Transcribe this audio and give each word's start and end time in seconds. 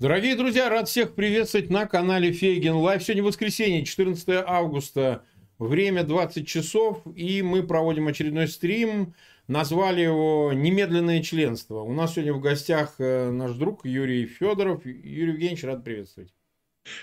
Дорогие 0.00 0.34
друзья, 0.34 0.68
рад 0.68 0.88
всех 0.88 1.14
приветствовать 1.14 1.70
на 1.70 1.86
канале 1.86 2.32
Фейгин 2.32 2.74
Live. 2.74 3.00
Сегодня 3.00 3.22
воскресенье, 3.22 3.84
14 3.84 4.42
августа, 4.44 5.22
время 5.60 6.02
20 6.02 6.48
часов, 6.48 7.00
и 7.14 7.42
мы 7.42 7.62
проводим 7.62 8.08
очередной 8.08 8.48
стрим. 8.48 9.14
Назвали 9.46 10.00
его 10.00 10.50
«Немедленное 10.52 11.22
членство». 11.22 11.82
У 11.82 11.92
нас 11.92 12.14
сегодня 12.14 12.32
в 12.32 12.40
гостях 12.40 12.96
э, 12.98 13.30
наш 13.30 13.52
друг 13.52 13.86
Юрий 13.86 14.26
Федоров. 14.26 14.84
Юрий 14.84 15.32
Евгеньевич, 15.32 15.62
рад 15.62 15.84
приветствовать. 15.84 16.34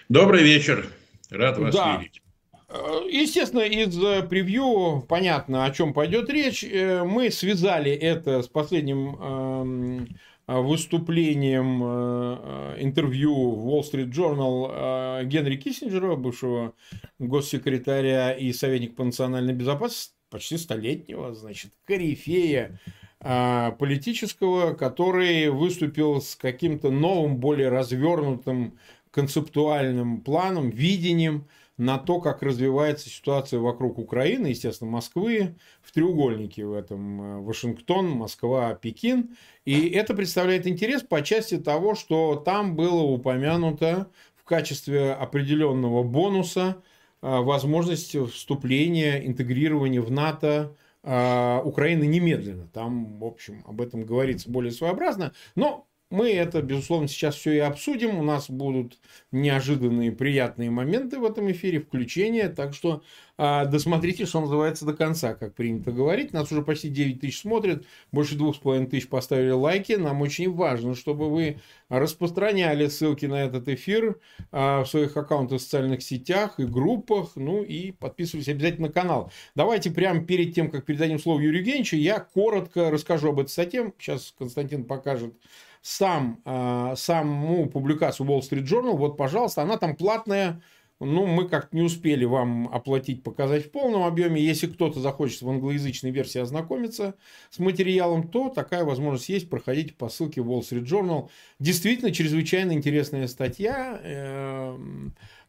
Добрый 0.10 0.44
вечер. 0.44 0.86
Рад 1.30 1.60
вас 1.60 1.73
да. 1.73 1.98
видеть. 1.98 2.21
Э, 2.68 3.07
естественно, 3.10 3.62
из 3.62 3.98
э, 4.04 4.23
превью 4.23 5.06
понятно, 5.07 5.64
о 5.64 5.71
чем 5.71 5.93
пойдет 5.93 6.29
речь. 6.29 6.65
Мы 6.65 7.32
связали 7.32 7.93
это 7.93 8.42
с 8.42 8.50
последним 8.50 9.15
эм, 9.15 10.07
выступлением, 10.47 11.81
э, 11.83 12.75
э, 12.77 12.83
интервью 12.83 13.51
в 13.51 13.68
Wall 13.68 13.81
Street 13.81 14.11
Journal 14.11 15.25
Генри 15.25 15.55
Киссинджера, 15.55 16.15
бывшего 16.15 16.73
госсекретаря 17.19 18.31
и 18.31 18.51
советника 18.54 18.95
по 18.95 19.04
национальной 19.04 19.54
безопасности, 19.54 20.14
почти 20.29 20.57
столетнего, 20.57 21.33
значит, 21.33 21.71
корифея 21.86 22.79
политического, 23.19 24.73
который 24.73 25.50
выступил 25.50 26.21
с 26.21 26.36
каким-то 26.36 26.89
новым, 26.89 27.37
более 27.37 27.69
развернутым 27.69 28.79
концептуальным 29.11 30.21
планом, 30.21 30.71
видением– 30.71 31.45
на 31.82 31.98
то, 31.98 32.22
как 32.22 32.44
развивается 32.44 33.09
ситуация 33.09 33.59
вокруг 33.59 33.98
Украины, 33.98 34.48
естественно, 34.48 34.92
Москвы, 34.92 35.56
в 35.82 35.92
треугольнике 35.92 36.64
в 36.64 36.73
этом 36.73 37.22
э, 37.22 37.42
Вашингтон, 37.42 38.08
Москва, 38.08 38.76
Пекин. 38.76 39.36
И 39.66 39.90
это 39.90 40.14
представляет 40.14 40.68
интерес 40.68 41.02
по 41.02 41.23
части 41.23 41.58
того, 41.58 41.96
что 41.96 42.36
там 42.36 42.76
было 42.76 43.02
упомянуто 43.02 44.12
в 44.36 44.44
качестве 44.44 45.12
определенного 45.14 46.04
бонуса 46.04 46.84
э, 47.23 47.40
возможность 47.40 48.16
вступления, 48.32 49.26
интегрирования 49.26 50.04
в 50.04 50.12
НАТО 50.12 50.76
э, 51.02 51.62
Украины 51.64 52.04
немедленно. 52.04 52.68
Там, 52.68 53.18
в 53.18 53.26
общем, 53.26 53.64
об 53.66 53.82
этом 53.82 54.06
говорится 54.06 54.52
более 54.52 54.72
своеобразно. 54.72 55.34
Но 55.56 55.88
мы 56.12 56.31
это, 56.31 56.62
безусловно, 56.62 57.08
сейчас 57.08 57.36
все 57.36 57.54
и 57.54 57.59
обсудим. 57.59 58.17
У 58.17 58.23
нас 58.23 58.50
будут 58.50 58.98
неожиданные 59.31 60.12
приятные 60.12 60.70
моменты 60.70 61.20
в 61.20 61.26
этом 61.26 61.52
эфире, 61.52 61.80
включения. 61.80 62.50
Так 62.50 62.73
что 62.73 63.02
а, 63.44 63.66
досмотрите, 63.66 64.28
что 64.28 64.42
называется, 64.42 64.86
до 64.86 64.94
конца, 64.94 65.34
как 65.34 65.56
принято 65.56 65.92
говорить. 65.92 66.32
Нас 66.32 66.52
уже 66.52 66.62
почти 66.62 66.89
9 66.89 67.22
тысяч 67.22 67.39
смотрят, 67.39 67.86
больше 68.12 68.36
двух 68.36 68.56
с 68.56 68.59
половиной 68.59 68.88
тысяч 68.88 69.08
поставили 69.08 69.50
лайки. 69.50 69.94
Нам 69.94 70.22
очень 70.22 70.54
важно, 70.54 70.94
чтобы 70.94 71.28
вы 71.28 71.59
распространяли 71.89 72.86
ссылки 72.88 73.26
на 73.26 73.44
этот 73.44 73.67
эфир 73.67 74.20
а, 74.52 74.84
в 74.84 74.88
своих 74.88 75.17
аккаунтах 75.17 75.59
в 75.59 75.64
социальных 75.64 76.04
сетях 76.04 76.59
и 76.59 76.66
группах. 76.66 77.32
Ну 77.36 77.64
и 77.64 77.94
подписывайтесь 77.94 78.50
обязательно 78.50 78.88
на 78.88 78.94
канал. 78.94 79.32
Давайте 79.56 79.89
прямо 79.89 80.23
перед 80.23 80.54
тем, 80.54 80.70
как 80.70 80.86
передадим 80.86 81.17
слово 81.17 81.39
Юрию 81.39 81.62
Евгеньевичу, 81.62 81.95
я 81.95 82.20
коротко 82.20 82.92
расскажу 82.92 83.30
об 83.30 83.39
этой 83.39 83.50
статье. 83.50 83.92
Сейчас 83.98 84.36
Константин 84.38 84.84
покажет 84.86 85.34
сам, 85.82 86.42
э, 86.46 86.94
саму 86.96 87.68
публикацию 87.68 88.28
Wall 88.28 88.42
Street 88.42 88.64
Journal, 88.64 88.96
вот, 88.96 89.18
пожалуйста, 89.18 89.62
она 89.64 89.78
там 89.78 89.96
платная, 89.96 90.62
ну, 91.04 91.26
мы 91.26 91.50
как-то 91.50 91.76
не 91.76 91.82
успели 91.82 92.26
вам 92.26 92.70
оплатить, 92.72 93.23
показать 93.23 93.66
в 93.66 93.72
полном 93.72 94.04
объеме. 94.04 94.40
Если 94.40 94.68
кто-то 94.68 95.00
захочет 95.00 95.42
в 95.42 95.50
англоязычной 95.50 96.12
версии 96.12 96.40
ознакомиться 96.40 97.16
с 97.50 97.58
материалом, 97.58 98.28
то 98.28 98.50
такая 98.50 98.83
возможность 98.83 99.30
есть. 99.30 99.50
Проходите 99.50 99.94
по 99.94 100.10
ссылке 100.10 100.42
Wall 100.42 100.60
Street 100.60 100.83
Journal. 100.83 101.30
Действительно, 101.58 102.11
чрезвычайно 102.11 102.73
интересная 102.73 103.28
статья. 103.28 104.00
Э, 104.04 104.78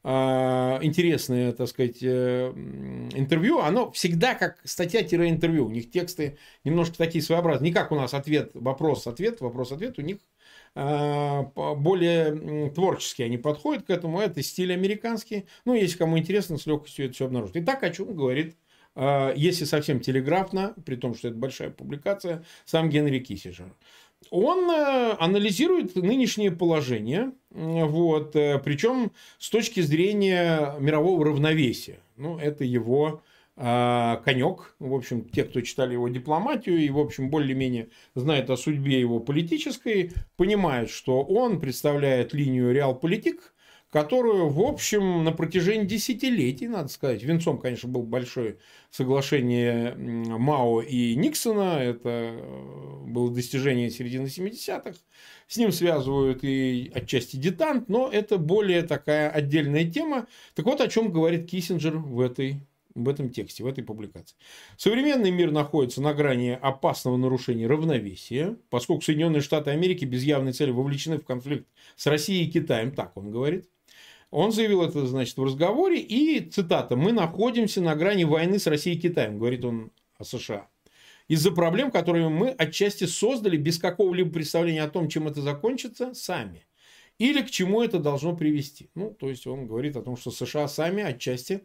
э, 0.04 0.78
интересное, 0.80 1.52
так 1.52 1.68
сказать, 1.68 1.98
э, 2.02 2.50
интервью, 3.14 3.58
оно 3.58 3.90
всегда 3.92 4.34
как 4.34 4.58
статья-интервью. 4.64 5.66
У 5.66 5.70
них 5.70 5.90
тексты 5.90 6.38
немножко 6.64 6.96
такие 6.96 7.22
своеобразные. 7.22 7.70
Не 7.70 7.74
как 7.74 7.92
у 7.92 7.94
нас 7.94 8.14
ответ, 8.14 8.52
вопрос, 8.54 9.06
ответ, 9.06 9.42
вопрос, 9.42 9.70
ответ. 9.70 9.98
У 9.98 10.02
них 10.02 10.16
более 10.74 12.70
творчески 12.70 13.22
они 13.22 13.38
подходят 13.38 13.84
к 13.84 13.90
этому. 13.90 14.20
Это 14.20 14.42
стиль 14.42 14.72
американский. 14.72 15.46
Ну, 15.64 15.74
если 15.74 15.98
кому 15.98 16.18
интересно, 16.18 16.58
с 16.58 16.66
легкостью 16.66 17.06
это 17.06 17.14
все 17.14 17.26
обнаружить. 17.26 17.56
Итак, 17.56 17.82
о 17.82 17.90
чем 17.90 18.14
говорит, 18.14 18.56
э, 18.94 19.32
если 19.36 19.64
совсем 19.64 20.00
телеграфно, 20.00 20.74
при 20.86 20.96
том, 20.96 21.14
что 21.14 21.28
это 21.28 21.36
большая 21.36 21.70
публикация, 21.70 22.44
сам 22.64 22.88
Генри 22.88 23.18
Киссинджер. 23.18 23.74
Он 24.30 24.70
э, 24.70 25.16
анализирует 25.18 25.94
нынешнее 25.96 26.52
положение, 26.52 27.32
вот, 27.50 28.32
причем 28.32 29.12
с 29.38 29.50
точки 29.50 29.80
зрения 29.80 30.74
мирового 30.78 31.26
равновесия. 31.26 32.00
Ну, 32.16 32.38
это 32.38 32.64
его 32.64 33.06
а, 33.16 33.31
конек. 33.56 34.74
В 34.78 34.94
общем, 34.94 35.28
те, 35.28 35.44
кто 35.44 35.60
читали 35.60 35.92
его 35.92 36.08
дипломатию 36.08 36.78
и, 36.78 36.88
в 36.90 36.98
общем, 36.98 37.30
более-менее 37.30 37.90
знают 38.14 38.48
о 38.50 38.56
судьбе 38.56 38.98
его 38.98 39.20
политической, 39.20 40.12
понимают, 40.36 40.90
что 40.90 41.22
он 41.22 41.60
представляет 41.60 42.32
линию 42.32 42.72
реал-политик, 42.72 43.52
которую, 43.92 44.48
в 44.48 44.60
общем, 44.60 45.22
на 45.22 45.32
протяжении 45.32 45.84
десятилетий, 45.84 46.66
надо 46.66 46.88
сказать, 46.88 47.22
венцом, 47.22 47.58
конечно, 47.58 47.90
было 47.90 48.02
большое 48.02 48.56
соглашение 48.90 49.94
Мао 49.94 50.80
и 50.80 51.14
Никсона, 51.14 51.78
это 51.78 52.08
э, 52.08 53.04
было 53.04 53.30
достижение 53.30 53.90
середины 53.90 54.28
70-х, 54.28 54.94
с 55.46 55.56
ним 55.58 55.72
связывают 55.72 56.42
и 56.42 56.90
отчасти 56.94 57.36
детант, 57.36 57.90
но 57.90 58.08
это 58.10 58.38
более 58.38 58.80
такая 58.80 59.28
отдельная 59.28 59.84
тема. 59.84 60.26
Так 60.54 60.64
вот, 60.64 60.80
о 60.80 60.88
чем 60.88 61.12
говорит 61.12 61.50
Киссинджер 61.50 61.98
в 61.98 62.18
этой 62.20 62.62
в 62.94 63.08
этом 63.08 63.30
тексте, 63.30 63.64
в 63.64 63.66
этой 63.66 63.84
публикации. 63.84 64.36
Современный 64.76 65.30
мир 65.30 65.50
находится 65.50 66.00
на 66.02 66.14
грани 66.14 66.58
опасного 66.60 67.16
нарушения 67.16 67.66
равновесия, 67.66 68.56
поскольку 68.70 69.02
Соединенные 69.02 69.40
Штаты 69.40 69.70
Америки 69.70 70.04
без 70.04 70.22
явной 70.22 70.52
цели 70.52 70.70
вовлечены 70.70 71.18
в 71.18 71.24
конфликт 71.24 71.66
с 71.96 72.06
Россией 72.06 72.46
и 72.46 72.50
Китаем, 72.50 72.92
так 72.92 73.16
он 73.16 73.30
говорит. 73.30 73.68
Он 74.30 74.50
заявил 74.50 74.82
это, 74.82 75.06
значит, 75.06 75.36
в 75.36 75.44
разговоре, 75.44 76.00
и, 76.00 76.40
цитата, 76.40 76.96
«Мы 76.96 77.12
находимся 77.12 77.82
на 77.82 77.94
грани 77.94 78.24
войны 78.24 78.58
с 78.58 78.66
Россией 78.66 78.96
и 78.96 79.00
Китаем», 79.00 79.38
говорит 79.38 79.64
он 79.64 79.90
о 80.16 80.24
США. 80.24 80.68
Из-за 81.28 81.50
проблем, 81.50 81.90
которые 81.90 82.28
мы 82.28 82.48
отчасти 82.48 83.04
создали 83.04 83.56
без 83.56 83.78
какого-либо 83.78 84.30
представления 84.30 84.82
о 84.82 84.90
том, 84.90 85.08
чем 85.08 85.28
это 85.28 85.42
закончится, 85.42 86.14
сами. 86.14 86.66
Или 87.18 87.42
к 87.42 87.50
чему 87.50 87.82
это 87.82 87.98
должно 87.98 88.34
привести. 88.34 88.90
Ну, 88.94 89.10
то 89.10 89.28
есть, 89.28 89.46
он 89.46 89.66
говорит 89.66 89.96
о 89.96 90.02
том, 90.02 90.16
что 90.16 90.30
США 90.30 90.66
сами 90.66 91.02
отчасти 91.02 91.62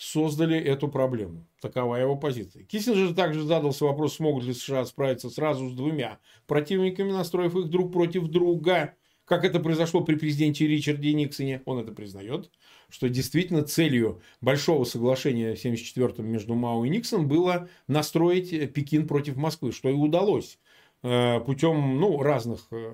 создали 0.00 0.56
эту 0.56 0.88
проблему. 0.88 1.46
Такова 1.60 1.96
его 1.96 2.16
позиция. 2.16 2.64
Киссинджер 2.64 3.14
также 3.14 3.42
задался 3.42 3.84
вопрос, 3.84 4.14
смогут 4.14 4.44
ли 4.44 4.54
США 4.54 4.86
справиться 4.86 5.28
сразу 5.28 5.68
с 5.68 5.74
двумя 5.74 6.18
противниками, 6.46 7.12
настроив 7.12 7.54
их 7.54 7.68
друг 7.68 7.92
против 7.92 8.28
друга, 8.28 8.94
как 9.26 9.44
это 9.44 9.60
произошло 9.60 10.00
при 10.00 10.14
президенте 10.14 10.66
Ричарде 10.66 11.12
Никсоне. 11.12 11.60
Он 11.66 11.80
это 11.80 11.92
признает, 11.92 12.50
что 12.88 13.10
действительно 13.10 13.62
целью 13.62 14.22
большого 14.40 14.84
соглашения 14.84 15.54
в 15.54 15.58
1974 15.58 16.26
между 16.26 16.54
Мао 16.54 16.82
и 16.86 16.88
Никсоном 16.88 17.28
было 17.28 17.68
настроить 17.86 18.72
Пекин 18.72 19.06
против 19.06 19.36
Москвы, 19.36 19.70
что 19.70 19.90
и 19.90 19.92
удалось 19.92 20.58
путем 21.02 21.98
ну, 21.98 22.22
разных 22.22 22.66
э, 22.70 22.92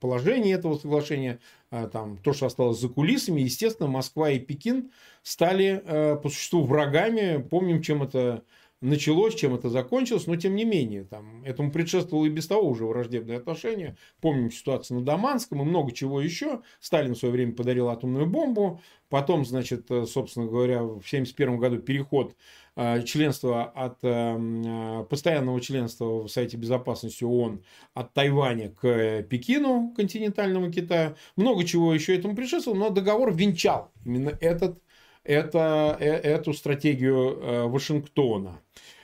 положений 0.00 0.52
этого 0.52 0.76
соглашения, 0.76 1.38
э, 1.70 1.88
там, 1.90 2.18
то, 2.18 2.32
что 2.32 2.46
осталось 2.46 2.78
за 2.78 2.88
кулисами, 2.88 3.40
естественно, 3.40 3.88
Москва 3.88 4.30
и 4.30 4.38
Пекин 4.38 4.90
стали 5.22 5.82
по 6.22 6.28
существу 6.28 6.64
врагами. 6.64 7.42
Помним, 7.42 7.82
чем 7.82 8.02
это 8.02 8.42
началось, 8.80 9.34
чем 9.34 9.54
это 9.54 9.68
закончилось, 9.68 10.26
но 10.26 10.36
тем 10.36 10.54
не 10.54 10.64
менее, 10.64 11.04
там, 11.04 11.42
этому 11.44 11.70
предшествовало 11.70 12.26
и 12.26 12.30
без 12.30 12.46
того 12.46 12.68
уже 12.68 12.84
враждебные 12.84 13.38
отношения. 13.38 13.96
Помним 14.20 14.50
ситуацию 14.50 14.98
на 14.98 15.04
Даманском 15.04 15.62
и 15.62 15.64
много 15.64 15.92
чего 15.92 16.20
еще. 16.20 16.60
Сталин 16.80 17.14
в 17.14 17.18
свое 17.18 17.32
время 17.32 17.52
подарил 17.52 17.88
атомную 17.88 18.26
бомбу. 18.26 18.80
Потом, 19.08 19.44
значит, 19.44 19.86
собственно 19.88 20.46
говоря, 20.46 20.82
в 20.82 20.98
1971 20.98 21.58
году 21.58 21.78
переход 21.78 22.34
Э, 22.78 23.02
членства 23.04 23.64
от 23.64 23.96
э, 24.02 25.04
постоянного 25.08 25.58
членства 25.62 26.24
в 26.24 26.28
Совете 26.28 26.58
Безопасности 26.58 27.24
ООН 27.24 27.62
от 27.94 28.12
Тайваня 28.12 28.68
к 28.68 29.22
Пекину, 29.22 29.94
континентальному 29.96 30.70
Китаю. 30.70 31.16
Много 31.36 31.64
чего 31.64 31.94
еще 31.94 32.14
этому 32.14 32.36
предшествовало, 32.36 32.78
но 32.78 32.90
договор 32.90 33.34
венчал 33.34 33.92
именно 34.04 34.36
этот, 34.42 34.78
это, 35.26 35.96
э, 36.00 36.06
эту 36.06 36.52
стратегию 36.52 37.68
Вашингтона. 37.68 38.60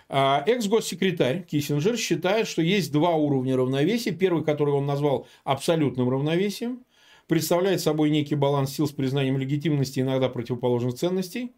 Экс-госсекретарь 0.08 1.42
Киссинджер 1.44 1.96
считает, 1.96 2.46
что 2.46 2.60
есть 2.60 2.92
два 2.92 3.14
уровня 3.14 3.56
равновесия. 3.56 4.12
Первый, 4.12 4.44
который 4.44 4.74
он 4.74 4.84
назвал 4.84 5.26
абсолютным 5.42 6.10
равновесием, 6.10 6.84
представляет 7.28 7.80
собой 7.80 8.10
некий 8.10 8.34
баланс 8.34 8.74
сил 8.74 8.86
с 8.86 8.92
признанием 8.92 9.38
легитимности 9.38 10.00
иногда 10.00 10.28
противоположных 10.28 10.94
ценностей. 10.96 11.52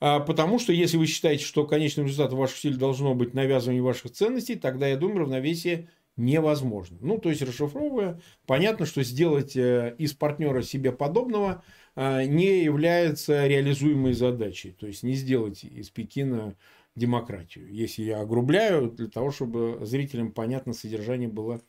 А, 0.00 0.20
потому 0.20 0.58
что 0.58 0.72
если 0.72 0.96
вы 0.96 1.06
считаете, 1.06 1.44
что 1.44 1.66
конечным 1.66 2.06
результатом 2.06 2.38
ваших 2.38 2.58
усилий 2.58 2.76
должно 2.76 3.14
быть 3.14 3.32
навязывание 3.34 3.82
ваших 3.82 4.12
ценностей, 4.12 4.56
тогда, 4.56 4.86
я 4.86 4.96
думаю, 4.96 5.20
равновесие 5.20 5.88
невозможно. 6.16 6.98
Ну, 7.00 7.18
то 7.18 7.30
есть, 7.30 7.42
расшифровывая, 7.42 8.20
понятно, 8.46 8.86
что 8.86 9.02
сделать 9.02 9.56
э, 9.56 9.94
из 9.98 10.12
партнера 10.12 10.62
себе 10.62 10.92
подобного 10.92 11.62
э, 11.62 11.64
не 11.96 12.64
является 12.64 13.46
реализуемой 13.46 14.12
задачей. 14.12 14.72
То 14.72 14.86
есть, 14.86 15.02
не 15.02 15.14
сделать 15.14 15.64
из 15.64 15.90
Пекина 15.90 16.56
демократию. 16.96 17.72
Если 17.72 18.02
я 18.02 18.20
огрубляю, 18.20 18.90
для 18.90 19.08
того, 19.08 19.30
чтобы 19.30 19.78
зрителям 19.82 20.30
понятно 20.30 20.72
содержание 20.72 21.28
было 21.28 21.60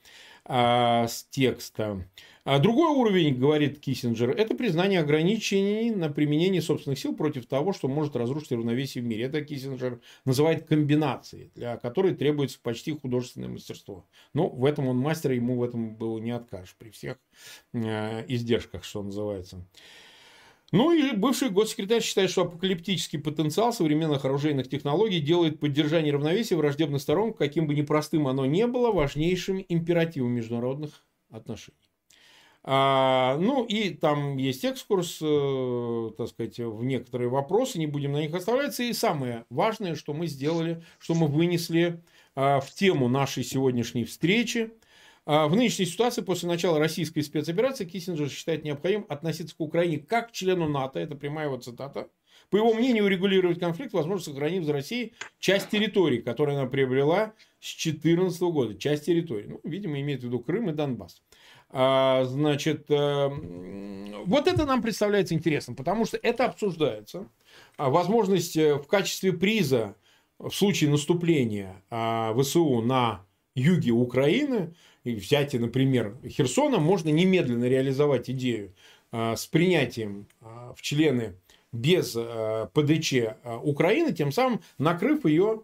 а, 0.45 1.07
с 1.07 1.24
текста. 1.31 2.07
А 2.44 2.60
другой 2.60 2.95
уровень, 2.95 3.36
говорит 3.36 3.80
Киссинджер, 3.80 4.30
это 4.30 4.54
признание 4.54 5.00
ограничений 5.00 5.89
на 5.89 6.10
применение 6.10 6.62
собственных 6.62 7.00
сил 7.00 7.16
против 7.16 7.48
того, 7.48 7.74
что 7.74 7.88
может 7.88 8.16
разрушить 8.16 8.51
равновесие 8.51 9.04
в 9.04 9.07
мире. 9.07 9.24
Это 9.24 9.44
Киссинджер 9.44 10.00
называет 10.25 10.68
комбинацией, 10.68 11.50
для 11.56 11.77
которой 11.77 12.13
требуется 12.13 12.60
почти 12.62 12.92
художественное 12.92 13.50
мастерство. 13.50 14.06
Но 14.33 14.48
в 14.48 14.63
этом 14.63 14.88
он 14.88 14.98
мастер, 14.98 15.31
ему 15.31 15.57
в 15.57 15.63
этом 15.63 15.95
было 15.95 16.19
не 16.19 16.31
откажешь 16.31 16.75
при 16.77 16.92
всех 16.92 17.18
э, 17.74 18.25
издержках, 18.27 18.83
что 18.83 19.01
называется. 19.01 19.66
Ну 20.71 20.91
и 20.91 21.15
бывший 21.15 21.50
госсекретарь 21.50 22.01
считает, 22.01 22.31
что 22.31 22.44
апокалиптический 22.44 23.19
потенциал 23.19 23.71
современных 23.71 24.25
оружейных 24.25 24.67
технологий 24.67 25.19
делает 25.19 25.59
поддержание 25.59 26.13
равновесия 26.13 26.56
враждебных 26.56 27.01
сторон, 27.01 27.33
каким 27.33 27.67
бы 27.67 27.75
непростым 27.75 28.27
оно 28.27 28.45
ни 28.45 28.63
было, 28.65 28.91
важнейшим 28.91 29.63
императивом 29.69 30.31
международных 30.31 31.06
отношений. 31.29 31.77
А, 32.63 33.38
ну 33.39 33.63
и 33.63 33.91
там 33.91 34.38
есть 34.38 34.65
экскурс, 34.65 35.19
э, 35.21 36.09
так 36.17 36.29
сказать, 36.29 36.57
в 36.57 36.83
некоторые 36.83 37.29
вопросы, 37.29 37.77
не 37.77 37.85
будем 37.85 38.13
на 38.13 38.21
них 38.21 38.33
оставляться. 38.33 38.81
И 38.81 38.91
самое 38.94 39.45
важное, 39.51 39.94
что 39.94 40.15
мы 40.15 40.25
сделали, 40.25 40.83
что 40.97 41.13
мы 41.13 41.27
вынесли 41.27 42.01
э, 42.35 42.59
в 42.59 42.71
тему 42.73 43.07
нашей 43.07 43.44
сегодняшней 43.44 44.03
встречи– 44.03 44.71
в 45.25 45.56
нынешней 45.56 45.86
ситуации, 45.86 46.22
после 46.22 46.48
начала 46.48 46.80
российской 46.80 47.22
спецоперации, 47.22 47.86
Киссинджер 47.86 48.30
считает 48.30 48.63
необходимым 48.63 49.07
относиться 49.10 49.56
к 49.56 49.60
Украине 49.60 50.00
как 50.00 50.30
к 50.30 50.31
члену 50.31 50.68
НАТО, 50.68 51.00
это 51.00 51.16
прямая 51.16 51.48
его 51.48 51.57
цитата, 51.57 52.10
по 52.50 52.57
его 52.57 52.74
мнению, 52.74 53.06
урегулировать 53.06 53.60
конфликт 53.60 53.94
возможно, 53.94 54.24
сохранив 54.24 54.63
за 54.63 54.74
Россией 54.74 55.13
часть 55.39 55.69
территории, 55.69 56.19
которую 56.19 56.57
она 56.57 56.68
приобрела 56.68 57.33
с 57.60 57.75
2014 57.75 58.42
года. 58.42 58.75
Часть 58.75 59.06
территории. 59.06 59.48
Ну, 59.48 59.60
видимо, 59.63 60.00
имеет 60.00 60.22
в 60.22 60.25
виду 60.25 60.39
Крым 60.39 60.69
и 60.69 60.74
Донбасс. 60.74 61.22
А, 61.69 62.24
значит, 62.25 62.86
э, 62.89 63.30
вот 64.25 64.48
это 64.48 64.66
нам 64.66 64.81
представляется 64.81 65.33
интересным, 65.33 65.75
потому 65.75 66.06
что 66.06 66.18
это 66.18 66.45
обсуждается. 66.45 67.27
А 67.77 67.89
возможность 67.89 68.56
э, 68.56 68.75
в 68.75 68.88
качестве 68.88 69.33
приза 69.33 69.95
в 70.38 70.51
случае 70.51 70.89
наступления 70.89 71.81
а, 71.89 72.33
ВСУ 72.39 72.81
на 72.81 73.25
юге 73.56 73.92
Украины 73.92 74.75
и 75.05 75.15
взятие, 75.15 75.61
например, 75.61 76.17
Херсона, 76.27 76.79
можно 76.79 77.09
немедленно 77.09 77.65
реализовать 77.65 78.29
идею 78.29 78.73
а, 79.11 79.35
с 79.35 79.45
принятием 79.45 80.27
а, 80.41 80.73
в 80.75 80.81
члены 80.81 81.35
без 81.71 82.15
а, 82.17 82.69
ПДЧ 82.73 83.13
Украины, 83.63 84.13
тем 84.13 84.31
самым 84.31 84.61
накрыв 84.77 85.25
ее 85.25 85.61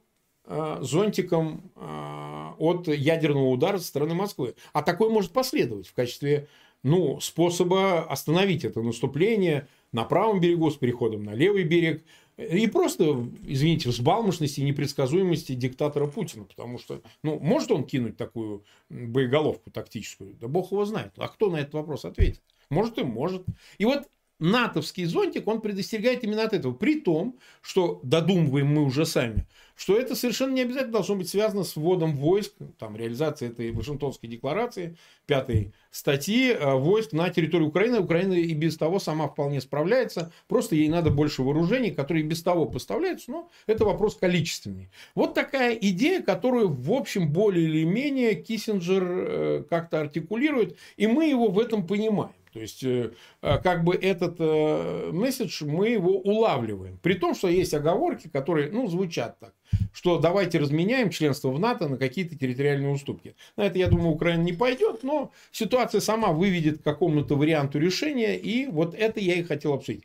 зонтиком 0.82 1.72
от 2.58 2.88
ядерного 2.88 3.50
удара 3.50 3.78
со 3.78 3.86
стороны 3.86 4.16
Москвы. 4.16 4.56
А 4.74 4.82
такое 4.82 5.10
может 5.10 5.32
последовать 5.32 5.88
в 5.88 5.94
качестве 5.94 6.48
ну, 6.84 7.20
способа 7.20 8.02
остановить 8.02 8.66
это 8.66 8.82
наступление 8.82 9.68
на 9.92 10.04
правом 10.04 10.40
берегу 10.42 10.72
с 10.72 10.76
переходом 10.76 11.24
на 11.24 11.36
левый 11.36 11.64
берег, 11.64 12.04
и 12.38 12.68
просто, 12.68 13.30
извините, 13.46 13.90
взбалмошности 13.90 14.60
и 14.62 14.64
непредсказуемости 14.64 15.54
диктатора 15.54 16.08
Путина. 16.08 16.46
Потому 16.46 16.78
что, 16.78 17.02
ну, 17.24 17.40
может 17.40 17.72
он 17.72 17.86
кинуть 17.86 18.18
такую 18.18 18.64
боеголовку 18.90 19.70
тактическую? 19.70 20.36
Да 20.36 20.48
бог 20.48 20.72
его 20.72 20.86
знает. 20.86 21.14
А 21.18 21.28
кто 21.28 21.50
на 21.50 21.58
этот 21.58 21.74
вопрос 21.74 22.06
ответит? 22.06 22.42
Может 22.70 22.98
и 22.98 23.04
может. 23.04 23.46
И 23.78 23.86
вот 23.86 24.08
натовский 24.42 25.06
зонтик, 25.06 25.48
он 25.48 25.62
предостерегает 25.62 26.24
именно 26.24 26.44
от 26.44 26.54
этого. 26.54 26.74
При 26.74 27.00
том, 27.00 27.38
что 27.62 28.02
додумываем 28.04 28.68
мы 28.68 28.84
уже 28.84 29.06
сами, 29.06 29.48
что 29.76 29.98
это 29.98 30.16
совершенно 30.16 30.54
не 30.54 30.62
обязательно 30.62 30.94
должно 30.94 31.16
быть 31.16 31.30
связано 31.30 31.64
с 31.64 31.76
вводом 31.76 32.18
войск, 32.18 32.54
там, 32.78 32.98
реализацией 32.98 33.52
этой 33.52 33.72
Вашингтонской 33.72 34.28
декларации, 34.28 34.98
пятой 35.28 35.74
статьи 35.92 36.52
э, 36.52 36.76
войск 36.76 37.14
на 37.14 37.30
территорию 37.30 37.70
Украины. 37.70 38.00
Украина 38.00 38.34
и 38.34 38.54
без 38.54 38.78
того 38.78 39.00
сама 39.00 39.28
вполне 39.28 39.62
справляется, 39.62 40.32
просто 40.48 40.76
ей 40.76 40.90
надо 40.90 41.12
больше 41.12 41.44
вооружений, 41.44 41.92
которые 41.92 42.24
и 42.24 42.28
без 42.28 42.42
того 42.42 42.66
поставляются, 42.66 43.32
но 43.32 43.50
это 43.68 43.86
вопрос 43.86 44.16
количественный. 44.16 44.90
Вот 45.14 45.36
такая 45.36 45.76
идея, 45.76 46.22
которую, 46.22 46.70
в 46.70 46.92
общем, 46.92 47.32
более 47.32 47.66
или 47.66 47.84
менее 47.84 48.36
Киссинджер 48.36 49.04
э, 49.04 49.64
как-то 49.70 50.02
артикулирует, 50.02 50.78
и 50.98 51.06
мы 51.06 51.30
его 51.30 51.50
в 51.50 51.60
этом 51.60 51.86
понимаем. 51.86 52.34
То 52.54 52.60
есть, 52.60 52.84
э, 52.84 53.12
э, 53.42 53.58
как 53.60 53.84
бы 53.84 53.96
этот 53.96 54.36
э, 54.40 55.10
месседж 55.14 55.64
мы 55.64 55.90
его 55.90 56.18
улавливаем. 56.20 57.00
При 57.02 57.14
том, 57.14 57.34
что 57.34 57.48
есть 57.48 57.74
оговорки, 57.74 58.28
которые, 58.28 58.70
ну, 58.72 58.88
звучат 58.88 59.40
так, 59.40 59.54
что 59.94 60.20
давайте 60.20 60.60
разменяем 60.60 61.10
членство 61.10 61.50
в 61.50 61.60
НАТО 61.60 61.88
на 61.88 61.98
какие-то 61.98 62.38
территориальные 62.38 62.92
уступки. 62.92 63.36
На 63.56 63.64
это, 63.64 63.80
я 63.80 63.88
думаю, 63.88 64.10
Украина 64.10 64.44
не 64.44 64.54
пойдет, 64.54 65.04
но 65.04 65.32
ситуация 65.52 66.02
сама 66.02 66.34
выведет 66.34 66.80
к 66.80 66.84
какому-то 66.84 67.36
варианту 67.36 67.80
решения, 67.80 68.38
и 68.38 68.68
вот 68.68 68.96
это 68.96 69.20
я 69.20 69.36
и 69.36 69.44
хотел 69.44 69.74
обсудить. 69.74 70.04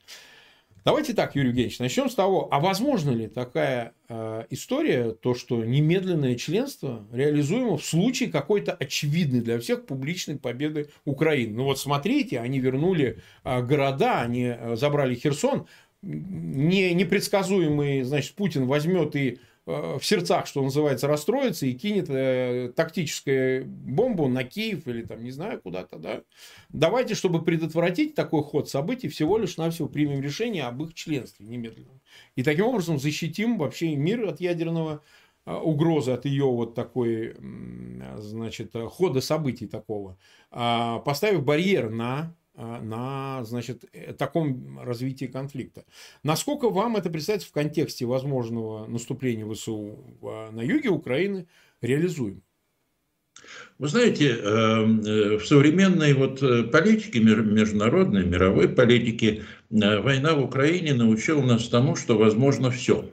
Давайте 0.86 1.14
так, 1.14 1.34
Юрий 1.34 1.48
Евгеньевич, 1.48 1.80
начнем 1.80 2.08
с 2.08 2.14
того, 2.14 2.46
а 2.52 2.60
возможно 2.60 3.10
ли 3.10 3.26
такая 3.26 3.92
э, 4.08 4.44
история, 4.50 5.10
то, 5.10 5.34
что 5.34 5.64
немедленное 5.64 6.36
членство 6.36 7.04
реализуемо 7.12 7.76
в 7.76 7.84
случае 7.84 8.30
какой-то 8.30 8.70
очевидной 8.70 9.40
для 9.40 9.58
всех 9.58 9.84
публичной 9.84 10.38
победы 10.38 10.88
Украины? 11.04 11.56
Ну 11.56 11.64
вот 11.64 11.80
смотрите, 11.80 12.38
они 12.38 12.60
вернули 12.60 13.18
э, 13.42 13.62
города, 13.62 14.20
они 14.20 14.44
э, 14.56 14.76
забрали 14.76 15.16
Херсон, 15.16 15.66
не, 16.02 16.94
непредсказуемый, 16.94 18.04
значит, 18.04 18.36
Путин 18.36 18.68
возьмет 18.68 19.16
и 19.16 19.40
в 19.66 20.00
сердцах, 20.02 20.46
что 20.46 20.62
называется, 20.62 21.08
расстроится 21.08 21.66
и 21.66 21.74
кинет 21.74 22.08
э, 22.08 22.72
тактическую 22.74 23.66
бомбу 23.66 24.28
на 24.28 24.44
Киев 24.44 24.86
или 24.86 25.02
там, 25.02 25.24
не 25.24 25.32
знаю, 25.32 25.60
куда-то, 25.60 25.98
да. 25.98 26.22
Давайте, 26.68 27.16
чтобы 27.16 27.44
предотвратить 27.44 28.14
такой 28.14 28.44
ход 28.44 28.68
событий, 28.68 29.08
всего 29.08 29.38
лишь 29.38 29.56
навсего 29.56 29.88
примем 29.88 30.22
решение 30.22 30.64
об 30.64 30.82
их 30.84 30.94
членстве 30.94 31.46
немедленно. 31.46 32.00
И 32.36 32.44
таким 32.44 32.66
образом 32.66 33.00
защитим 33.00 33.58
вообще 33.58 33.96
мир 33.96 34.28
от 34.28 34.40
ядерного 34.40 35.02
э, 35.44 35.52
угрозы, 35.52 36.12
от 36.12 36.26
ее 36.26 36.44
вот 36.44 36.76
такой, 36.76 37.34
значит, 38.18 38.72
хода 38.72 39.20
событий 39.20 39.66
такого, 39.66 40.16
а, 40.52 41.00
поставив 41.00 41.44
барьер 41.44 41.90
на 41.90 42.36
на 42.56 43.44
значит, 43.44 43.84
э, 43.92 44.12
таком 44.12 44.80
развитии 44.80 45.26
конфликта. 45.26 45.84
Насколько 46.22 46.70
вам 46.70 46.96
это 46.96 47.10
представляется 47.10 47.48
в 47.48 47.52
контексте 47.52 48.06
возможного 48.06 48.86
наступления 48.86 49.46
ВСУ 49.52 49.98
на 50.22 50.62
юге 50.62 50.88
Украины 50.88 51.46
реализуем? 51.80 52.42
Вы 53.78 53.88
знаете, 53.88 54.30
эм, 54.30 55.00
э, 55.02 55.36
в 55.36 55.46
современной 55.46 56.14
вот 56.14 56.42
э, 56.42 56.64
политике, 56.64 57.20
международной, 57.20 58.24
мировой 58.24 58.68
политике, 58.68 59.44
война 59.68 60.34
в 60.34 60.42
Украине 60.42 60.94
научила 60.94 61.42
нас 61.42 61.68
тому, 61.68 61.96
что 61.96 62.16
возможно 62.16 62.70
все. 62.70 63.10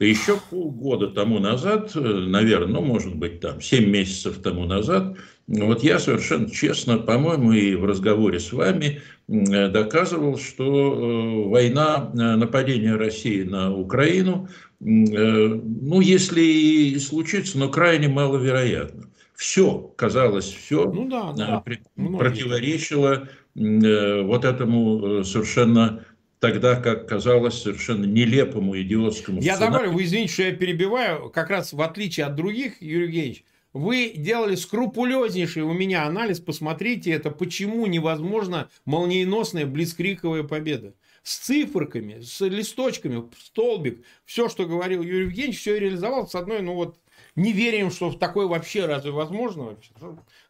Еще 0.00 0.38
полгода 0.50 1.08
тому 1.08 1.38
назад, 1.38 1.92
наверное, 1.94 2.72
ну, 2.74 2.80
может 2.80 3.14
быть, 3.14 3.40
там, 3.40 3.60
7 3.60 3.88
месяцев 3.88 4.38
тому 4.42 4.64
назад, 4.64 5.16
вот 5.46 5.82
я 5.82 5.98
совершенно 5.98 6.48
честно, 6.48 6.98
по-моему, 6.98 7.52
и 7.52 7.74
в 7.74 7.84
разговоре 7.84 8.40
с 8.40 8.52
вами 8.52 9.02
доказывал, 9.26 10.38
что 10.38 10.64
э, 10.64 11.48
война, 11.48 12.10
э, 12.12 12.16
нападение 12.36 12.96
России 12.96 13.42
на 13.42 13.74
Украину, 13.74 14.48
э, 14.80 14.84
ну, 14.84 16.00
если 16.00 16.40
и 16.40 16.98
случится, 16.98 17.58
но 17.58 17.68
крайне 17.68 18.08
маловероятно. 18.08 19.08
Все, 19.34 19.92
казалось, 19.96 20.46
все 20.46 20.90
ну, 20.90 21.08
да, 21.08 21.32
да. 21.32 21.64
противоречило 21.96 23.28
вот 23.54 24.44
этому 24.44 25.24
совершенно 25.24 26.04
тогда 26.40 26.76
как 26.76 27.06
казалось 27.06 27.62
совершенно 27.62 28.06
нелепому 28.06 28.80
идиотскому 28.80 29.40
Я 29.40 29.54
сценарию. 29.54 29.72
добавлю, 29.72 29.92
вы 29.92 30.04
извините, 30.04 30.32
что 30.32 30.42
я 30.44 30.52
перебиваю, 30.52 31.30
как 31.30 31.50
раз 31.50 31.72
в 31.72 31.80
отличие 31.80 32.26
от 32.26 32.34
других, 32.34 32.82
Юрий 32.82 33.04
Евгеньевич, 33.04 33.44
вы 33.72 34.12
делали 34.16 34.56
скрупулезнейший 34.56 35.62
у 35.62 35.72
меня 35.72 36.04
анализ, 36.04 36.40
посмотрите 36.40 37.12
это, 37.12 37.30
почему 37.30 37.86
невозможно 37.86 38.68
молниеносная 38.84 39.66
блицкриковая 39.66 40.42
победа. 40.42 40.94
С 41.22 41.36
циферками, 41.36 42.20
с 42.20 42.40
листочками, 42.40 43.22
столбик, 43.38 44.02
все, 44.24 44.48
что 44.48 44.64
говорил 44.64 45.02
Юрий 45.02 45.26
Евгеньевич, 45.26 45.60
все 45.60 45.78
реализовал 45.78 46.26
с 46.26 46.34
одной, 46.34 46.62
ну 46.62 46.74
вот, 46.74 46.96
не 47.36 47.52
верим, 47.52 47.90
что 47.90 48.10
такое 48.12 48.46
вообще 48.46 48.86
разве 48.86 49.10
возможно 49.12 49.64
вообще? 49.64 49.92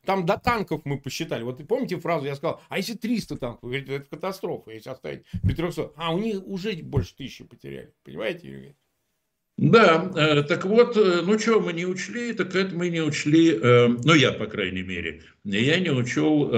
Там 0.04 0.24
до 0.26 0.38
танков 0.38 0.82
мы 0.84 0.98
посчитали. 0.98 1.42
Вот 1.42 1.66
помните 1.66 1.98
фразу, 1.98 2.26
я 2.26 2.34
сказал, 2.34 2.60
а 2.68 2.78
если 2.78 2.94
300 2.94 3.36
танков? 3.36 3.62
Говорит, 3.62 3.88
это 3.88 4.08
катастрофа, 4.08 4.70
если 4.70 4.90
оставить 4.90 5.24
300. 5.42 5.92
А 5.96 6.14
у 6.14 6.18
них 6.18 6.46
уже 6.46 6.72
больше 6.82 7.14
тысячи 7.14 7.44
потеряли. 7.44 7.92
Понимаете, 8.04 8.48
Евгеньевич? 8.48 8.76
Да, 9.60 10.10
э, 10.16 10.42
так 10.44 10.64
вот, 10.64 10.96
э, 10.96 11.20
ну 11.22 11.38
что 11.38 11.60
мы 11.60 11.74
не 11.74 11.84
учли, 11.84 12.32
так 12.32 12.54
это 12.54 12.74
мы 12.74 12.88
не 12.88 13.02
учли, 13.02 13.50
э, 13.50 13.88
ну 13.88 14.14
я, 14.14 14.32
по 14.32 14.46
крайней 14.46 14.80
мере, 14.80 15.20
я 15.44 15.78
не 15.78 15.90
учел 15.90 16.48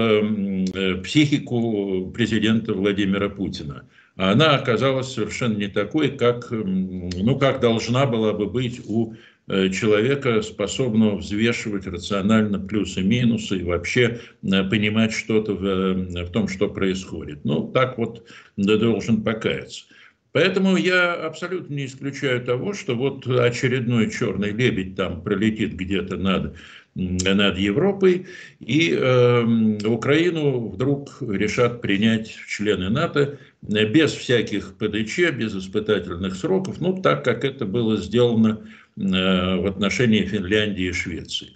психику 1.03 2.11
президента 2.15 2.73
Владимира 2.73 3.27
Путина. 3.27 3.89
Она 4.15 4.55
оказалась 4.55 5.11
совершенно 5.11 5.57
не 5.57 5.67
такой, 5.67 6.11
как, 6.11 6.49
ну, 6.51 7.37
как 7.37 7.59
должна 7.59 8.05
была 8.05 8.31
бы 8.31 8.45
быть 8.45 8.79
у 8.85 9.15
человека, 9.47 10.41
способного 10.41 11.17
взвешивать 11.17 11.85
рационально 11.85 12.59
плюсы 12.59 13.01
и 13.01 13.03
минусы 13.03 13.59
и 13.59 13.63
вообще 13.63 14.21
понимать 14.41 15.11
что-то 15.13 15.53
в, 15.53 16.25
в 16.25 16.31
том, 16.31 16.47
что 16.47 16.69
происходит. 16.69 17.43
Ну, 17.43 17.69
так 17.71 17.97
вот 17.97 18.25
должен 18.55 19.21
покаяться. 19.23 19.85
Поэтому 20.33 20.77
я 20.77 21.13
абсолютно 21.13 21.75
не 21.75 21.85
исключаю 21.85 22.43
того, 22.43 22.73
что 22.73 22.95
вот 22.95 23.27
очередной 23.27 24.09
черный 24.09 24.49
лебедь 24.49 24.95
там 24.95 25.21
пролетит 25.21 25.75
где-то 25.75 26.17
над, 26.17 26.55
над 26.95 27.57
Европой, 27.59 28.25
и 28.59 28.97
э, 28.99 29.43
Украину 29.85 30.69
вдруг 30.69 31.21
решат 31.21 31.81
принять 31.81 32.31
в 32.31 32.47
члены 32.49 32.89
НАТО 32.89 33.37
без 33.61 34.11
всяких 34.11 34.73
ПДЧ, 34.79 35.31
без 35.33 35.55
испытательных 35.55 36.33
сроков, 36.33 36.81
ну 36.81 36.99
так 36.99 37.23
как 37.23 37.45
это 37.45 37.67
было 37.67 37.97
сделано 37.97 38.59
э, 38.59 38.82
в 38.95 39.67
отношении 39.67 40.25
Финляндии 40.25 40.85
и 40.85 40.93
Швеции. 40.93 41.53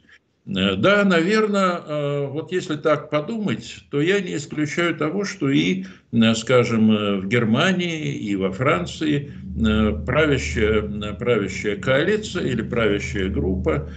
Э, 0.47 0.75
да, 0.75 1.03
наверное, 1.03 1.81
э, 1.85 2.27
вот 2.27 2.51
если 2.51 2.77
так 2.77 3.09
подумать, 3.09 3.83
то 3.91 3.99
я 3.99 4.21
не 4.21 4.37
исключаю 4.37 4.95
того, 4.95 5.25
что 5.25 5.49
и, 5.49 5.85
э, 6.13 6.35
скажем, 6.35 7.21
в 7.21 7.27
Германии 7.27 8.15
и 8.15 8.35
во 8.35 8.51
Франции 8.51 9.31
правящая, 10.05 10.83
правящая 11.13 11.77
коалиция 11.77 12.43
или 12.43 12.61
правящая 12.61 13.27
группа, 13.27 13.89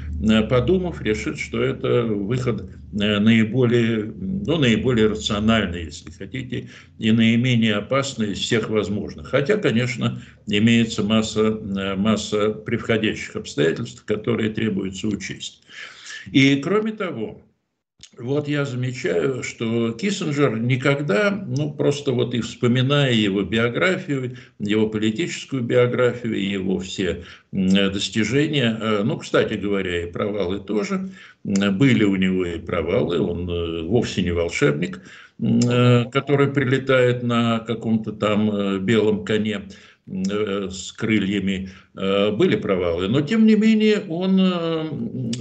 подумав, 0.49 1.03
решит, 1.03 1.39
что 1.39 1.63
это 1.63 2.05
выход 2.05 2.71
наиболее, 2.93 4.11
ну, 4.17 4.57
наиболее 4.57 5.09
рациональный, 5.09 5.85
если 5.85 6.11
хотите, 6.13 6.71
и 6.99 7.13
наименее 7.13 7.75
опасный 7.75 8.33
из 8.33 8.39
всех 8.39 8.71
возможных. 8.71 9.29
Хотя, 9.29 9.59
конечно, 9.59 10.23
имеется 10.47 11.03
масса, 11.03 11.61
масса 11.95 12.53
превходящих 12.53 13.37
обстоятельств, 13.37 14.03
которые 14.07 14.49
требуется 14.49 15.09
учесть. 15.09 15.61
И 16.33 16.57
кроме 16.57 16.93
того, 16.93 17.43
вот 18.19 18.49
я 18.49 18.65
замечаю, 18.65 19.43
что 19.43 19.93
Киссинджер 19.93 20.59
никогда, 20.59 21.31
ну 21.31 21.73
просто 21.73 22.13
вот 22.13 22.35
и 22.35 22.41
вспоминая 22.41 23.13
его 23.13 23.43
биографию, 23.43 24.37
его 24.59 24.89
политическую 24.89 25.63
биографию, 25.63 26.39
его 26.39 26.79
все 26.81 27.25
достижения, 27.53 28.79
э, 28.81 29.03
ну, 29.05 29.17
кстати 29.19 29.55
говоря, 29.55 30.03
и 30.03 30.11
провалы 30.11 30.61
тоже, 30.61 31.11
были 31.45 32.05
у 32.05 32.17
него 32.17 32.45
и 32.45 32.59
провалы, 32.59 33.21
он 33.21 33.49
э, 33.49 33.83
вовсе 33.83 34.23
не 34.23 34.33
волшебник, 34.33 35.01
э, 35.39 36.05
который 36.11 36.53
прилетает 36.53 37.23
на 37.23 37.61
каком-то 37.61 38.13
там 38.13 38.85
белом 38.85 39.25
коне, 39.25 39.63
с 40.11 40.93
крыльями, 40.93 41.71
э, 41.97 42.31
были 42.33 42.57
провалы. 42.57 43.09
Но, 43.09 43.21
тем 43.21 43.47
не 43.47 43.55
менее, 43.55 44.05
он 44.09 44.41
э, 44.41 44.89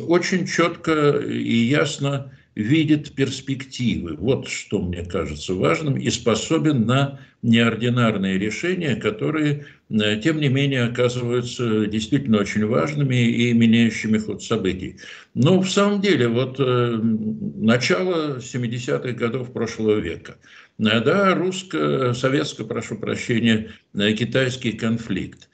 очень 0.08 0.46
четко 0.46 1.18
и 1.18 1.56
ясно 1.56 2.32
видит 2.56 3.14
перспективы. 3.14 4.16
Вот 4.16 4.48
что 4.48 4.82
мне 4.82 5.06
кажется 5.06 5.54
важным 5.54 5.98
и 5.98 6.10
способен 6.10 6.86
на 6.86 7.20
неординарные 7.42 8.38
решения, 8.38 8.96
которые, 8.96 9.66
тем 9.90 10.42
не 10.42 10.50
менее, 10.50 10.84
оказываются 10.84 11.86
действительно 11.86 12.40
очень 12.40 12.66
важными 12.66 13.16
и 13.16 13.54
меняющими 13.54 14.18
ход 14.18 14.44
событий. 14.44 14.98
Но 15.36 15.62
в 15.62 15.70
самом 15.70 16.02
деле, 16.02 16.28
вот 16.28 16.60
начало 16.60 18.40
70-х 18.40 19.14
годов 19.14 19.54
прошлого 19.54 20.00
века– 20.00 20.36
да, 20.80 21.36
русско-советско, 21.36 22.64
прошу 22.64 22.98
прощения, 22.98 23.72
китайский 23.94 24.72
конфликт. 24.72 25.50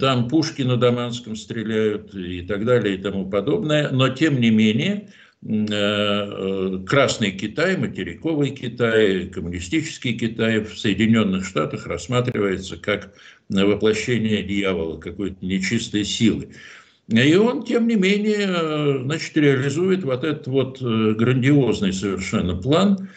Там 0.00 0.28
пушки 0.28 0.60
на 0.62 0.76
Даманском 0.76 1.36
стреляют 1.36 2.14
и 2.14 2.42
так 2.42 2.66
далее 2.66 2.96
и 2.96 2.98
тому 2.98 3.30
подобное. 3.30 3.90
Но, 3.90 4.10
тем 4.10 4.40
не 4.40 4.50
менее, 4.50 5.08
э, 5.42 6.78
Красный 6.86 7.30
Китай, 7.30 7.78
материковый 7.78 8.50
Китай, 8.50 9.26
коммунистический 9.28 10.18
Китай 10.18 10.58
в 10.60 10.78
Соединенных 10.78 11.46
Штатах 11.46 11.86
рассматривается 11.86 12.76
как 12.76 13.14
воплощение 13.48 14.42
дьявола, 14.42 14.98
какой-то 15.00 15.44
нечистой 15.44 16.04
силы. 16.04 16.50
И 17.08 17.34
он, 17.34 17.64
тем 17.64 17.88
не 17.88 17.96
менее, 17.96 18.46
э, 18.48 18.98
значит, 19.02 19.36
реализует 19.36 20.04
вот 20.04 20.22
этот 20.24 20.46
вот 20.46 20.80
э, 20.80 21.14
грандиозный 21.14 21.92
совершенно 21.92 22.56
план 22.56 23.08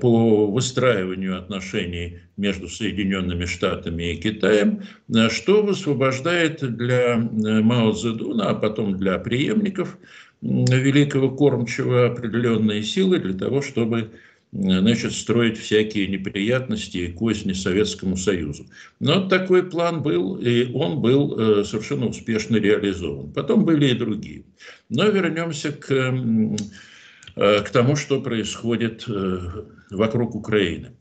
по 0.00 0.46
выстраиванию 0.46 1.36
отношений 1.36 2.20
между 2.36 2.68
Соединенными 2.68 3.44
Штатами 3.44 4.12
и 4.12 4.16
Китаем, 4.16 4.82
э, 5.14 5.28
что 5.28 5.62
высвобождает 5.62 6.60
для 6.76 7.16
Мао 7.16 7.92
Цзэдуна, 7.92 8.48
а 8.50 8.54
потом 8.54 8.96
для 8.96 9.18
преемников 9.18 9.98
великого 10.40 11.30
кормчего 11.30 12.06
определенные 12.06 12.82
силы 12.82 13.18
для 13.18 13.34
того, 13.34 13.60
чтобы 13.60 14.10
значит, 14.52 15.12
строить 15.12 15.58
всякие 15.58 16.06
неприятности 16.06 16.98
и 16.98 17.12
козни 17.12 17.52
Советскому 17.52 18.16
Союзу. 18.16 18.66
Но 18.98 19.28
такой 19.28 19.68
план 19.68 20.02
был, 20.02 20.36
и 20.36 20.72
он 20.72 21.00
был 21.00 21.38
э, 21.38 21.64
совершенно 21.64 22.06
успешно 22.06 22.56
реализован. 22.56 23.32
Потом 23.32 23.64
были 23.64 23.88
и 23.88 23.94
другие. 23.94 24.44
Но 24.88 25.06
вернемся 25.06 25.72
к, 25.72 25.90
э, 25.90 27.60
к 27.62 27.70
тому, 27.70 27.96
что 27.96 28.20
происходит 28.20 29.04
э, 29.08 29.38
вокруг 29.90 30.34
Украины. 30.34 30.92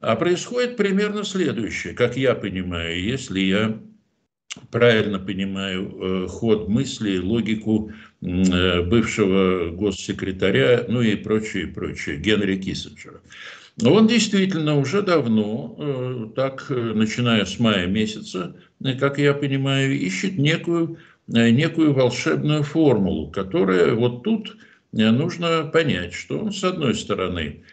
А 0.00 0.16
происходит 0.16 0.76
примерно 0.76 1.22
следующее, 1.22 1.94
как 1.94 2.16
я 2.16 2.34
понимаю, 2.34 3.00
если 3.00 3.38
я 3.38 3.80
правильно 4.72 5.20
понимаю 5.20 6.26
ход 6.28 6.68
мысли, 6.68 7.18
логику 7.18 7.92
Э, 7.92 8.11
бывшего 8.22 9.70
госсекретаря, 9.70 10.84
ну 10.88 11.02
и 11.02 11.16
прочее, 11.16 11.66
прочее, 11.66 12.16
Генри 12.16 12.56
Киссинджера. 12.56 13.20
Он 13.84 14.06
действительно 14.06 14.78
уже 14.78 15.02
давно, 15.02 15.74
э, 15.78 16.26
так 16.36 16.66
э, 16.70 16.74
начиная 16.74 17.44
с 17.44 17.58
мая 17.58 17.86
месяца, 17.86 18.54
как 19.00 19.18
я 19.18 19.34
понимаю, 19.34 19.98
ищет 19.98 20.38
некую, 20.38 20.98
некую 21.26 21.94
волшебную 21.94 22.62
формулу, 22.62 23.30
которая 23.30 23.94
вот 23.94 24.22
тут 24.22 24.56
нужно 24.92 25.64
понять, 25.64 26.14
что 26.14 26.38
он, 26.38 26.52
с 26.52 26.62
одной 26.62 26.94
стороны, 26.94 27.64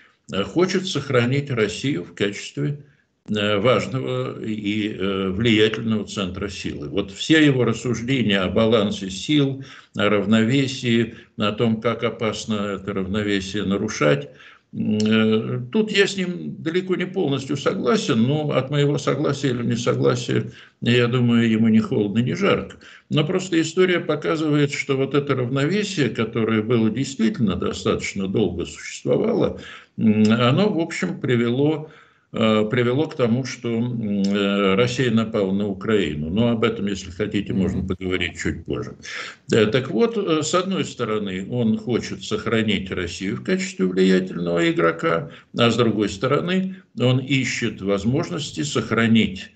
хочет 0.46 0.88
сохранить 0.88 1.52
Россию 1.52 2.06
в 2.06 2.14
качестве 2.14 2.80
Э, 2.80 2.99
важного 3.30 4.42
и 4.44 4.90
э, 4.90 5.30
влиятельного 5.30 6.06
центра 6.06 6.50
силы. 6.50 6.90
Вот 6.90 7.12
все 7.12 7.44
его 7.46 7.64
рассуждения 7.64 8.40
о 8.40 8.50
балансе 8.50 9.10
сил, 9.10 9.64
о 9.96 10.10
равновесии, 10.10 11.16
о 11.38 11.52
том, 11.52 11.82
как 11.82 12.04
опасно 12.04 12.78
это 12.80 12.94
равновесие 12.94 13.64
нарушать, 13.64 14.30
э, 14.74 15.62
Тут 15.72 15.92
я 15.92 16.08
с 16.08 16.18
ним 16.18 16.56
далеко 16.60 16.96
не 16.96 17.06
полностью 17.06 17.58
согласен, 17.58 18.24
но 18.24 18.52
от 18.52 18.72
моего 18.72 18.98
согласия 18.98 19.50
или 19.50 19.64
несогласия, 19.64 20.52
я 20.82 21.08
думаю, 21.08 21.50
ему 21.50 21.68
не 21.68 21.80
холодно, 21.80 22.20
не 22.20 22.34
жарко. 22.34 22.78
Но 23.10 23.24
просто 23.26 23.60
история 23.62 24.00
показывает, 24.00 24.72
что 24.72 24.98
вот 24.98 25.14
это 25.14 25.36
равновесие, 25.36 26.10
которое 26.10 26.62
было 26.62 26.90
действительно 26.90 27.56
достаточно 27.56 28.28
долго 28.28 28.66
существовало, 28.66 29.60
оно, 29.98 30.70
в 30.70 30.80
общем, 30.80 31.20
привело 31.20 31.90
Э, 31.90 31.99
привело 32.32 33.08
к 33.08 33.16
тому, 33.16 33.44
что 33.44 33.70
э, 33.70 34.76
Россия 34.76 35.10
напала 35.10 35.52
на 35.52 35.68
Украину. 35.68 36.30
Но 36.30 36.50
об 36.50 36.64
этом, 36.64 36.86
если 36.86 37.10
хотите, 37.10 37.54
можно 37.54 37.84
поговорить 37.84 38.38
чуть 38.38 38.66
позже. 38.66 38.96
Э, 39.52 39.66
так 39.66 39.90
вот, 39.90 40.16
с 40.18 40.54
одной 40.54 40.86
стороны, 40.86 41.48
он 41.50 41.78
хочет 41.78 42.24
сохранить 42.24 42.92
Россию 42.92 43.38
в 43.38 43.44
качестве 43.44 43.88
влиятельного 43.88 44.70
игрока, 44.70 45.32
а 45.58 45.72
с 45.72 45.76
другой 45.76 46.10
стороны, 46.10 46.76
он 47.00 47.20
ищет 47.20 47.82
возможности 47.82 48.62
сохранить 48.62 49.52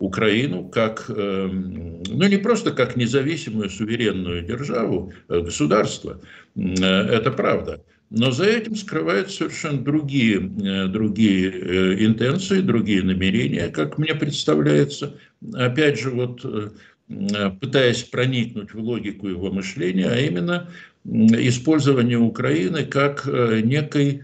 Украину 0.00 0.68
как, 0.68 1.08
ну 1.08 2.02
не 2.04 2.36
просто 2.36 2.70
как 2.70 2.94
независимую 2.94 3.68
суверенную 3.68 4.44
державу, 4.44 5.12
государство, 5.28 6.20
это 6.54 7.32
правда, 7.32 7.82
но 8.10 8.30
за 8.30 8.46
этим 8.46 8.74
скрываются 8.74 9.38
совершенно 9.38 9.82
другие, 9.82 10.38
э, 10.38 10.86
другие 10.86 11.50
э, 11.50 12.04
интенции, 12.06 12.60
другие 12.60 13.02
намерения, 13.02 13.68
как 13.68 13.98
мне 13.98 14.14
представляется. 14.14 15.14
Опять 15.52 16.00
же, 16.00 16.10
вот 16.10 16.40
э, 16.44 17.50
пытаясь 17.60 18.04
проникнуть 18.04 18.72
в 18.72 18.80
логику 18.80 19.28
его 19.28 19.50
мышления, 19.50 20.08
а 20.08 20.18
именно 20.18 20.70
использование 21.04 22.18
Украины 22.18 22.84
как 22.84 23.26
некой 23.26 24.22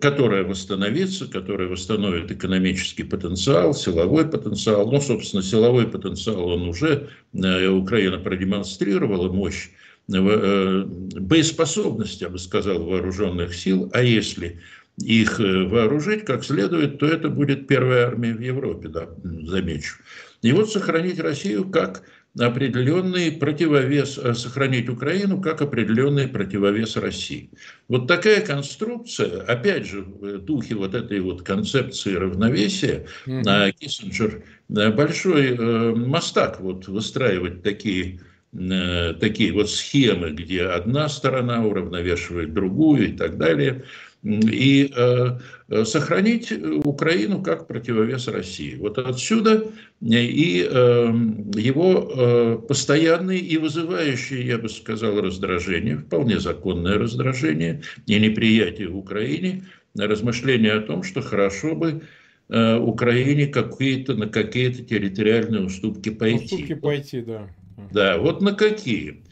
которая 0.00 0.44
восстановится, 0.44 1.26
которая 1.26 1.68
восстановит 1.68 2.30
экономический 2.30 3.02
потенциал, 3.02 3.74
силовой 3.74 4.26
потенциал. 4.26 4.90
Ну, 4.90 5.00
собственно, 5.00 5.42
силовой 5.42 5.86
потенциал 5.88 6.48
он 6.48 6.68
уже, 6.68 7.08
Украина 7.34 8.18
продемонстрировала 8.18 9.30
мощь, 9.30 9.68
боеспособность, 10.08 12.22
я 12.22 12.30
бы 12.30 12.38
сказал, 12.38 12.82
вооруженных 12.82 13.54
сил, 13.54 13.90
а 13.92 14.02
если 14.02 14.58
их 15.04 15.40
э, 15.40 15.64
вооружить 15.64 16.24
как 16.24 16.44
следует, 16.44 16.98
то 16.98 17.06
это 17.06 17.28
будет 17.28 17.66
первая 17.66 18.06
армия 18.06 18.34
в 18.34 18.40
Европе, 18.40 18.88
да, 18.88 19.08
замечу. 19.22 19.96
И 20.42 20.52
вот 20.52 20.70
сохранить 20.70 21.20
Россию 21.20 21.70
как 21.70 22.02
определенный 22.38 23.32
противовес, 23.32 24.18
э, 24.18 24.34
сохранить 24.34 24.88
Украину 24.88 25.40
как 25.40 25.62
определенный 25.62 26.28
противовес 26.28 26.96
России. 26.96 27.50
Вот 27.88 28.06
такая 28.06 28.44
конструкция, 28.44 29.42
опять 29.42 29.86
же, 29.86 30.02
в 30.02 30.38
духе 30.38 30.74
вот 30.74 30.94
этой 30.94 31.20
вот 31.20 31.42
концепции 31.42 32.14
равновесия, 32.14 33.06
mm-hmm. 33.26 33.72
Киссинджер 33.78 34.44
большой 34.68 35.56
э, 35.56 35.94
мастак 35.94 36.60
вот 36.60 36.88
выстраивать 36.88 37.62
такие 37.62 38.20
такие 38.52 39.52
вот 39.52 39.70
схемы, 39.70 40.30
где 40.30 40.62
одна 40.64 41.08
сторона 41.08 41.64
уравновешивает 41.66 42.54
другую 42.54 43.10
и 43.10 43.12
так 43.12 43.36
далее 43.36 43.84
и 44.22 44.90
э, 44.94 45.38
э, 45.68 45.84
сохранить 45.84 46.52
Украину 46.84 47.42
как 47.42 47.66
противовес 47.68 48.26
России. 48.28 48.74
Вот 48.76 48.98
отсюда 48.98 49.64
и 50.00 50.66
э, 50.68 51.12
его 51.54 52.64
постоянный 52.68 53.38
и 53.38 53.56
вызывающий, 53.58 54.44
я 54.44 54.58
бы 54.58 54.68
сказал, 54.68 55.20
раздражение, 55.20 55.98
вполне 55.98 56.40
законное 56.40 56.98
раздражение 56.98 57.82
и 58.06 58.18
неприятие 58.18 58.88
в 58.88 58.96
Украине, 58.96 59.64
размышления 59.96 60.72
о 60.72 60.80
том, 60.80 61.02
что 61.02 61.20
хорошо 61.20 61.74
бы 61.74 62.02
Украине 62.48 63.46
какие-то, 63.46 64.14
на 64.14 64.26
какие-то 64.26 64.82
территориальные 64.82 65.66
уступки 65.66 66.08
пойти. 66.08 66.44
Уступки 66.54 66.74
пойти, 66.74 67.20
да. 67.20 67.48
Да, 67.92 68.18
вот 68.18 68.42
на 68.42 68.52
какие. 68.52 69.22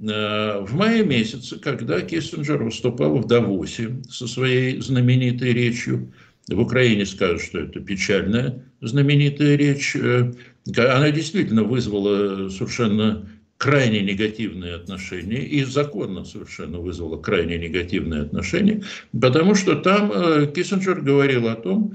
Э, 0.00 0.60
в 0.60 0.74
мае 0.74 1.04
месяце, 1.04 1.58
когда 1.58 2.00
Киссинджер 2.00 2.62
выступал 2.62 3.18
в 3.18 3.26
Давосе 3.26 4.02
со 4.08 4.26
своей 4.26 4.80
знаменитой 4.80 5.52
речью, 5.52 6.12
в 6.48 6.60
Украине 6.60 7.06
скажут, 7.06 7.42
что 7.42 7.58
это 7.60 7.80
печальная 7.80 8.64
знаменитая 8.80 9.56
речь, 9.56 9.94
э, 9.94 10.32
она 10.76 11.10
действительно 11.10 11.64
вызвала 11.64 12.48
совершенно 12.48 13.28
крайне 13.58 14.00
негативные 14.00 14.76
отношения, 14.76 15.44
и 15.44 15.64
законно 15.64 16.24
совершенно 16.24 16.78
вызвала 16.78 17.20
крайне 17.20 17.58
негативные 17.58 18.22
отношения, 18.22 18.82
потому 19.18 19.54
что 19.54 19.76
там 19.76 20.10
э, 20.12 20.50
Киссинджер 20.54 21.02
говорил 21.02 21.48
о 21.48 21.56
том, 21.56 21.94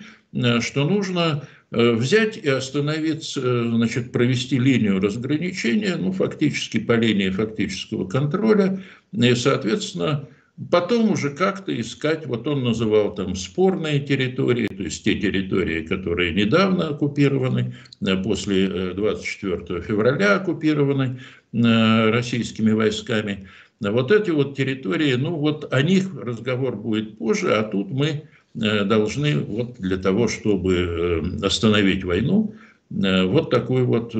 что 0.59 0.87
нужно 0.87 1.47
взять 1.75 2.37
и 2.37 2.47
остановиться, 2.47 3.41
э, 3.43 3.63
значит, 3.69 4.11
провести 4.11 4.57
линию 4.57 4.99
разграничения, 5.01 5.95
ну, 5.97 6.11
фактически 6.11 6.79
по 6.79 6.93
линии 6.93 7.29
фактического 7.29 8.07
контроля, 8.07 8.81
и, 9.11 9.35
соответственно, 9.35 10.27
потом 10.71 11.11
уже 11.11 11.31
как-то 11.31 11.77
искать, 11.79 12.25
вот 12.27 12.47
он 12.47 12.63
называл 12.63 13.13
там 13.13 13.35
спорные 13.35 13.99
территории, 13.99 14.67
то 14.67 14.83
есть 14.83 15.03
те 15.03 15.15
территории, 15.15 15.81
которые 15.81 16.33
недавно 16.33 16.89
оккупированы, 16.89 17.75
э, 18.05 18.23
после 18.23 18.93
24 18.93 19.81
февраля 19.81 20.35
оккупированы 20.35 21.19
российскими 21.51 22.71
войсками. 22.71 23.47
Вот 23.79 24.11
эти 24.11 24.29
вот 24.29 24.57
территории, 24.57 25.13
ну 25.13 25.35
вот 25.35 25.73
о 25.73 25.81
них 25.81 26.13
разговор 26.13 26.75
будет 26.75 27.17
позже, 27.17 27.53
а 27.53 27.63
тут 27.63 27.91
мы 27.91 28.23
Э, 28.23 28.34
должны 28.55 29.37
вот 29.37 29.75
для 29.79 29.97
того, 29.97 30.27
чтобы 30.27 30.73
э, 30.75 31.45
остановить 31.45 32.03
войну, 32.03 32.55
э, 32.89 33.23
вот 33.25 33.49
такую 33.49 33.85
вот 33.85 34.13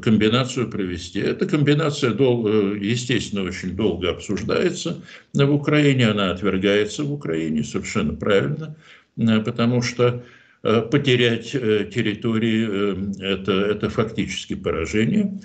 комбинацию 0.00 0.70
провести. 0.70 1.18
Эта 1.18 1.46
комбинация, 1.46 2.10
естественно, 2.12 3.42
очень 3.42 3.74
долго 3.74 4.10
обсуждается 4.10 5.02
в 5.34 5.52
Украине, 5.52 6.08
она 6.08 6.30
отвергается 6.30 7.02
в 7.02 7.12
Украине, 7.12 7.64
совершенно 7.64 8.14
правильно, 8.14 8.76
потому 9.16 9.82
что 9.82 10.22
потерять 10.62 11.52
территории 11.52 13.22
это, 13.22 13.52
это 13.52 13.88
фактически 13.88 14.54
поражение. 14.54 15.40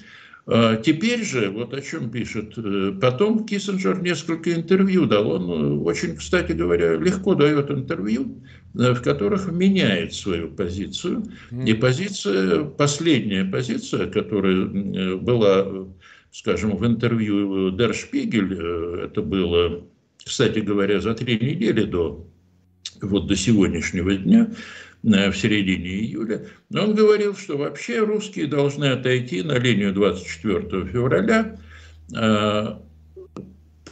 А 0.48 0.76
теперь 0.76 1.24
же, 1.24 1.50
вот 1.50 1.74
о 1.74 1.82
чем 1.82 2.12
пишет, 2.12 2.54
э, 2.58 2.94
потом 3.02 3.48
Киссинджер 3.48 4.02
несколько 4.04 4.54
интервью 4.54 5.08
дал. 5.08 5.32
Он 5.32 5.50
э, 5.50 5.80
очень, 5.80 6.16
кстати 6.16 6.52
говоря, 6.52 6.98
легко 6.98 7.34
дает 7.34 7.72
интервью, 7.72 8.44
э, 8.76 8.94
в 8.94 9.02
которых 9.02 9.52
меняет 9.52 10.14
свою 10.14 10.52
позицию. 10.52 11.24
И 11.66 11.74
позиция, 11.74 12.64
последняя 12.64 13.44
позиция, 13.44 14.06
которая 14.06 15.16
была, 15.16 15.88
скажем, 16.32 16.78
в 16.78 16.86
интервью 16.86 17.72
Дер 17.72 17.96
Шпигель, 17.96 18.54
это 19.04 19.24
было, 19.24 19.84
кстати 20.24 20.60
говоря, 20.60 21.02
за 21.02 21.16
три 21.16 21.40
недели 21.40 21.86
до, 21.86 22.28
вот 23.02 23.26
до 23.26 23.36
сегодняшнего 23.36 24.14
дня, 24.16 24.52
в 25.06 25.34
середине 25.34 25.90
июля, 25.90 26.48
но 26.70 26.84
он 26.86 26.96
говорил, 26.96 27.36
что 27.36 27.58
вообще 27.58 28.00
русские 28.00 28.48
должны 28.48 28.86
отойти 28.86 29.44
на 29.44 29.60
линию 29.60 29.94
24 29.94 30.86
февраля, 30.88 31.58
а, 32.16 32.82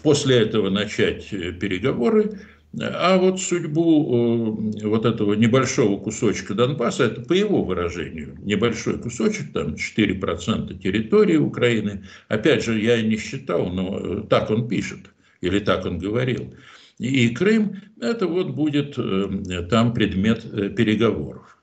после 0.01 0.37
этого 0.37 0.71
начать 0.71 1.29
переговоры, 1.29 2.39
а 2.79 3.17
вот 3.19 3.39
судьбу 3.39 4.71
вот 4.81 5.05
этого 5.05 5.35
небольшого 5.35 5.99
кусочка 5.99 6.55
Донбасса, 6.55 7.03
это 7.03 7.21
по 7.21 7.33
его 7.33 7.63
выражению, 7.63 8.35
небольшой 8.41 8.97
кусочек, 8.97 9.53
там 9.53 9.75
4% 9.75 10.79
территории 10.79 11.37
Украины, 11.37 12.05
опять 12.27 12.65
же, 12.65 12.81
я 12.81 12.99
не 13.03 13.17
считал, 13.17 13.67
но 13.67 14.21
так 14.21 14.49
он 14.49 14.67
пишет, 14.67 15.11
или 15.41 15.59
так 15.59 15.85
он 15.85 15.99
говорил, 15.99 16.55
и 17.09 17.29
Крым, 17.29 17.81
это 17.99 18.27
вот 18.27 18.51
будет 18.51 18.97
э, 18.97 19.63
там 19.69 19.93
предмет 19.93 20.45
э, 20.45 20.69
переговоров. 20.69 21.57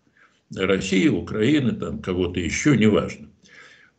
России, 0.55 1.09
Украины, 1.09 1.73
там 1.73 2.01
кого-то 2.01 2.41
еще, 2.41 2.77
неважно. 2.77 3.29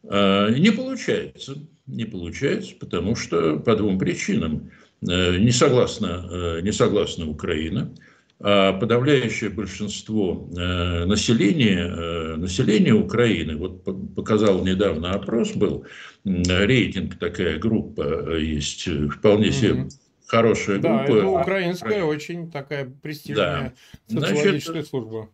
А, 0.04 0.50
не 0.50 0.70
получается, 0.70 1.56
не 1.88 2.06
получается, 2.06 2.74
потому 2.80 3.16
что 3.16 3.58
по 3.60 3.76
двум 3.76 3.98
причинам. 3.98 4.70
Э, 5.10 5.38
не 5.38 5.52
согласна, 5.52 6.60
не 6.62 6.72
согласна 6.72 7.28
Украина, 7.28 7.92
а 8.40 8.74
подавляющее 8.74 9.50
большинство 9.50 10.48
населения, 10.52 12.36
населения 12.38 12.94
Украины, 12.94 13.56
вот 13.56 13.84
показал 14.16 14.64
недавно 14.64 15.12
опрос 15.12 15.54
был, 15.54 15.86
рейтинг 16.24 17.18
такая 17.18 17.58
группа 17.60 18.36
есть, 18.36 18.88
вполне 19.12 19.52
себе 19.52 19.88
хорошая 20.32 20.80
да, 20.80 20.90
группа. 20.90 21.14
Да, 21.14 21.18
это 21.18 21.28
украинская, 21.28 22.04
очень 22.04 22.50
такая 22.50 22.90
престижная 23.02 23.74
да. 24.08 24.22
социологическая 24.22 24.72
Значит, 24.72 24.90
служба. 24.90 25.30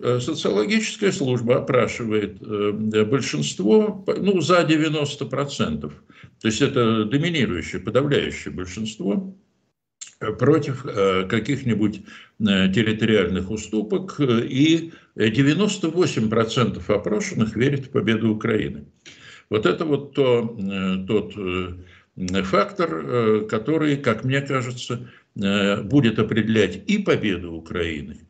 Э, 0.00 0.18
социологическая 0.20 1.12
служба 1.12 1.58
опрашивает 1.58 2.42
э, 2.42 3.04
большинство, 3.04 4.04
ну, 4.06 4.40
за 4.40 4.62
90%. 4.62 5.80
То 5.80 5.92
есть 6.42 6.60
это 6.60 7.04
доминирующее, 7.04 7.80
подавляющее 7.80 8.52
большинство 8.52 9.36
э, 10.20 10.32
против 10.32 10.82
каких-нибудь 10.82 12.02
территориальных 12.40 13.50
уступок, 13.50 14.20
и 14.20 14.92
98% 15.16 16.94
опрошенных 16.94 17.56
верят 17.56 17.86
в 17.86 17.90
победу 17.90 18.32
Украины. 18.32 18.86
Вот 19.50 19.66
это 19.66 19.84
вот 19.84 20.14
то, 20.14 20.56
тот 21.08 21.34
фактор, 22.44 22.90
э, 22.92 23.40
который, 23.48 23.96
как 23.96 24.24
мне 24.24 24.40
кажется, 24.40 25.08
э, 25.36 25.82
будет 25.82 26.18
определять 26.18 26.82
и 26.86 26.98
победу 26.98 27.52
Украины, 27.52 28.20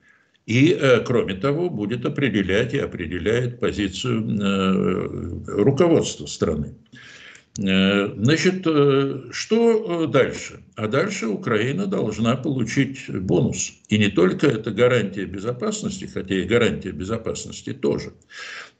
и, 0.47 0.77
э, 0.79 1.01
кроме 1.01 1.35
того, 1.35 1.71
будет 1.71 2.05
определять 2.05 2.75
и 2.75 2.79
определяет 2.79 3.61
позицию 3.61 5.45
руководства 5.47 6.27
страны. 6.27 6.75
Значит, 7.61 8.65
что 9.33 10.07
дальше? 10.07 10.61
А 10.77 10.87
дальше 10.87 11.27
Украина 11.27 11.87
должна 11.87 12.37
получить 12.37 13.11
бонус. 13.11 13.73
И 13.89 13.99
не 13.99 14.11
только 14.11 14.47
это 14.47 14.71
гарантия 14.71 15.25
безопасности, 15.25 16.05
хотя 16.05 16.37
и 16.37 16.45
гарантия 16.45 16.93
безопасности 16.93 17.73
тоже, 17.73 18.13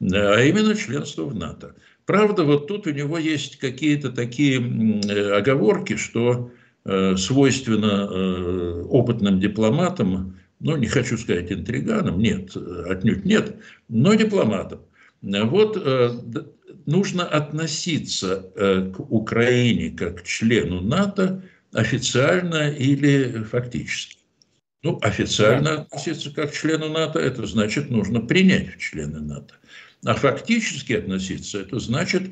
а 0.01 0.41
именно 0.43 0.77
членство 0.77 1.25
в 1.25 1.35
НАТО. 1.35 1.75
Правда, 2.09 2.45
вот 2.45 2.69
тут 2.69 2.87
у 2.87 2.91
него 2.91 3.19
есть 3.19 3.59
какие-то 3.59 4.11
такие 4.11 4.63
э, 4.63 5.37
оговорки, 5.37 5.97
что 5.97 6.51
э, 6.87 7.17
свойственно 7.19 8.09
э, 8.11 8.83
опытным 8.89 9.39
дипломатам, 9.41 10.39
ну, 10.59 10.79
не 10.79 10.87
хочу 10.87 11.19
сказать 11.19 11.53
интриганам, 11.53 12.19
нет, 12.19 12.57
отнюдь 12.57 13.27
нет, 13.27 13.57
но 13.91 14.15
дипломатам. 14.15 14.81
Вот 15.21 15.87
нужно 16.87 17.25
относиться 17.25 18.53
к 18.57 19.01
Украине 19.01 19.91
как 19.91 20.23
к 20.23 20.25
члену 20.25 20.81
НАТО 20.81 21.43
официально 21.75 22.71
или 22.71 23.43
фактически. 23.43 24.17
Ну, 24.83 24.99
официально 25.03 25.83
относиться 25.83 26.33
как 26.35 26.53
к 26.53 26.55
члену 26.55 26.89
НАТО, 26.89 27.19
это 27.19 27.47
значит, 27.47 27.91
нужно 27.91 28.21
принять 28.21 28.75
в 28.75 28.79
члены 28.79 29.21
НАТО. 29.21 29.55
А 30.05 30.15
фактически 30.15 30.93
относиться, 30.93 31.61
это 31.61 31.79
значит, 31.81 32.23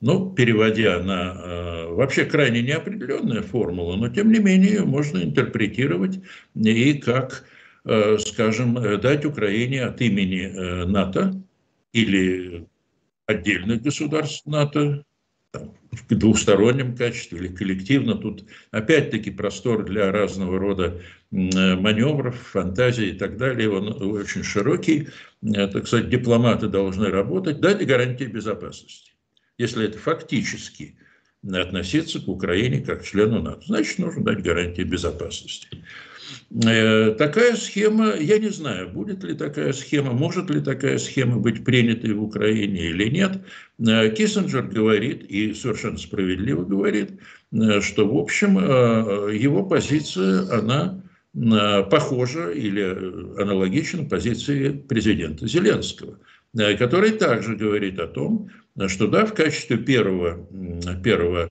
ну, 0.00 0.32
переводя 0.32 1.00
на 1.02 1.34
э, 1.34 1.86
вообще 1.88 2.24
крайне 2.24 2.62
неопределенная 2.62 3.42
формула, 3.42 3.96
но 3.96 4.08
тем 4.08 4.30
не 4.30 4.38
менее 4.38 4.70
ее 4.70 4.84
можно 4.84 5.18
интерпретировать 5.18 6.20
и 6.54 6.94
как, 6.94 7.44
э, 7.84 8.18
скажем, 8.18 8.74
дать 9.00 9.24
Украине 9.24 9.84
от 9.84 10.00
имени 10.00 10.42
э, 10.42 10.84
НАТО 10.86 11.42
или 11.92 12.66
отдельных 13.26 13.82
государств 13.82 14.46
НАТО 14.46 15.04
в 15.54 16.14
двухстороннем 16.14 16.94
качестве 16.96 17.38
или 17.38 17.48
коллективно. 17.48 18.14
Тут 18.14 18.44
опять-таки 18.70 19.30
простор 19.30 19.84
для 19.84 20.12
разного 20.12 20.58
рода 20.58 21.00
маневров, 21.30 22.36
фантазий 22.36 23.10
и 23.10 23.12
так 23.12 23.36
далее. 23.38 23.70
Он 23.70 24.02
очень 24.12 24.42
широкий. 24.42 25.08
Так 25.40 25.86
сказать, 25.86 26.10
дипломаты 26.10 26.68
должны 26.68 27.06
работать, 27.06 27.60
дать 27.60 27.86
гарантии 27.86 28.24
безопасности. 28.24 29.12
Если 29.56 29.86
это 29.86 29.98
фактически 29.98 30.96
относиться 31.50 32.20
к 32.20 32.28
Украине 32.28 32.80
как 32.80 33.02
к 33.02 33.06
члену 33.06 33.40
НАТО, 33.40 33.62
значит, 33.66 33.98
нужно 33.98 34.24
дать 34.24 34.42
гарантии 34.42 34.82
безопасности. 34.82 35.68
Э, 36.64 37.10
такая 37.12 37.56
схема, 37.56 38.14
я 38.14 38.38
не 38.38 38.48
знаю, 38.48 38.88
будет 38.88 39.22
ли 39.22 39.34
такая 39.34 39.72
схема, 39.72 40.12
может 40.12 40.50
ли 40.50 40.60
такая 40.60 40.98
схема 40.98 41.38
быть 41.38 41.64
принятой 41.64 42.12
в 42.14 42.22
Украине 42.22 42.86
или 42.86 43.08
нет. 43.08 43.42
Э, 43.78 44.10
Киссинджер 44.10 44.62
говорит, 44.62 45.24
и 45.24 45.52
совершенно 45.54 45.98
справедливо 45.98 46.64
говорит, 46.64 47.20
э, 47.52 47.80
что, 47.80 48.08
в 48.08 48.16
общем, 48.16 48.58
его 48.58 49.64
позиция, 49.64 50.50
она 50.58 51.02
похожа 51.90 52.50
или 52.50 52.82
аналогична 53.40 54.04
позиции 54.04 54.70
президента 54.70 55.46
Зеленского, 55.46 56.18
который 56.78 57.10
также 57.12 57.54
говорит 57.54 58.00
о 58.00 58.08
том, 58.08 58.50
что 58.88 59.06
да, 59.06 59.26
в 59.26 59.34
качестве 59.34 59.76
первого, 59.76 60.48
первого 61.04 61.48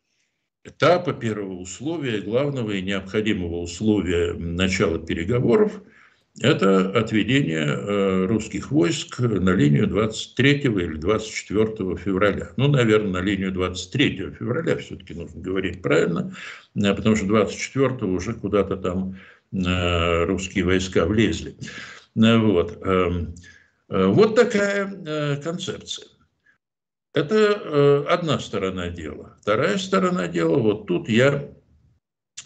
этапа, 0.63 1.13
первого 1.13 1.54
условия, 1.54 2.22
главного 2.22 2.72
и 2.72 2.82
необходимого 2.82 3.62
условия 3.62 4.34
начала 4.34 5.00
переговоров– 5.00 5.82
это 6.39 6.91
отведение 6.91 7.65
э, 7.65 8.26
русских 8.28 8.70
войск 8.70 9.20
на 9.20 9.50
линию 9.56 9.88
23 9.88 10.52
или 10.62 10.96
24 10.98 11.98
февраля. 11.98 12.50
Ну, 12.58 12.67
наверное, 12.67 13.22
на 13.22 13.26
линию 13.26 13.52
23 13.52 14.34
февраля 14.38 14.78
все-таки 14.78 15.15
нужно 15.15 15.41
говорить 15.41 15.82
правильно, 15.82 16.36
э, 16.76 16.93
потому 16.93 17.15
что 17.15 17.26
24 17.26 18.12
уже 18.12 18.34
куда-то 18.34 18.78
там 18.78 19.17
э, 19.52 20.26
русские 20.26 20.65
войска 20.65 21.08
влезли. 21.08 21.56
Вот, 22.13 22.80
эм, 22.84 23.36
вот 23.89 24.36
такая 24.36 25.38
концепция. 25.38 26.08
Это 27.13 27.36
э, 27.36 28.06
одна 28.10 28.39
сторона 28.39 28.89
дела. 28.89 29.38
Вторая 29.41 29.78
сторона 29.78 30.28
дела, 30.28 30.58
вот 30.58 30.88
тут 30.88 31.10
я 31.10 31.50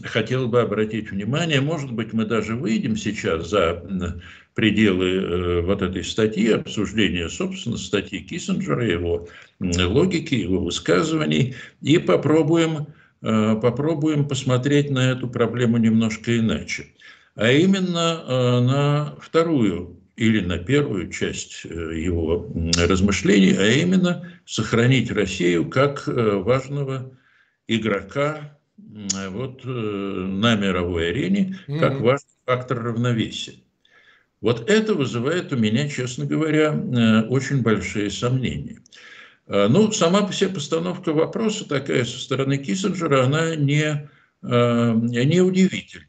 хотел 0.04 0.48
бы 0.48 0.62
обратить 0.62 1.12
внимание, 1.12 1.62
может 1.62 1.92
быть, 1.92 2.14
мы 2.14 2.26
даже 2.26 2.56
выйдем 2.56 2.96
сейчас 2.96 3.50
за 3.50 4.22
пределы 4.54 5.10
э, 5.10 5.62
вот 5.62 5.82
этой 5.82 6.04
статьи, 6.04 6.52
обсуждения, 6.52 7.30
собственно, 7.30 7.78
статьи 7.78 8.20
Киссинджера, 8.20 8.86
его 8.86 9.28
логики, 9.60 10.36
его 10.36 10.60
высказываний, 10.64 11.56
и 11.82 11.98
попробуем, 11.98 12.88
э, 13.22 13.56
попробуем 13.62 14.28
посмотреть 14.28 14.90
на 14.90 15.12
эту 15.12 15.28
проблему 15.30 15.78
немножко 15.78 16.38
иначе. 16.38 16.88
А 17.36 17.50
именно 17.50 18.62
на 18.62 19.16
вторую 19.22 20.01
или 20.16 20.42
на 20.42 20.58
первую 20.58 21.10
часть 21.10 21.66
э, 21.66 21.70
его 21.70 22.52
размышлений, 22.78 23.56
а 23.58 23.68
именно 23.68 24.28
сохранить 24.46 25.12
Россию 25.12 25.70
как 25.70 26.08
э, 26.08 26.12
важного 26.12 27.18
игрока 27.68 28.58
вот, 28.78 29.62
э, 29.64 29.68
на 29.68 30.56
мировой 30.56 31.10
арене, 31.10 31.60
как 31.80 32.00
важный 32.02 32.30
фактор 32.46 32.84
равновесия. 32.84 33.56
Вот 34.42 34.70
это 34.70 34.96
вызывает 34.96 35.54
у 35.54 35.58
меня, 35.58 35.88
честно 35.88 36.26
говоря, 36.26 36.74
очень 37.30 37.62
большие 37.62 38.10
сомнения. 38.10 38.80
Ну, 39.48 39.92
сама 39.92 40.24
по 40.24 40.34
себе 40.34 40.50
постановка 40.50 41.14
вопроса 41.14 41.70
такая 41.70 42.06
со 42.06 42.20
стороны 42.20 42.58
Киссинджера, 42.58 43.24
она 43.24 43.56
не, 43.56 44.10
не 44.42 45.42
удивительна. 45.42 46.06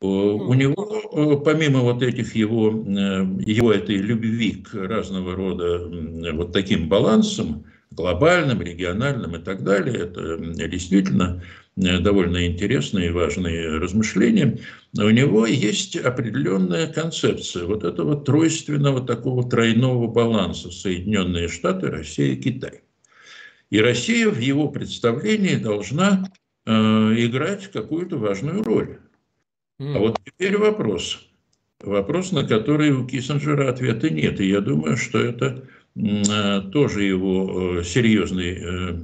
У 0.00 0.52
него, 0.52 1.02
э, 1.12 1.42
помимо 1.42 1.80
вот 1.80 2.02
этих 2.02 2.34
его, 2.34 2.68
э, 2.70 3.26
его 3.46 3.72
этой 3.72 3.96
любви 3.96 4.62
к 4.62 4.74
разного 4.74 5.34
рода 5.34 5.88
вот 6.34 6.52
таким 6.52 6.88
балансам, 6.90 7.64
глобальным, 7.90 8.60
региональным 8.60 9.36
и 9.36 9.38
так 9.38 9.64
далее, 9.64 9.96
это 9.96 10.36
действительно 10.68 11.42
э, 11.76 11.98
довольно 12.00 12.46
интересные 12.46 13.08
и 13.08 13.12
важные 13.12 13.78
размышления, 13.78 14.58
у 14.98 15.08
него 15.08 15.46
есть 15.46 15.96
определенная 15.96 16.88
концепция 16.88 17.64
вот 17.64 17.82
этого 17.82 18.16
тройственного 18.16 19.00
такого 19.00 19.48
тройного 19.48 20.08
баланса 20.08 20.70
Соединенные 20.70 21.48
Штаты, 21.48 21.86
Россия 21.86 22.34
и 22.34 22.36
Китай. 22.36 22.82
И 23.70 23.80
Россия 23.80 24.28
в 24.28 24.38
его 24.38 24.68
представлении 24.68 25.56
должна 25.56 26.30
э, 26.66 26.70
играть 26.70 27.70
какую-то 27.72 28.18
важную 28.18 28.62
роль. 28.62 28.98
А 29.78 29.98
вот 29.98 30.18
теперь 30.24 30.56
вопрос. 30.56 31.26
Вопрос, 31.80 32.32
на 32.32 32.44
который 32.44 32.90
у 32.90 33.06
Киссинджера 33.06 33.68
ответа 33.68 34.08
нет. 34.08 34.40
И 34.40 34.48
я 34.48 34.60
думаю, 34.60 34.96
что 34.96 35.18
это 35.18 35.64
э, 35.94 36.60
тоже 36.72 37.04
его 37.04 37.78
э, 37.80 37.84
серьезный, 37.84 38.58
э, 38.58 38.98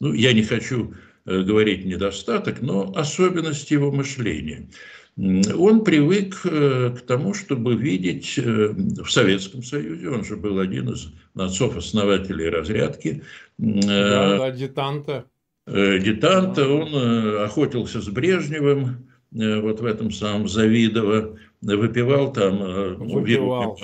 ну, 0.00 0.12
я 0.12 0.32
не 0.32 0.42
хочу 0.42 0.94
говорить 1.26 1.86
недостаток, 1.86 2.60
но 2.60 2.92
особенность 2.94 3.70
его 3.70 3.90
мышления. 3.90 4.68
Он 5.16 5.82
привык 5.82 6.42
к 6.42 7.00
тому, 7.06 7.32
чтобы 7.32 7.76
видеть 7.76 8.36
в 8.36 9.08
Советском 9.08 9.62
Союзе, 9.62 10.10
он 10.10 10.22
же 10.22 10.36
был 10.36 10.58
один 10.58 10.90
из 10.90 11.14
отцов-основателей 11.34 12.50
разрядки. 12.50 13.22
Да, 13.56 14.36
да, 14.36 14.50
детанта. 14.50 15.24
Детанта, 15.66 16.68
он 16.68 17.42
охотился 17.42 18.02
с 18.02 18.08
Брежневым, 18.08 19.06
вот 19.34 19.80
в 19.80 19.84
этом 19.84 20.12
самом 20.12 20.48
Завидово, 20.48 21.36
выпивал 21.60 22.32
там, 22.32 22.62
э, 22.62 22.94
выпивал, 22.94 23.78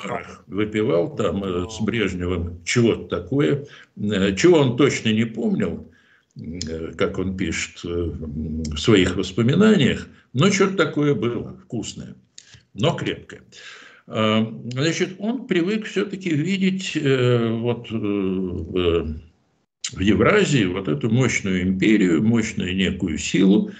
выпивал 0.47 1.17
там 1.17 1.43
э, 1.43 1.67
с 1.69 1.81
Брежневым 1.81 2.63
чего-то 2.65 3.09
такое, 3.09 3.67
чего 3.97 4.59
он 4.59 4.77
точно 4.77 5.11
не 5.11 5.25
помнил, 5.25 5.91
как 6.97 7.19
он 7.19 7.37
пишет 7.37 7.83
в 7.83 8.77
своих 8.77 9.17
воспоминаниях, 9.17 10.07
но 10.33 10.51
что-то 10.51 10.77
такое 10.77 11.15
было 11.15 11.59
вкусное, 11.65 12.15
но 12.75 12.95
крепкое. 12.95 13.43
А, 14.07 14.47
значит, 14.73 15.17
он 15.19 15.47
привык 15.47 15.87
все-таки 15.87 16.31
видеть 16.31 16.95
вот 16.95 17.91
в 17.91 19.21
Евразии 19.99 20.67
вот 20.67 20.89
эту 20.89 21.11
мощную 21.11 21.63
империю, 21.63 22.23
мощную 22.23 22.77
некую 22.77 23.19
силу, 23.19 23.73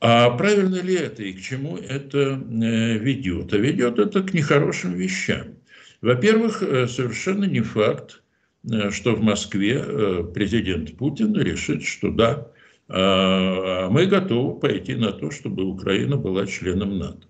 а 0.00 0.30
правильно 0.30 0.76
ли 0.76 0.94
это 0.94 1.22
и 1.22 1.34
к 1.34 1.42
чему 1.42 1.76
это 1.76 2.18
э, 2.18 2.98
ведет? 2.98 3.52
А 3.52 3.58
ведет 3.58 3.98
это 3.98 4.22
к 4.22 4.32
нехорошим 4.32 4.94
вещам. 4.94 5.56
Во-первых, 6.00 6.62
э, 6.62 6.88
совершенно 6.88 7.44
не 7.44 7.60
факт, 7.60 8.22
э, 8.64 8.90
что 8.90 9.14
в 9.14 9.20
Москве 9.20 10.24
президент 10.34 10.96
Путин 10.96 11.38
решит, 11.38 11.84
что 11.84 12.10
да, 12.10 12.50
а, 12.92 13.88
мы 13.88 14.06
готовы 14.06 14.58
пойти 14.58 14.96
на 14.96 15.12
то, 15.12 15.30
чтобы 15.30 15.64
Украина 15.64 16.16
была 16.16 16.46
членом 16.46 16.98
НАТО. 16.98 17.26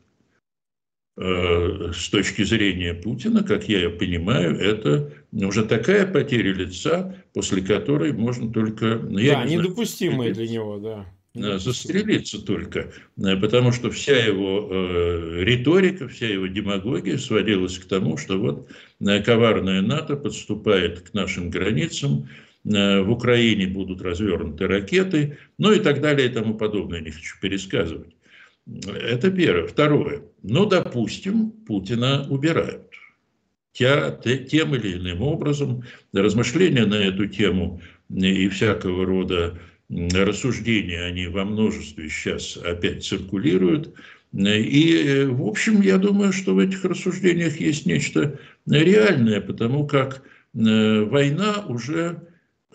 С 1.17 2.09
точки 2.09 2.45
зрения 2.45 2.95
Путина, 2.95 3.43
как 3.43 3.69
я 3.69 3.91
понимаю, 3.91 4.59
это 4.59 5.13
уже 5.33 5.67
такая 5.67 6.11
потеря 6.11 6.55
лица, 6.55 7.15
после 7.35 7.61
которой 7.61 8.13
можно 8.13 8.51
только... 8.51 8.97
Ну, 8.97 9.19
да, 9.19 9.45
недопустимая 9.45 10.33
для 10.33 10.49
него, 10.49 10.79
да 10.79 11.07
застрелиться 11.35 12.45
только, 12.45 12.93
э, 13.17 13.37
потому 13.37 13.73
что 13.73 13.91
вся 13.91 14.17
его 14.17 14.69
э, 14.71 15.45
риторика, 15.45 16.09
вся 16.09 16.27
его 16.27 16.47
демагогия 16.47 17.19
сводилась 17.19 17.79
к 17.79 17.85
тому, 17.85 18.17
что 18.17 18.39
вот 18.39 18.71
э, 19.01 19.23
коварная 19.23 19.81
НАТО 19.81 20.17
подступает 20.17 21.01
к 21.01 21.15
нашим 21.15 21.51
границам, 21.51 22.29
э, 22.65 23.01
в 23.03 23.11
Украине 23.11 23.69
будут 23.69 24.03
развернуты 24.03 24.67
ракеты, 24.67 25.39
ну 25.59 25.73
и 25.73 25.79
так 25.79 26.01
далее 26.01 26.29
и 26.29 26.33
тому 26.33 26.55
подобное, 26.55 27.01
не 27.01 27.11
хочу 27.11 27.37
пересказывать. 27.41 28.15
Это 28.67 29.31
первое. 29.31 29.67
Второе. 29.67 30.23
Ну, 30.43 30.67
допустим, 30.67 31.51
Путина 31.51 32.27
убирают. 32.29 32.87
Тя, 33.73 34.11
тем 34.11 34.75
или 34.75 34.95
иным 34.95 35.23
образом 35.23 35.85
размышления 36.13 36.87
на 36.87 36.97
эту 36.97 37.27
тему 37.27 37.81
и 38.09 38.49
всякого 38.49 39.07
рода 39.07 39.59
рассуждения, 39.91 41.03
они 41.03 41.27
во 41.27 41.45
множестве 41.45 42.09
сейчас 42.09 42.57
опять 42.57 43.05
циркулируют. 43.05 43.95
И, 44.33 45.27
в 45.29 45.47
общем, 45.47 45.81
я 45.81 45.99
думаю, 45.99 46.33
что 46.33 46.55
в 46.55 46.59
этих 46.59 46.85
рассуждениях 46.85 47.59
есть 47.61 47.87
нечто 47.87 48.39
реальное, 48.67 49.41
потому 49.41 49.87
как 49.87 50.23
война 50.53 51.65
уже 51.69 52.23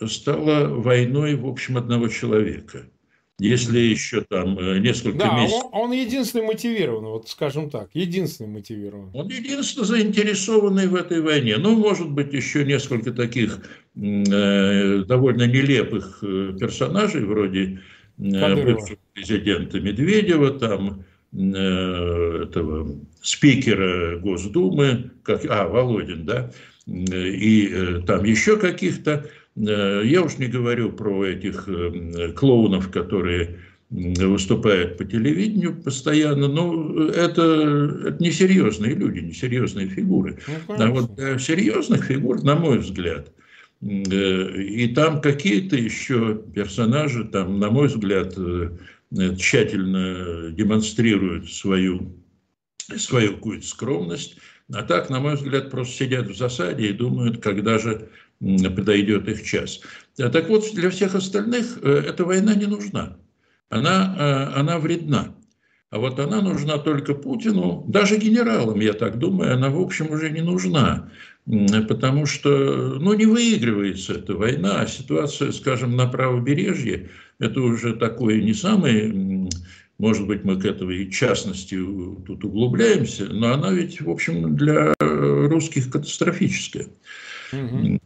стала 0.06 0.68
войной, 0.68 1.36
в 1.36 1.48
общем, 1.48 1.78
одного 1.78 2.10
человека– 2.10 2.90
если 3.40 3.80
еще 3.80 4.22
там 4.22 4.58
э, 4.58 4.80
несколько 4.80 5.18
да, 5.18 5.42
месяцев... 5.42 5.66
Он, 5.74 5.90
он 5.90 5.92
единственный 5.92 6.46
мотивирован, 6.46 7.06
вот 7.06 7.28
скажем 7.28 7.70
так, 7.70 7.90
единственный 7.94 8.48
мотивирован. 8.48 9.12
Он 9.14 9.28
единственный 9.28 9.86
заинтересованный 9.86 10.88
в 10.88 10.96
этой 10.96 11.22
войне. 11.22 11.58
Ну, 11.58 11.76
может 11.76 12.10
быть, 12.10 12.32
еще 12.32 12.64
несколько 12.64 13.12
таких 13.12 13.60
э, 13.60 13.68
довольно 13.96 15.48
нелепых 15.48 16.20
э, 16.22 16.58
персонажей, 16.60 17.24
вроде 17.24 17.80
э, 18.18 18.56
бывшего 18.56 18.98
президента 19.14 19.80
Медведева, 19.80 20.52
там, 20.60 21.06
э, 21.32 22.44
этого 22.44 23.00
спикера 23.22 24.20
Госдумы, 24.20 25.12
как, 25.24 25.46
а, 25.50 25.68
Володин, 25.68 26.26
да, 26.26 26.52
и 26.86 27.70
э, 27.72 28.02
там 28.06 28.24
еще 28.26 28.58
каких-то. 28.58 29.26
Э, 29.56 30.02
я 30.04 30.22
уж 30.22 30.38
не 30.38 30.48
говорю 30.48 30.92
про 30.92 31.26
этих 31.26 31.68
э, 31.68 32.34
клоунов, 32.34 32.92
которые 32.92 33.60
выступают 33.90 34.98
по 34.98 35.06
телевидению 35.06 35.76
постоянно, 35.82 36.48
но 36.48 37.08
это, 37.10 38.02
это 38.08 38.18
несерьезные 38.20 38.96
люди, 38.96 39.20
несерьезные 39.20 39.88
фигуры. 39.88 40.40
Ну, 40.68 40.76
а 40.78 40.90
вот 40.90 41.16
для 41.16 41.38
серьезных 41.38 42.06
фигур, 42.06 42.44
на 42.44 42.56
мой 42.56 42.80
взгляд, 42.80 43.28
э, 43.30 43.45
и 43.86 44.88
там 44.96 45.22
какие-то 45.22 45.76
еще 45.76 46.42
персонажи, 46.56 47.24
там, 47.26 47.60
на 47.60 47.70
мой 47.70 47.88
взгляд, 47.88 48.36
тщательно 49.38 50.52
демонстрируют 50.52 51.52
свою, 51.52 52.16
свою 52.98 53.36
какую-то 53.36 53.68
скромность, 53.68 54.38
а 54.74 54.82
так, 54.82 55.12
на 55.12 55.20
мой 55.20 55.36
взгляд, 55.36 55.70
просто 55.70 56.06
сидят 56.06 56.28
в 56.28 56.36
засаде 56.36 56.88
и 56.88 56.94
думают, 56.94 57.44
когда 57.44 57.78
же 57.78 58.10
подойдет 58.40 59.28
их 59.30 59.44
час. 59.44 59.82
А 60.20 60.30
так 60.30 60.50
вот, 60.50 60.66
для 60.74 60.90
всех 60.90 61.14
остальных 61.14 61.78
э, 61.84 62.04
эта 62.08 62.26
война 62.26 62.56
не 62.56 62.66
нужна. 62.66 63.18
Она, 63.70 64.16
э, 64.18 64.60
она 64.60 64.80
вредна. 64.80 65.36
А 65.92 66.00
вот 66.00 66.20
она 66.20 66.42
нужна 66.42 66.78
только 66.80 67.14
Путину, 67.14 67.86
даже 67.88 68.18
генералам, 68.18 68.80
я 68.80 68.94
так 68.94 69.20
думаю, 69.20 69.54
она, 69.54 69.70
в 69.70 69.80
общем, 69.80 70.10
уже 70.12 70.32
не 70.32 70.42
нужна. 70.42 71.12
Потому 71.46 72.26
что, 72.26 72.98
ну, 73.00 73.14
не 73.14 73.26
выигрывается 73.26 74.14
эта 74.14 74.34
война, 74.34 74.82
а 74.82 74.88
ситуация, 74.88 75.52
скажем, 75.52 75.96
на 75.96 76.08
правобережье, 76.08 77.10
это 77.38 77.62
уже 77.62 77.96
такой 77.96 78.42
не 78.42 78.54
самый, 78.54 79.50
может 80.00 80.26
быть, 80.26 80.44
мы 80.44 80.60
к 80.60 80.66
этой 80.66 81.12
частности 81.12 81.76
тут 81.76 82.44
углубляемся, 82.44 83.26
но 83.26 83.54
она 83.54 83.72
ведь, 83.72 84.02
в 84.02 84.10
общем, 84.10 84.56
для 84.56 84.96
русских 85.00 85.92
катастрофическая. 85.92 86.88
Угу. 87.54 88.00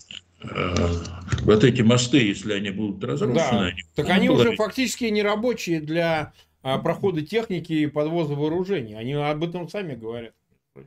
Вот 1.43 1.63
эти 1.63 1.81
мосты, 1.81 2.17
если 2.17 2.53
они 2.53 2.71
будут 2.71 3.03
разрушены, 3.03 3.35
да. 3.35 3.65
они 3.67 3.83
так 3.95 4.09
они 4.09 4.29
уже 4.29 4.55
фактически 4.55 5.05
не 5.05 5.21
рабочие 5.21 5.81
для 5.81 6.33
а, 6.61 6.77
прохода 6.77 7.21
техники 7.21 7.73
и 7.73 7.87
подвоза 7.87 8.35
вооружений. 8.35 8.95
Они 8.95 9.13
об 9.13 9.43
этом 9.43 9.67
сами 9.67 9.95
говорят. 9.95 10.33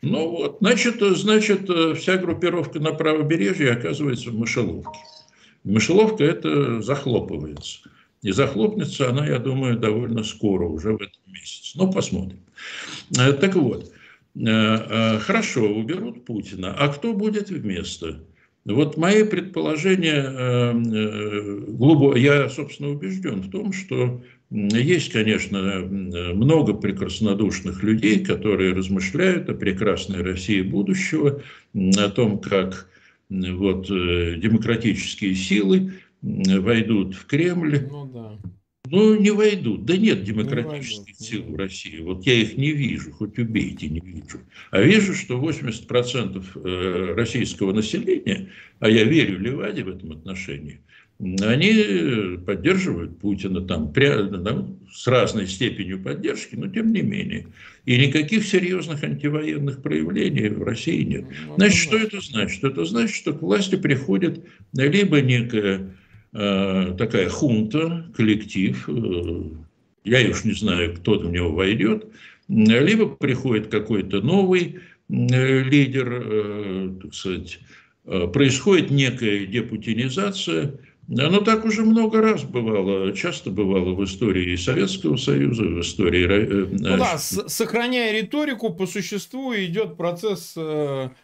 Ну 0.00 0.30
вот, 0.30 0.58
значит, 0.60 1.00
значит, 1.00 1.68
вся 1.98 2.16
группировка 2.16 2.80
на 2.80 2.92
правобережье 2.92 3.72
оказывается 3.72 4.30
в 4.30 4.34
мышеловке. 4.34 4.98
Мышеловка 5.64 6.24
это 6.24 6.80
захлопывается. 6.80 7.80
И 8.22 8.30
захлопнется 8.30 9.10
она, 9.10 9.26
я 9.26 9.38
думаю, 9.38 9.76
довольно 9.76 10.22
скоро, 10.22 10.66
уже 10.66 10.92
в 10.92 11.02
этом 11.02 11.20
месяце. 11.26 11.76
Но 11.76 11.90
посмотрим. 11.90 12.38
Э, 13.18 13.32
так 13.32 13.56
вот, 13.56 13.92
э, 14.36 14.40
э, 14.44 15.18
хорошо, 15.18 15.62
уберут 15.68 16.24
Путина. 16.24 16.72
А 16.78 16.88
кто 16.88 17.14
будет 17.14 17.50
вместо? 17.50 18.20
Вот 18.64 18.96
мои 18.96 19.24
предположения, 19.24 20.22
э, 20.22 20.72
э, 22.14 22.18
я, 22.18 22.48
собственно, 22.48 22.90
убежден 22.90 23.40
в 23.40 23.50
том, 23.50 23.72
что 23.72 24.22
есть, 24.52 25.10
конечно, 25.10 25.80
много 25.80 26.74
прекраснодушных 26.74 27.82
людей, 27.82 28.24
которые 28.24 28.74
размышляют 28.74 29.48
о 29.48 29.54
прекрасной 29.54 30.22
России 30.22 30.60
будущего, 30.60 31.42
о 31.74 32.08
том, 32.10 32.38
как 32.38 32.88
вот, 33.30 33.86
демократические 33.86 35.34
силы 35.34 35.94
войдут 36.20 37.14
в 37.14 37.26
Кремль. 37.26 37.88
Ну, 37.90 38.06
да. 38.12 38.38
Ну, 38.92 39.18
не 39.18 39.30
войдут. 39.30 39.86
Да 39.86 39.96
нет 39.96 40.24
демократических 40.24 41.18
не 41.18 41.26
сил 41.26 41.44
в 41.44 41.56
России. 41.56 42.00
Вот 42.00 42.26
я 42.26 42.34
их 42.34 42.58
не 42.58 42.72
вижу, 42.72 43.12
хоть 43.12 43.38
убейте, 43.38 43.88
не 43.88 44.00
вижу. 44.00 44.40
А 44.70 44.82
вижу, 44.82 45.14
что 45.14 45.40
80% 45.40 46.44
э, 46.56 47.14
российского 47.14 47.72
населения, 47.72 48.50
а 48.80 48.90
я 48.90 49.04
верю 49.04 49.38
Леваде 49.38 49.84
в 49.84 49.88
этом 49.88 50.12
отношении, 50.12 50.82
они 51.22 52.36
поддерживают 52.44 53.18
Путина 53.20 53.60
там, 53.60 53.92
там, 53.92 54.78
с 54.92 55.06
разной 55.06 55.46
степенью 55.46 56.02
поддержки, 56.02 56.56
но 56.56 56.68
тем 56.68 56.92
не 56.92 57.02
менее. 57.02 57.46
И 57.84 57.96
никаких 57.96 58.44
серьезных 58.44 59.02
антивоенных 59.02 59.82
проявлений 59.82 60.48
в 60.48 60.62
России 60.62 61.02
нет. 61.02 61.24
Ну, 61.46 61.54
значит, 61.56 61.78
что 61.78 61.96
это 61.96 62.20
значит? 62.20 62.64
Это 62.64 62.84
значит, 62.84 63.16
что 63.16 63.32
к 63.32 63.42
власти 63.42 63.76
приходит 63.76 64.44
либо 64.72 65.20
некая 65.20 65.92
Э, 66.34 66.94
такая 66.96 67.28
хунта, 67.28 68.10
коллектив, 68.16 68.88
э, 68.88 69.42
я 70.04 70.30
уж 70.30 70.44
не 70.44 70.52
знаю, 70.52 70.94
кто 70.94 71.18
в 71.18 71.30
него 71.30 71.52
войдет, 71.52 72.06
либо 72.48 73.06
приходит 73.06 73.68
какой-то 73.68 74.22
новый 74.22 74.76
э, 75.10 75.62
лидер, 75.62 76.98
так 77.02 77.14
сказать, 77.14 77.60
происходит 78.32 78.90
некая 78.90 79.44
депутинизация. 79.46 80.78
Оно 81.08 81.40
так 81.40 81.64
уже 81.64 81.82
много 81.82 82.22
раз 82.22 82.44
бывало, 82.44 83.12
часто 83.12 83.50
бывало 83.50 83.94
в 83.94 84.04
истории 84.04 84.56
Советского 84.56 85.16
Союза, 85.16 85.64
в 85.64 85.80
истории... 85.80 86.66
Ну 86.70 86.96
да, 86.96 87.18
сохраняя 87.18 88.12
риторику, 88.12 88.72
по 88.72 88.86
существу 88.86 89.54
идет 89.54 89.96
процесс 89.96 90.56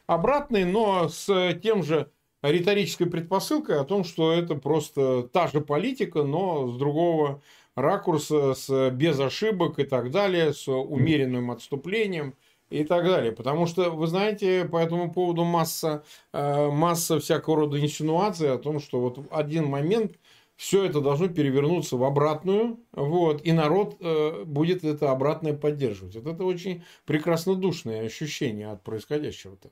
обратный, 0.06 0.64
но 0.64 1.08
с 1.08 1.54
тем 1.62 1.82
же 1.82 2.10
риторической 2.42 3.06
предпосылкой 3.06 3.80
о 3.80 3.84
том, 3.84 4.04
что 4.04 4.32
это 4.32 4.54
просто 4.54 5.22
та 5.32 5.48
же 5.48 5.60
политика, 5.60 6.22
но 6.22 6.70
с 6.70 6.76
другого 6.76 7.42
ракурса, 7.74 8.54
с, 8.54 8.90
без 8.90 9.18
ошибок 9.18 9.78
и 9.78 9.84
так 9.84 10.10
далее, 10.10 10.52
с 10.52 10.68
умеренным 10.68 11.50
отступлением 11.50 12.34
и 12.70 12.84
так 12.84 13.04
далее. 13.04 13.32
Потому 13.32 13.66
что, 13.66 13.90
вы 13.90 14.06
знаете, 14.06 14.64
по 14.64 14.76
этому 14.76 15.12
поводу 15.12 15.44
масса, 15.44 16.04
э, 16.32 16.70
масса 16.70 17.18
всякого 17.18 17.56
рода 17.56 17.80
инсинуаций 17.80 18.52
о 18.52 18.58
том, 18.58 18.80
что 18.80 19.00
вот 19.00 19.18
в 19.18 19.26
один 19.30 19.66
момент 19.66 20.12
все 20.56 20.84
это 20.84 21.00
должно 21.00 21.28
перевернуться 21.28 21.96
в 21.96 22.02
обратную, 22.02 22.80
вот, 22.92 23.46
и 23.46 23.52
народ 23.52 23.96
э, 24.00 24.42
будет 24.44 24.84
это 24.84 25.12
обратное 25.12 25.54
поддерживать. 25.54 26.16
Вот 26.16 26.26
это 26.26 26.44
очень 26.44 26.82
прекраснодушное 27.06 28.04
ощущение 28.04 28.68
от 28.72 28.82
происходящего-то. 28.82 29.70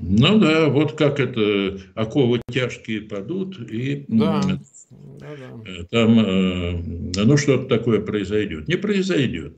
Ну 0.00 0.38
да, 0.38 0.68
вот 0.68 0.92
как 0.92 1.18
это, 1.18 1.80
оковы 1.96 2.40
тяжкие 2.48 3.00
падут, 3.00 3.58
и 3.68 4.04
да. 4.06 4.40
Э, 5.20 5.84
там, 5.90 7.12
ну 7.12 7.36
что-то 7.36 7.64
такое 7.64 8.00
произойдет. 8.00 8.68
Не 8.68 8.76
произойдет. 8.76 9.56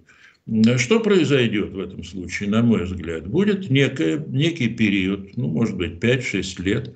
Что 0.78 0.98
произойдет 0.98 1.70
в 1.70 1.78
этом 1.78 2.02
случае, 2.02 2.50
на 2.50 2.62
мой 2.62 2.84
взгляд? 2.84 3.26
Будет 3.26 3.70
некое, 3.70 4.18
некий 4.18 4.68
период, 4.68 5.36
ну, 5.36 5.48
может 5.48 5.76
быть, 5.76 6.02
5-6 6.02 6.62
лет, 6.62 6.94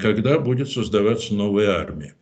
когда 0.00 0.40
будет 0.40 0.68
создаваться 0.68 1.34
новая 1.34 1.70
армия. 1.70 2.14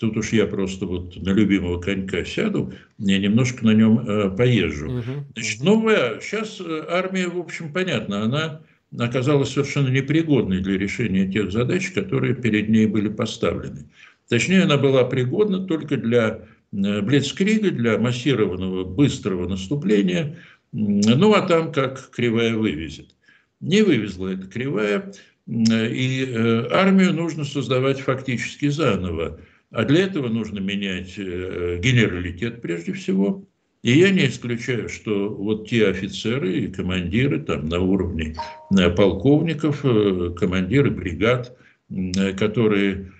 Тут 0.00 0.16
уж 0.16 0.32
я 0.32 0.46
просто 0.46 0.86
вот 0.86 1.14
на 1.16 1.30
любимого 1.30 1.78
конька 1.78 2.24
сяду, 2.24 2.72
я 2.98 3.18
немножко 3.18 3.64
на 3.66 3.74
нем 3.74 3.98
э, 4.00 4.30
поезжу. 4.34 4.88
Значит, 5.34 5.62
новая, 5.62 6.20
сейчас 6.20 6.60
армия, 6.88 7.28
в 7.28 7.38
общем, 7.38 7.70
понятно, 7.70 8.22
она 8.22 8.62
оказалась 8.98 9.50
совершенно 9.50 9.88
непригодной 9.88 10.60
для 10.60 10.78
решения 10.78 11.30
тех 11.30 11.52
задач, 11.52 11.90
которые 11.90 12.34
перед 12.34 12.70
ней 12.70 12.86
были 12.86 13.08
поставлены. 13.08 13.90
Точнее, 14.28 14.62
она 14.62 14.78
была 14.78 15.04
пригодна 15.04 15.66
только 15.66 15.96
для 15.96 16.28
э, 16.28 16.40
Блицкрига, 16.72 17.70
для 17.70 17.98
массированного 17.98 18.84
быстрого 18.84 19.48
наступления, 19.48 20.38
ну 20.72 21.34
а 21.34 21.42
там 21.42 21.72
как 21.72 22.10
кривая 22.10 22.54
вывезет. 22.54 23.14
Не 23.60 23.82
вывезла 23.82 24.28
эта 24.28 24.46
кривая, 24.46 25.12
и 25.46 26.24
э, 26.28 26.68
армию 26.70 27.12
нужно 27.12 27.44
создавать 27.44 28.00
фактически 28.00 28.68
заново. 28.68 29.40
А 29.72 29.84
для 29.84 30.04
этого 30.04 30.28
нужно 30.28 30.60
менять 30.60 31.14
э, 31.16 31.78
генералитет 31.82 32.62
прежде 32.62 32.92
всего, 32.92 33.44
и 33.82 33.92
я 33.92 34.10
не 34.10 34.26
исключаю, 34.26 34.88
что 34.88 35.30
вот 35.30 35.68
те 35.68 35.88
офицеры 35.88 36.52
и 36.52 36.68
командиры 36.68 37.40
там 37.40 37.68
на 37.68 37.80
уровне 37.80 38.36
э, 38.76 38.90
полковников, 38.90 39.80
э, 39.84 40.34
командиры 40.36 40.90
бригад, 40.90 41.56
э, 41.88 42.32
которые 42.34 43.12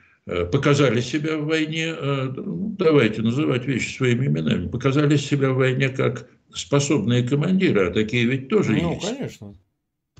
показали 0.52 1.00
себя 1.00 1.38
в 1.38 1.46
войне, 1.46 1.94
ну, 1.94 2.74
давайте 2.78 3.22
называть 3.22 3.64
вещи 3.66 3.96
своими 3.96 4.26
именами, 4.26 4.68
показали 4.68 5.16
себя 5.16 5.50
в 5.50 5.56
войне 5.56 5.88
как 5.88 6.28
способные 6.54 7.26
командиры, 7.26 7.88
а 7.88 7.92
такие 7.92 8.24
ведь 8.24 8.48
тоже 8.48 8.72
ну, 8.72 8.94
есть. 8.94 9.10
Ну, 9.10 9.16
конечно. 9.16 9.54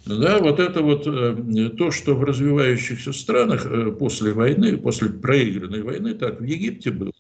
Да, 0.07 0.39
вот 0.39 0.61
это 0.61 0.83
вот 0.83 1.07
э, 1.07 1.71
то, 1.77 1.91
что 1.91 2.15
в 2.15 2.25
развивающихся 2.25 3.13
странах 3.13 3.67
э, 3.67 3.93
после 3.93 4.33
войны, 4.33 4.79
после 4.79 5.11
проигранной 5.11 5.83
войны, 5.83 6.15
так 6.15 6.41
в 6.41 6.45
Египте 6.45 6.91
было, 6.91 7.13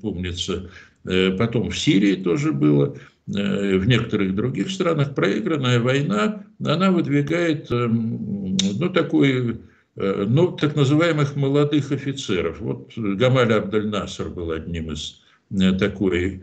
помнится, 0.00 0.70
э, 1.04 1.30
потом 1.32 1.70
в 1.70 1.78
Сирии 1.78 2.14
тоже 2.16 2.52
было, 2.52 2.96
в 3.26 3.86
некоторых 3.86 4.34
других 4.34 4.70
странах 4.70 5.14
проигранная 5.14 5.78
война, 5.78 6.46
она 6.64 6.90
выдвигает, 6.90 7.70
ну, 7.70 8.56
такой, 8.92 9.60
ну, 10.26 10.52
так 10.52 10.76
называемых 10.76 11.36
молодых 11.36 11.92
офицеров. 11.92 12.60
Вот 12.60 12.92
Гамаль 12.96 13.52
Абдаль-Наср 13.52 14.28
был 14.28 14.50
одним 14.50 14.92
из 14.92 15.20
такой 15.78 16.42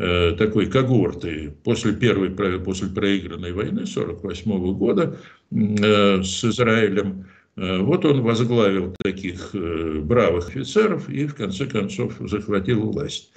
Э, 0.00 0.36
такой 0.38 0.66
когорты 0.66 1.52
после 1.64 1.92
первой, 1.92 2.30
после 2.30 2.86
проигранной 2.86 3.52
войны 3.52 3.80
1948 3.82 4.74
года 4.74 5.18
э, 5.50 6.22
с 6.22 6.44
Израилем. 6.44 7.26
Э, 7.56 7.78
вот 7.78 8.04
он 8.04 8.22
возглавил 8.22 8.94
таких 9.02 9.52
бравых 9.52 10.50
офицеров 10.50 11.08
и 11.08 11.26
в 11.26 11.34
конце 11.34 11.66
концов 11.66 12.14
захватил 12.20 12.92
власть. 12.92 13.32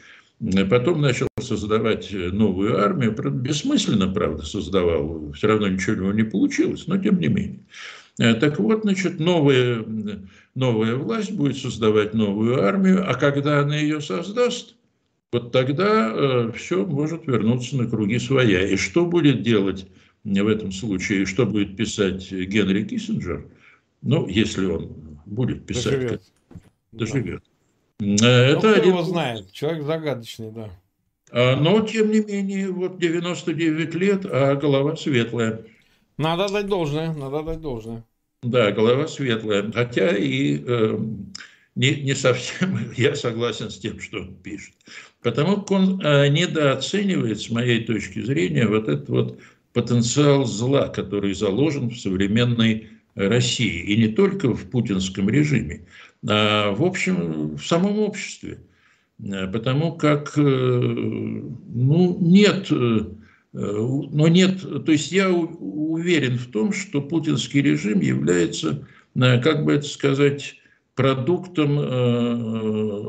Потом 0.70 1.02
начал 1.02 1.28
создавать 1.40 2.12
новую 2.12 2.80
армию. 2.80 3.12
Бессмысленно, 3.12 4.12
правда, 4.12 4.44
создавал. 4.44 5.32
Все 5.34 5.48
равно 5.48 5.68
ничего 5.68 5.94
у 5.94 6.00
него 6.00 6.14
не 6.14 6.24
получилось, 6.24 6.86
но 6.86 6.98
тем 6.98 7.20
не 7.20 7.28
менее. 7.28 7.60
Так 8.18 8.60
вот, 8.60 8.82
значит, 8.84 9.20
новая, 9.20 9.84
новая 10.54 10.96
власть 10.96 11.32
будет 11.32 11.58
создавать 11.58 12.14
новую 12.14 12.62
армию, 12.64 13.10
а 13.10 13.16
когда 13.16 13.60
она 13.60 13.78
ее 13.78 14.02
создаст– 14.02 14.76
вот 15.32 15.54
тогда 15.54 16.12
э, 16.14 16.52
все 16.52 16.86
может 16.86 17.26
вернуться 17.26 17.78
на 17.78 17.88
круги 17.88 18.20
своя. 18.20 18.68
И 18.68 18.76
что 18.76 19.06
будет 19.06 19.44
делать 19.44 19.88
в 20.26 20.48
этом 20.48 20.74
случае, 20.74 21.26
что 21.26 21.46
будет 21.46 21.78
писать 21.78 22.30
Генри 22.32 22.84
Киссинджер, 22.84 23.46
ну, 24.02 24.28
если 24.28 24.66
он 24.66 24.92
будет 25.26 25.66
писать, 25.66 25.94
доживет. 25.94 26.24
доживет. 26.92 27.44
Да. 28.00 28.28
Э, 28.28 28.52
это 28.52 28.68
ну, 28.68 28.74
один... 28.74 28.90
его 28.90 29.04
знает, 29.04 29.52
человек 29.54 29.84
загадочный, 29.84 30.52
да. 30.52 30.70
А, 31.32 31.56
но, 31.56 31.80
тем 31.88 32.12
не 32.12 32.20
менее, 32.20 32.70
вот 32.70 33.00
99 33.00 33.96
лет, 33.96 34.26
а 34.26 34.56
голова 34.56 34.98
светлая. 34.98 35.62
Надо 36.18 36.50
дать 36.50 36.68
должное, 36.68 37.14
надо 37.14 37.44
дать 37.44 37.62
должное. 37.62 38.04
Да, 38.44 38.72
голова 38.72 39.08
светлая. 39.08 39.72
Хотя 39.72 40.16
и 40.18 40.64
э, 40.66 41.00
не, 41.76 41.96
не 42.02 42.16
совсем 42.16 42.80
я 42.98 43.16
согласен 43.16 43.70
с 43.70 43.78
тем, 43.78 44.00
что 44.00 44.20
он 44.20 44.36
пишет. 44.36 44.74
Потому 45.22 45.58
как 45.58 45.72
он 45.72 46.02
э, 46.02 46.28
недооценивает, 46.30 47.40
с 47.40 47.50
моей 47.50 47.84
точки 47.84 48.22
зрения, 48.22 48.68
вот 48.68 48.88
этот 48.88 49.10
вот 49.10 49.40
потенциал 49.74 50.46
зла, 50.46 50.88
который 50.88 51.34
заложен 51.34 51.90
в 51.90 52.00
современной 52.00 52.90
России. 53.16 53.84
И 53.84 53.98
не 53.98 54.08
только 54.08 54.54
в 54.54 54.70
путинском 54.70 55.30
режиме, 55.30 55.86
а 56.28 56.72
в 56.72 56.84
общем 56.84 57.56
в 57.56 57.66
самом 57.66 58.00
обществе. 58.00 58.60
Э, 59.24 59.48
потому 59.48 59.94
как 59.94 60.36
э, 60.38 60.42
ну, 60.42 62.18
нет, 62.20 62.72
но 63.54 64.28
нет, 64.28 64.62
то 64.62 64.92
есть 64.92 65.12
я 65.12 65.30
уверен 65.30 66.38
в 66.38 66.48
том, 66.48 66.72
что 66.72 67.02
путинский 67.02 67.62
режим 67.62 68.00
является, 68.00 68.88
как 69.14 69.66
бы 69.66 69.74
это 69.74 69.86
сказать, 69.86 70.56
продуктом, 70.96 71.76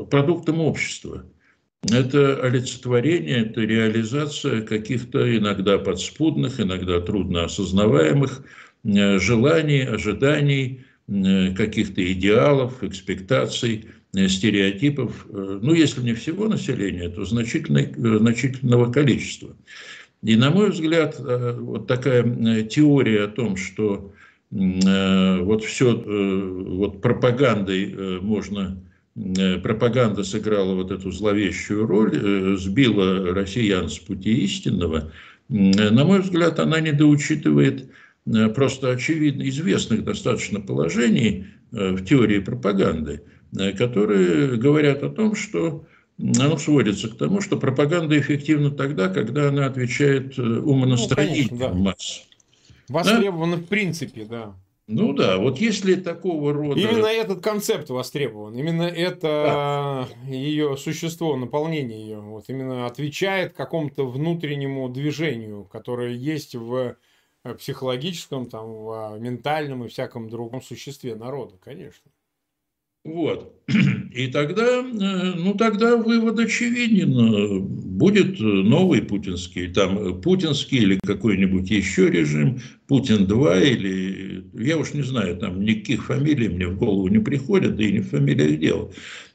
продуктом 0.09 0.59
общества 0.59 1.25
это 1.91 2.41
олицетворение, 2.41 3.45
это 3.45 3.61
реализация 3.61 4.61
каких-то 4.61 5.37
иногда 5.37 5.77
подспудных, 5.77 6.59
иногда 6.59 7.01
трудно 7.01 7.45
осознаваемых 7.45 8.43
э, 8.85 9.19
желаний, 9.19 9.81
ожиданий, 9.81 10.85
э, 11.07 11.53
каких-то 11.53 12.01
идеалов, 12.13 12.83
экспектаций, 12.83 13.85
э, 14.15 14.27
стереотипов, 14.29 15.27
ну, 15.29 15.73
если 15.73 16.01
не 16.01 16.13
всего 16.13 16.47
населения, 16.47 17.09
то 17.09 17.25
значительного 17.25 18.91
количества. 18.91 19.55
И, 20.23 20.35
на 20.35 20.49
мой 20.49 20.71
взгляд, 20.71 21.19
вот 21.19 21.87
такая 21.87 22.63
теория 22.63 23.25
о 23.25 23.27
том, 23.27 23.57
что 23.57 24.13
вот 24.49 25.63
все 25.63 25.93
вот 25.95 27.01
пропагандой 27.01 28.19
можно 28.21 28.81
Э, 29.15 29.59
пропаганда 29.59 30.23
сыграла 30.23 30.73
вот 30.73 30.91
эту 30.91 31.11
зловещую 31.11 31.85
роль, 31.85 32.13
э, 32.15 32.55
сбила 32.57 33.33
россиян 33.33 33.87
с 33.87 33.99
пути 33.99 34.43
истинного, 34.43 35.11
э, 35.49 35.53
на 35.53 36.03
мой 36.03 36.21
взгляд, 36.21 36.59
она 36.59 36.79
недоучитывает 36.79 37.89
просто 38.55 38.91
очевидно 38.91 39.47
известных 39.49 40.05
достаточно 40.05 40.61
положений 40.61 41.47
в 41.71 42.05
теории 42.05 42.39
пропаганды, 42.39 43.21
которые 43.77 44.55
говорят 44.55 45.03
о 45.03 45.09
том, 45.09 45.35
что 45.35 45.85
оно 46.19 46.57
сводится 46.57 47.09
к 47.09 47.17
тому, 47.17 47.41
что 47.41 47.57
пропаганда 47.57 48.19
эффективна 48.19 48.71
тогда, 48.71 49.09
когда 49.09 49.49
она 49.49 49.65
отвечает 49.65 50.37
умонастроениям 50.37 51.47
ну, 51.51 51.57
конечно, 51.57 51.57
да. 51.57 51.73
масс. 51.73 52.23
Востребована 52.87 53.57
да? 53.57 53.63
в 53.63 53.65
принципе, 53.65 54.25
да. 54.25 54.55
Ну 54.87 55.13
да, 55.13 55.37
вот 55.37 55.59
если 55.59 55.95
такого 55.95 56.51
рода... 56.51 56.79
Именно 56.79 57.05
этот 57.05 57.41
концепт 57.41 57.89
востребован, 57.89 58.53
именно 58.53 58.83
это 58.83 60.07
да. 60.27 60.29
ее 60.29 60.75
существо, 60.75 61.37
наполнение 61.37 62.01
ее, 62.01 62.19
вот 62.19 62.49
именно 62.49 62.85
отвечает 62.85 63.53
какому-то 63.53 64.05
внутреннему 64.05 64.89
движению, 64.89 65.63
которое 65.63 66.11
есть 66.11 66.55
в 66.55 66.97
э, 67.45 67.53
психологическом, 67.53 68.49
там, 68.49 68.73
в 68.73 69.17
ментальном 69.19 69.85
и 69.85 69.87
всяком 69.87 70.29
другом 70.29 70.61
существе 70.61 71.15
народа, 71.15 71.55
конечно. 71.63 72.11
Вот. 73.03 73.53
И 74.13 74.27
тогда, 74.27 74.79
э, 74.79 75.33
ну 75.35 75.55
тогда 75.55 75.97
вывод 75.97 76.39
очевиден. 76.39 77.65
Будет 77.97 78.39
новый 78.39 79.01
путинский, 79.01 79.67
там 79.73 80.21
путинский 80.21 80.79
или 80.79 80.99
какой-нибудь 81.05 81.69
еще 81.69 82.09
режим, 82.09 82.59
Путин-2 82.87 83.71
или... 83.71 84.43
Я 84.53 84.77
уж 84.77 84.93
не 84.93 85.01
знаю, 85.01 85.37
там 85.37 85.63
никаких 85.63 86.05
фамилий 86.05 86.47
мне 86.47 86.67
в 86.67 86.77
голову 86.77 87.07
не 87.07 87.19
приходят, 87.19 87.75
да 87.75 87.83
и 87.83 87.91
не 87.91 87.99
в 87.99 88.09
фамилиях 88.09 88.59
дело. 88.59 88.91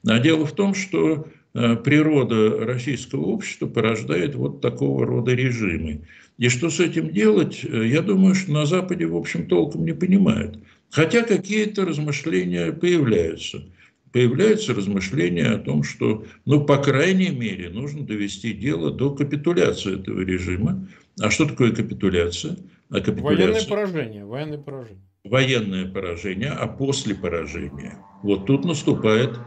А 0.06 0.18
дело 0.18 0.46
в 0.46 0.54
том, 0.54 0.74
что 0.74 1.28
э, 1.54 1.76
природа 1.76 2.64
российского 2.64 3.26
общества 3.26 3.66
порождает 3.66 4.34
вот 4.34 4.60
такого 4.60 5.04
рода 5.06 5.34
режимы. 5.34 6.06
И 6.38 6.48
что 6.48 6.70
с 6.70 6.78
этим 6.78 7.10
делать, 7.12 7.64
э, 7.64 7.88
я 7.88 8.00
думаю, 8.00 8.34
что 8.34 8.52
на 8.52 8.64
Западе, 8.64 9.06
в 9.06 9.16
общем, 9.16 9.46
толком 9.46 9.84
не 9.84 9.92
понимают. 9.92 10.58
Хотя 10.90 11.22
какие-то 11.22 11.84
размышления 11.84 12.72
появляются. 12.72 13.64
Появляются 14.12 14.72
размышления 14.72 15.46
о 15.46 15.58
том, 15.58 15.82
что, 15.82 16.24
ну, 16.46 16.64
по 16.64 16.78
крайней 16.78 17.30
мере, 17.30 17.68
нужно 17.68 18.06
довести 18.06 18.52
дело 18.52 18.90
до 18.90 19.10
капитуляции 19.10 20.00
этого 20.00 20.20
режима. 20.20 20.88
А 21.20 21.30
что 21.30 21.44
такое 21.44 21.72
капитуляция? 21.72 22.56
А 22.88 23.00
капитуляция... 23.00 23.46
Военное 23.46 23.66
поражение. 23.66 24.24
Военное 24.24 24.58
поражение. 24.58 25.02
Военное 25.24 25.86
поражение, 25.86 26.50
а 26.50 26.66
после 26.68 27.14
поражения. 27.14 27.98
Вот 28.22 28.46
тут 28.46 28.64
наступает 28.64 29.38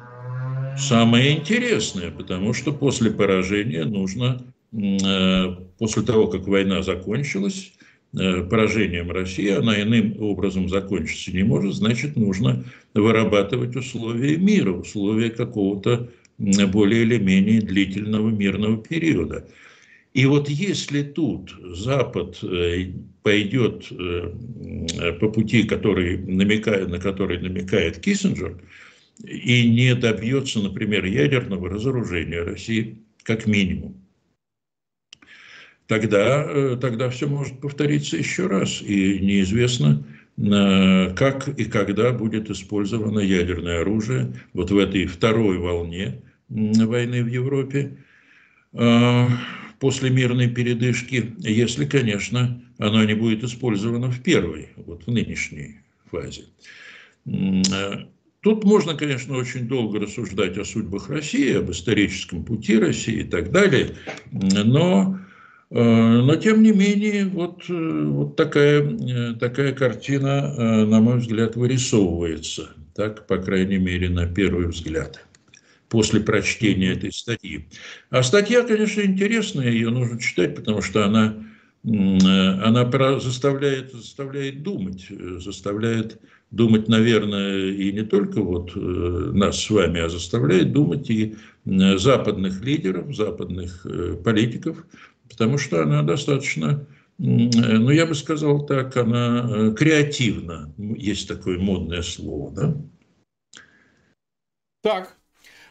самое 0.78 1.38
интересное, 1.38 2.12
потому 2.12 2.54
что 2.54 2.72
после 2.72 3.10
поражения 3.10 3.86
нужно, 3.86 4.46
после 4.72 6.04
того, 6.04 6.28
как 6.28 6.48
война 6.48 6.82
закончилась, 6.82 7.74
Э, 8.14 8.44
поражением 8.44 9.10
России, 9.10 9.50
она 9.52 9.82
иным 9.82 10.22
образом 10.22 10.68
закончиться 10.68 11.32
не 11.32 11.44
может, 11.44 11.76
значит, 11.76 12.18
нужно 12.18 12.66
вырабатывать 12.94 13.74
условия 13.78 14.36
мира, 14.36 14.74
условия 14.74 15.30
какого-то 15.30 16.10
более 16.38 17.04
или 17.04 17.18
менее 17.20 17.62
длительного 17.62 18.30
мирного 18.30 18.84
периода. 18.84 19.48
И 20.14 20.26
вот 20.26 20.50
если 20.50 21.04
тут 21.04 21.56
Запад 21.74 22.38
э, 22.43 22.91
пойдет 23.24 23.88
э, 23.91 25.14
по 25.22 25.30
пути, 25.30 25.64
который 25.64 26.18
намекает, 26.18 26.89
на 26.89 27.00
который 27.00 27.39
намекает 27.39 28.00
Киссинджер, 28.00 28.62
и 29.24 29.70
не 29.70 29.95
добьется, 29.95 30.60
например, 30.60 31.06
ядерного 31.06 31.70
разоружения 31.70 32.41
России, 32.41 32.98
как 33.24 33.48
минимум, 33.48 34.01
тогда, 35.92 36.46
э, 36.48 36.78
тогда 36.80 37.10
все 37.10 37.28
может 37.28 37.60
повториться 37.60 38.16
еще 38.16 38.48
раз. 38.48 38.82
И 38.82 39.20
неизвестно, 39.20 40.08
э, 40.38 41.14
как 41.14 41.50
и 41.50 41.66
когда 41.66 42.14
будет 42.14 42.50
использовано 42.50 43.20
ядерное 43.20 43.82
оружие 43.82 44.34
вот 44.54 44.72
в 44.72 44.78
этой 44.78 45.06
второй 45.06 45.58
волне 45.58 46.22
войны 46.48 47.26
в 47.26 47.28
Европе 47.28 47.98
э, 48.72 49.28
после 49.82 50.10
мирной 50.12 50.48
передышки, 50.50 51.34
если, 51.39 51.84
конечно, 51.84 52.64
оно 52.78 53.04
не 53.04 53.14
будет 53.14 53.44
использовано 53.44 54.10
в 54.12 54.24
первой, 54.24 54.70
вот 54.78 55.04
в 55.06 55.12
нынешней 55.12 55.82
фазе. 56.10 56.44
Тут 58.39 58.64
можно, 58.64 58.94
конечно, 58.94 59.36
очень 59.36 59.68
долго 59.68 60.00
рассуждать 60.00 60.58
о 60.58 60.64
судьбах 60.64 61.10
России, 61.10 61.54
об 61.58 61.70
историческом 61.70 62.46
пути 62.46 62.80
России 62.80 63.20
и 63.20 63.24
так 63.24 63.52
далее, 63.52 63.98
но 64.32 65.20
Но, 65.72 66.36
тем 66.36 66.63
не 66.63 66.74
менее, 66.74 67.26
вот, 67.26 67.63
вот 67.69 68.36
такая, 68.36 69.36
такая 69.36 69.72
картина, 69.72 70.86
на 70.86 70.99
мой 70.99 71.19
взгляд, 71.19 71.55
вырисовывается. 71.55 72.72
Так, 72.93 73.26
по 73.26 73.38
крайней 73.38 73.78
мере, 73.78 74.09
на 74.09 74.28
первый 74.28 74.67
взгляд 74.67 75.26
после 75.91 76.22
прочтения 76.22 76.93
этой 76.93 77.11
статьи. 77.11 77.67
А 78.09 78.24
статья, 78.24 78.63
конечно, 78.63 79.01
интересная, 79.01 79.69
ее 79.69 79.89
нужно 79.89 80.19
читать, 80.19 80.55
потому 80.55 80.82
что 80.82 81.05
она, 81.05 81.36
она 81.84 83.19
заставляет, 83.19 83.91
заставляет 83.91 84.63
думать, 84.63 85.07
заставляет 85.09 86.19
думать, 86.49 86.88
наверное, 86.88 87.72
и 87.72 87.91
не 87.91 88.03
только 88.03 88.41
вот 88.41 88.72
э, 88.76 88.80
нас 88.80 89.63
с 89.63 89.69
вами, 89.69 90.01
а 90.01 90.09
заставляет 90.09 90.74
думать 90.74 91.09
и 91.09 91.36
западных 91.65 92.61
лидеров, 92.63 93.15
западных 93.15 93.86
э, 93.86 94.17
политиков, 94.22 94.86
потому 95.32 95.58
что 95.58 95.82
она 95.82 96.04
достаточно, 96.04 96.86
ну, 97.18 97.90
я 97.90 98.06
бы 98.06 98.16
сказал 98.16 98.66
так, 98.66 98.96
она 98.98 99.48
э, 99.50 99.72
креативна, 99.74 100.74
есть 100.78 101.28
такое 101.28 101.58
модное 101.58 102.02
слово, 102.02 102.52
да? 102.52 102.76
Так, 104.82 105.18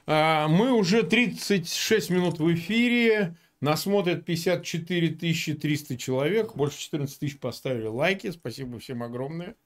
а, 0.07 0.49
мы 0.49 0.73
уже 0.73 1.03
36 1.03 2.11
минут 2.11 2.39
в 2.39 2.55
эфире. 2.55 3.37
Нас 3.61 3.83
смотрят 3.83 4.25
54 4.25 5.55
300 5.55 5.97
человек. 5.99 6.57
Больше 6.57 6.79
14 6.79 7.19
тысяч 7.19 7.39
поставили 7.39 7.87
лайки. 7.87 8.31
Спасибо 8.31 8.79
всем 8.79 9.03
огромное. 9.03 9.57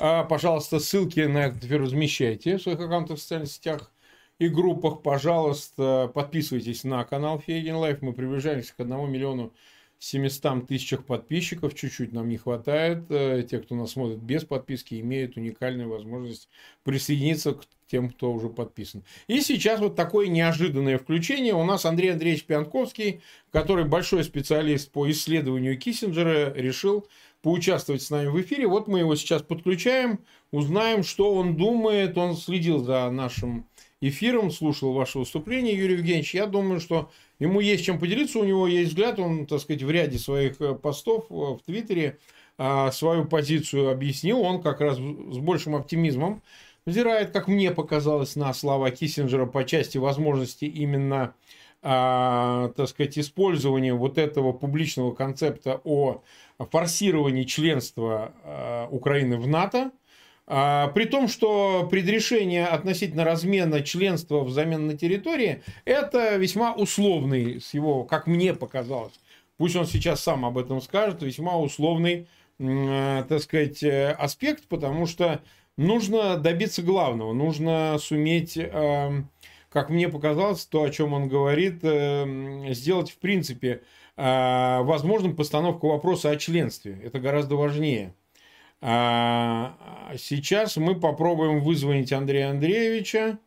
А, 0.00 0.24
пожалуйста, 0.24 0.80
ссылки 0.80 1.20
на 1.20 1.50
эфир 1.50 1.82
размещайте 1.82 2.56
в 2.56 2.62
своих 2.62 2.80
аккаунтах 2.80 3.18
в 3.18 3.20
социальных 3.20 3.50
сетях 3.50 3.92
и 4.38 4.48
группах. 4.48 5.02
Пожалуйста, 5.02 6.10
подписывайтесь 6.14 6.84
на 6.84 7.04
канал 7.04 7.40
Фейгин 7.40 7.76
Live. 7.76 8.02
Мы 8.02 8.12
приближаемся 8.12 8.74
к 8.74 8.80
1 8.80 9.10
миллиону 9.10 9.52
700 9.98 10.66
тысячах 10.66 11.04
подписчиков. 11.04 11.74
Чуть-чуть 11.74 12.12
нам 12.12 12.28
не 12.28 12.36
хватает. 12.36 13.04
Э, 13.08 13.42
те, 13.48 13.58
кто 13.58 13.74
нас 13.74 13.92
смотрит 13.92 14.18
без 14.18 14.44
подписки, 14.44 15.00
имеют 15.00 15.36
уникальную 15.36 15.88
возможность 15.88 16.48
присоединиться 16.84 17.54
к 17.54 17.64
тем, 17.86 18.10
кто 18.10 18.32
уже 18.32 18.48
подписан. 18.48 19.04
И 19.26 19.40
сейчас 19.40 19.80
вот 19.80 19.96
такое 19.96 20.26
неожиданное 20.26 20.98
включение. 20.98 21.54
У 21.54 21.64
нас 21.64 21.86
Андрей 21.86 22.12
Андреевич 22.12 22.44
Пионтковский, 22.44 23.22
который 23.50 23.84
большой 23.84 24.24
специалист 24.24 24.90
по 24.90 25.10
исследованию 25.10 25.78
Киссинджера, 25.78 26.52
решил 26.52 27.06
поучаствовать 27.42 28.02
с 28.02 28.10
нами 28.10 28.26
в 28.26 28.40
эфире. 28.40 28.66
Вот 28.66 28.88
мы 28.88 28.98
его 28.98 29.14
сейчас 29.14 29.42
подключаем, 29.42 30.18
узнаем, 30.50 31.04
что 31.04 31.32
он 31.32 31.56
думает. 31.56 32.18
Он 32.18 32.36
следил 32.36 32.84
за 32.84 33.08
нашим 33.10 33.66
эфиром, 34.00 34.50
слушал 34.50 34.92
ваше 34.92 35.18
выступление, 35.18 35.76
Юрий 35.76 35.94
Евгеньевич. 35.94 36.34
Я 36.34 36.46
думаю, 36.46 36.80
что 36.80 37.10
ему 37.38 37.60
есть 37.60 37.84
чем 37.84 37.98
поделиться, 37.98 38.38
у 38.38 38.44
него 38.44 38.66
есть 38.66 38.90
взгляд, 38.90 39.18
он, 39.18 39.46
так 39.46 39.60
сказать, 39.60 39.82
в 39.82 39.90
ряде 39.90 40.18
своих 40.18 40.60
э, 40.60 40.74
постов 40.74 41.26
э, 41.30 41.34
в 41.34 41.60
Твиттере 41.64 42.18
а, 42.58 42.90
свою 42.90 43.26
позицию 43.26 43.90
объяснил. 43.90 44.40
Он 44.40 44.62
как 44.62 44.80
раз 44.80 44.96
с 44.96 45.38
большим 45.38 45.76
оптимизмом 45.76 46.42
взирает, 46.86 47.30
как 47.30 47.48
мне 47.48 47.70
показалось, 47.70 48.36
на 48.36 48.52
слова 48.54 48.90
Киссинджера 48.90 49.44
по 49.44 49.64
части 49.64 49.98
возможности 49.98 50.64
именно, 50.64 51.34
а, 51.82 52.72
так 52.76 52.88
сказать, 52.88 53.18
использования 53.18 53.92
вот 53.92 54.16
этого 54.16 54.52
публичного 54.52 55.12
концепта 55.14 55.82
о 55.84 56.22
форсировании 56.58 57.44
членства 57.44 58.32
а, 58.42 58.88
Украины 58.90 59.36
в 59.36 59.46
НАТО, 59.46 59.90
при 60.46 61.04
том, 61.06 61.26
что 61.26 61.88
предрешение 61.90 62.66
относительно 62.66 63.24
размена 63.24 63.80
членства 63.82 64.44
взамен 64.44 64.86
на 64.86 64.96
территории, 64.96 65.62
это 65.84 66.36
весьма 66.36 66.72
условный, 66.72 67.60
с 67.60 67.74
его, 67.74 68.04
как 68.04 68.28
мне 68.28 68.54
показалось, 68.54 69.18
пусть 69.56 69.76
он 69.76 69.86
сейчас 69.86 70.22
сам 70.22 70.44
об 70.44 70.58
этом 70.58 70.80
скажет, 70.80 71.22
весьма 71.22 71.58
условный, 71.58 72.28
э, 72.58 73.24
так 73.28 73.42
сказать, 73.42 73.82
э, 73.82 74.12
аспект, 74.12 74.68
потому 74.68 75.06
что 75.06 75.40
нужно 75.76 76.36
добиться 76.36 76.82
главного, 76.82 77.32
нужно 77.32 77.96
суметь, 77.98 78.56
эм, 78.56 79.30
как 79.68 79.90
мне 79.90 80.08
показалось, 80.08 80.64
то, 80.66 80.82
о 80.82 80.90
чем 80.90 81.12
он 81.12 81.28
говорит, 81.28 81.80
эм, 81.82 82.72
сделать 82.72 83.10
в 83.10 83.18
принципе 83.18 83.82
э, 84.16 84.80
возможным 84.82 85.36
постановку 85.36 85.88
вопроса 85.88 86.30
о 86.30 86.36
членстве. 86.36 86.98
Это 87.04 87.18
гораздо 87.20 87.56
важнее. 87.56 88.14
А, 88.80 89.74
сейчас 90.18 90.76
мы 90.76 90.98
попробуем 90.98 91.60
вызвонить 91.60 92.12
Андрея 92.12 92.50
Андреевича. 92.50 93.38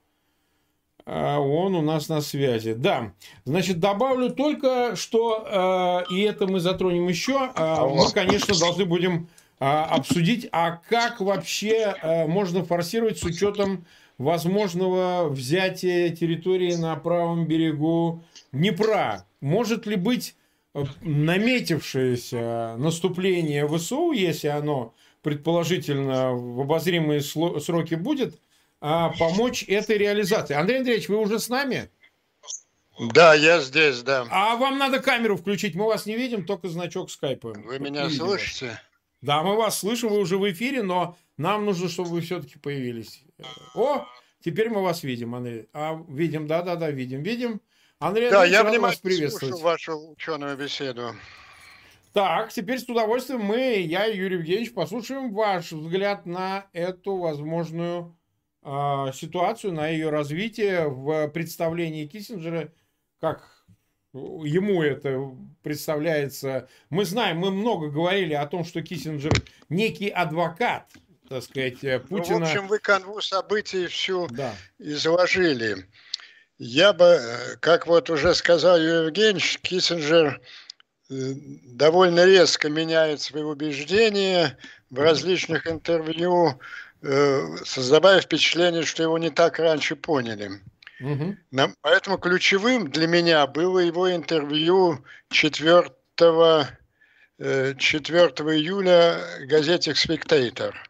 А, 1.05 1.39
он 1.39 1.75
у 1.75 1.82
нас 1.82 2.09
на 2.09 2.21
связи. 2.21 2.73
Да, 2.73 3.13
значит, 3.45 3.80
добавлю 3.80 4.30
только, 4.30 4.95
что, 4.95 6.05
э, 6.09 6.13
и 6.13 6.21
это 6.21 6.47
мы 6.47 6.59
затронем 6.59 7.07
еще, 7.07 7.51
мы, 7.57 8.11
конечно, 8.13 8.57
должны 8.57 8.86
будем 8.86 9.27
а, 9.59 9.86
обсудить, 9.86 10.47
а 10.53 10.77
как 10.77 11.19
вообще 11.19 11.93
а, 12.01 12.27
можно 12.27 12.63
форсировать 12.63 13.17
с 13.17 13.23
учетом 13.23 13.86
возможного 14.17 15.27
взятия 15.27 16.15
территории 16.15 16.75
на 16.75 16.95
правом 16.95 17.45
берегу 17.45 18.23
Днепра. 18.53 19.25
Может 19.41 19.86
ли 19.86 19.97
быть 19.97 20.36
э, 20.73 20.84
наметившееся 21.01 22.75
наступление 22.77 23.67
ВСУ, 23.67 24.13
если 24.13 24.47
оно 24.47 24.93
предположительно 25.22 26.34
в 26.34 26.61
обозримые 26.61 27.22
сроки 27.22 27.95
будет, 27.95 28.39
а 28.82 29.09
помочь 29.17 29.63
этой 29.67 29.97
реализации? 29.97 30.53
Андрей 30.53 30.80
Андреевич, 30.80 31.09
вы 31.09 31.17
уже 31.17 31.39
с 31.39 31.49
нами? 31.49 31.89
Да, 32.99 33.34
я 33.34 33.61
здесь, 33.61 34.01
да. 34.01 34.28
А 34.30 34.55
вам 34.57 34.78
надо 34.78 34.99
камеру 34.99 35.38
включить, 35.38 35.76
мы 35.76 35.86
вас 35.86 36.05
не 36.05 36.15
видим, 36.15 36.45
только 36.45 36.67
значок 36.67 37.09
скайпа. 37.09 37.53
Вы 37.53 37.80
меня 37.80 38.09
слышите? 38.09 38.80
Да, 39.22 39.43
мы 39.43 39.55
вас 39.55 39.80
слышим, 39.80 40.09
вы 40.09 40.20
уже 40.20 40.38
в 40.38 40.49
эфире, 40.51 40.82
но 40.82 41.17
нам 41.38 41.65
нужно, 41.65 41.89
чтобы 41.89 42.09
вы 42.09 42.22
все-таки 42.22 42.57
появились. 42.57 43.24
О, 43.76 44.05
теперь 44.43 44.70
мы 44.70 44.82
вас 44.82 45.03
видим, 45.03 45.36
Андрей. 45.36 45.67
А, 45.74 46.01
видим, 46.07 46.47
да-да-да, 46.47 46.89
видим, 46.91 47.22
видим. 47.24 47.61
Андрей, 47.99 48.30
да, 48.30 48.45
я 48.45 48.63
внимательно 48.63 48.88
вас 48.88 48.97
приветствовать. 48.97 49.55
слушаю 49.55 49.63
вашу 49.63 50.11
ученую 50.11 50.57
беседу. 50.57 51.15
Так, 52.14 52.51
теперь 52.51 52.80
с 52.80 52.84
удовольствием 52.84 53.41
мы, 53.41 53.82
я 53.82 54.07
и 54.07 54.18
Юрий 54.18 54.38
Евгеньевич, 54.38 54.74
послушаем 54.74 55.32
ваш 55.32 55.72
взгляд 55.72 56.26
на 56.26 56.68
эту 56.74 57.18
возможную 57.18 58.18
э, 58.64 59.12
ситуацию, 59.14 59.74
на 59.74 59.88
ее 59.88 60.10
развитие 60.10 60.89
в 60.89 61.28
представлении 61.30 62.07
Киссинджера, 62.07 62.74
как 63.20 63.60
ему 64.14 64.82
это 64.82 65.36
представляется. 65.62 66.68
Мы 66.89 67.05
знаем, 67.05 67.38
мы 67.38 67.51
много 67.51 67.89
говорили 67.89 68.34
о 68.34 68.47
том, 68.47 68.64
что 68.66 68.82
Киссинджер 68.82 69.32
некий 69.70 70.10
адвокат, 70.10 70.89
так 71.28 71.43
сказать, 71.43 71.84
э, 71.84 71.99
Путина. 71.99 72.39
Ну, 72.39 72.45
в 72.45 72.49
общем, 72.49 72.68
вы 72.68 72.80
канву 72.80 73.22
событий 73.22 73.86
всю 73.86 74.28
да. 74.30 74.55
изложили. 74.80 75.86
Я 76.57 76.93
бы, 76.93 77.05
э, 77.05 77.55
как 77.60 77.86
вот 77.86 78.10
уже 78.10 78.34
сказал 78.34 78.78
Юрий 78.80 79.07
Евгеньевич, 79.07 79.60
Киссинджер 79.60 80.41
э, 80.41 80.68
довольно 81.10 82.26
резко 82.26 82.70
меняет 82.70 83.22
свои 83.22 83.43
убеждения 83.43 84.57
в 84.89 84.99
различных 84.99 85.68
интервью, 85.68 86.60
создавая 87.66 88.22
впечатление, 88.22 88.84
что 88.84 89.03
его 89.03 89.18
не 89.18 89.30
так 89.30 89.60
раньше 89.60 89.95
поняли. 89.95 90.62
Угу. 91.01 91.38
Поэтому 91.82 92.18
ключевым 92.18 92.91
для 92.91 93.07
меня 93.07 93.47
было 93.47 93.80
его 93.80 94.14
интервью 94.14 95.03
4, 95.30 95.89
4 96.18 96.76
э, 97.39 97.76
июля 98.55 99.22
газете 99.47 99.95
«Спектейтор». 99.95 100.88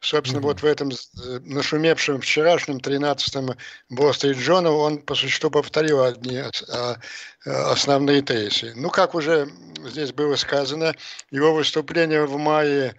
Собственно, 0.00 0.40
угу. 0.40 0.48
вот 0.48 0.62
в 0.62 0.64
этом 0.64 0.88
э, 0.90 1.38
нашумевшем 1.44 2.20
вчерашнем 2.20 2.78
13-м 2.78 3.50
Wall 3.92 4.10
Street 4.12 4.36
Journal 4.36 4.72
он 4.72 4.98
по 4.98 5.14
существу 5.14 5.50
повторил 5.50 6.02
одни 6.02 6.42
а, 6.72 6.96
основные 7.44 8.22
тезисы. 8.22 8.72
Ну, 8.76 8.88
как 8.88 9.14
уже 9.14 9.50
здесь 9.84 10.12
было 10.12 10.36
сказано, 10.36 10.94
его 11.30 11.52
выступление 11.54 12.24
в 12.24 12.38
мае 12.38 12.94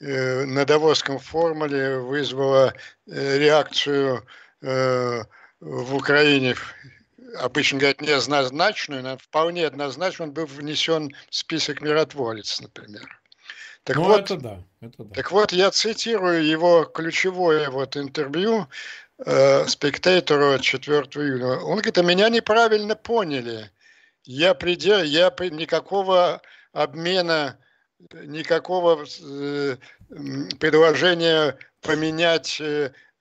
э, 0.00 0.44
на 0.46 0.64
Давосском 0.64 1.18
формуле 1.18 1.98
вызвало 1.98 2.72
реакцию 3.06 4.26
в 4.62 5.94
Украине 5.94 6.56
обычно 7.38 7.78
говорят 7.78 8.00
неоднозначную, 8.00 9.02
но 9.02 9.18
вполне 9.18 9.66
однозначно 9.66 10.24
он 10.24 10.32
был 10.32 10.46
внесен 10.46 11.14
в 11.30 11.34
список 11.34 11.80
миротворец, 11.80 12.60
например. 12.60 13.20
Так 13.86 13.96
ну, 13.96 14.02
вот, 14.02 14.20
это 14.20 14.36
да, 14.36 14.64
это 14.80 15.04
да. 15.04 15.14
Так 15.14 15.30
вот, 15.30 15.52
я 15.52 15.70
цитирую 15.70 16.44
его 16.44 16.84
ключевое 16.84 17.70
вот 17.70 17.96
интервью 17.96 18.66
э, 19.24 19.64
спектатору 19.66 20.58
4 20.58 20.98
июля. 21.02 21.60
Он 21.60 21.76
говорит, 21.76 21.96
а 21.96 22.02
меня 22.02 22.28
неправильно 22.28 22.96
поняли. 22.96 23.70
Я, 24.24 24.54
придя, 24.54 25.02
я 25.02 25.30
никакого 25.38 26.42
обмена, 26.72 27.58
никакого 28.12 29.04
э, 29.04 29.76
предложения 30.58 31.56
поменять 31.80 32.60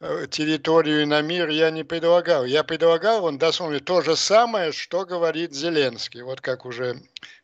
Э, 0.02 0.28
территорию 0.30 1.08
на 1.08 1.22
мир 1.22 1.50
я 1.50 1.72
не 1.72 1.84
предлагал. 1.84 2.46
Я 2.46 2.64
предлагал, 2.64 3.26
он 3.26 3.38
дословно 3.38 3.80
то 3.80 4.02
же 4.02 4.16
самое, 4.16 4.72
что 4.72 5.06
говорит 5.06 5.54
Зеленский. 5.54 6.22
Вот 6.22 6.42
как 6.42 6.66
уже 6.66 7.02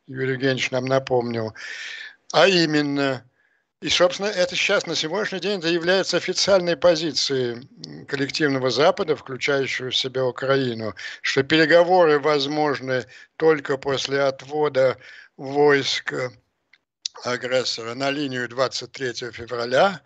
Юрий 0.07 0.33
Евгеньевич 0.33 0.69
нам 0.71 0.85
напомнил. 0.85 1.53
А 2.33 2.47
именно, 2.47 3.25
и, 3.81 3.89
собственно, 3.89 4.27
это 4.27 4.55
сейчас 4.55 4.85
на 4.85 4.95
сегодняшний 4.95 5.39
день 5.39 5.59
это 5.59 5.67
является 5.67 6.17
официальной 6.17 6.77
позицией 6.77 7.67
коллективного 8.07 8.69
Запада, 8.69 9.15
включающего 9.15 9.89
в 9.89 9.97
себя 9.97 10.25
Украину, 10.25 10.95
что 11.21 11.43
переговоры 11.43 12.19
возможны 12.19 13.05
только 13.35 13.77
после 13.77 14.21
отвода 14.21 14.97
войск 15.35 16.13
агрессора 17.25 17.95
на 17.95 18.11
линию 18.11 18.47
23 18.47 19.31
февраля. 19.31 20.01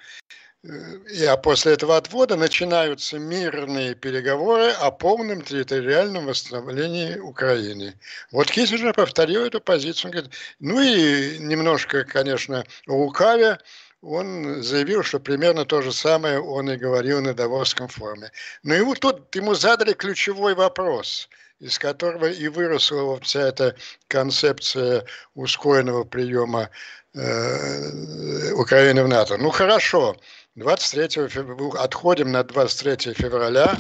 А 1.28 1.38
после 1.38 1.74
этого 1.74 1.98
отвода 1.98 2.36
начинаются 2.36 3.20
мирные 3.20 3.94
переговоры 3.94 4.72
о 4.72 4.90
полном 4.92 5.42
территориальном 5.42 6.26
восстановлении 6.26 7.18
Украины. 7.20 7.94
Вот 8.32 8.50
Киссинджер 8.50 8.94
повторил 8.94 9.46
эту 9.46 9.62
позицию. 9.62 10.10
Он 10.10 10.12
говорит, 10.12 10.34
ну 10.60 10.82
и 10.82 11.38
немножко, 11.40 12.04
конечно, 12.04 12.64
лукавя, 12.88 13.60
он 14.02 14.64
заявил, 14.64 15.04
что 15.04 15.20
примерно 15.20 15.66
то 15.66 15.82
же 15.82 15.92
самое 15.92 16.40
он 16.40 16.70
и 16.70 16.78
говорил 16.78 17.22
на 17.22 17.34
Давосском 17.34 17.88
форуме. 17.88 18.32
Но 18.64 18.74
ему 18.74 18.96
тут 18.96 19.36
ему 19.36 19.54
задали 19.54 19.94
ключевой 19.94 20.56
вопрос– 20.56 21.30
из 21.60 21.80
которого 21.80 22.26
и 22.26 22.48
выросла 22.48 23.20
вся 23.22 23.48
эта 23.48 23.76
концепция 24.08 25.06
ускоренного 25.36 26.04
приема 26.04 26.70
э, 27.14 28.52
Украины 28.54 29.04
в 29.04 29.08
НАТО. 29.08 29.38
Ну 29.38 29.50
хорошо, 29.50 30.18
23 30.56 31.28
февраля, 31.28 31.82
отходим 31.82 32.32
на 32.32 32.44
23 32.44 33.14
февраля, 33.14 33.78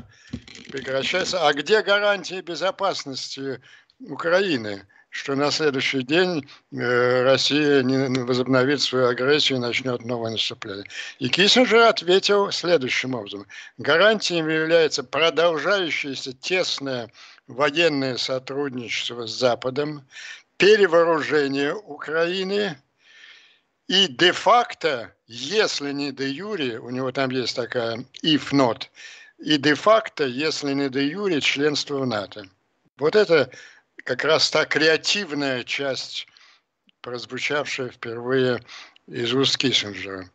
прекращается. 0.71 1.47
А 1.47 1.53
где 1.53 1.82
гарантии 1.82 2.41
безопасности 2.41 3.61
Украины? 3.99 4.86
что 5.15 5.34
на 5.34 5.49
следующий 5.49 6.03
день 6.03 6.45
э, 6.73 7.23
Россия 7.23 7.82
не 7.84 8.19
возобновит 8.19 8.82
свою 8.82 9.07
агрессию 9.07 9.59
и 9.59 9.61
начнет 9.61 10.03
новое 10.03 10.32
наступление. 10.32 10.84
И 11.19 11.30
Киссинджер 11.30 11.84
ответил 11.84 12.51
следующим 12.51 13.15
образом. 13.15 13.47
Гарантиями 13.78 14.51
является 14.51 15.05
продолжающееся 15.05 16.34
тесное 16.34 17.09
военное 17.47 18.17
сотрудничество 18.17 19.26
с 19.26 19.32
Западом, 19.32 20.05
перевооружение 20.57 21.73
Украины 21.73 22.78
и 23.88 24.07
де-факто, 24.07 25.13
если 25.27 25.91
не 25.91 26.11
де-юре, 26.11 26.79
у 26.79 26.89
него 26.89 27.11
там 27.11 27.29
есть 27.29 27.55
такая 27.55 28.05
if 28.23 28.51
not, 28.51 28.88
и 29.38 29.57
де-факто, 29.57 30.25
если 30.25 30.73
не 30.73 30.89
де-юре, 30.89 31.41
членство 31.41 31.99
в 31.99 32.07
НАТО. 32.07 32.45
Вот 32.97 33.15
это 33.15 33.51
как 34.03 34.23
раз 34.23 34.49
та 34.49 34.65
креативная 34.65 35.63
часть, 35.63 36.27
прозвучавшая 37.01 37.89
впервые 37.89 38.63
из 39.07 39.33
уст 39.33 39.57
Киссинджера. 39.57 40.29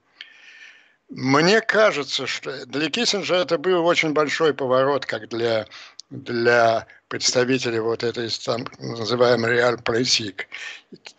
Мне 1.09 1.61
кажется, 1.61 2.29
что 2.29 2.65
для 2.67 2.89
Киссинджера 2.89 3.39
это 3.39 3.59
был 3.59 3.85
очень 3.85 4.13
большой 4.13 4.55
поворот, 4.55 5.07
как 5.07 5.29
для, 5.29 5.67
для 6.11 6.87
представителей 7.09 7.81
вот 7.81 8.03
этой 8.03 8.29
там, 8.45 8.67
называемой 8.79 9.53
реаль-политик. 9.53 10.49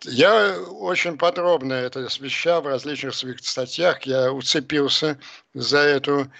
Я 0.04 0.58
очень 0.60 1.18
подробно 1.18 1.74
это 1.74 2.06
освещал 2.06 2.62
в 2.62 2.66
различных 2.66 3.14
своих 3.14 3.40
статьях. 3.40 4.02
Я 4.02 4.32
уцепился 4.32 5.18
за, 5.54 5.78
эту, 5.78 6.30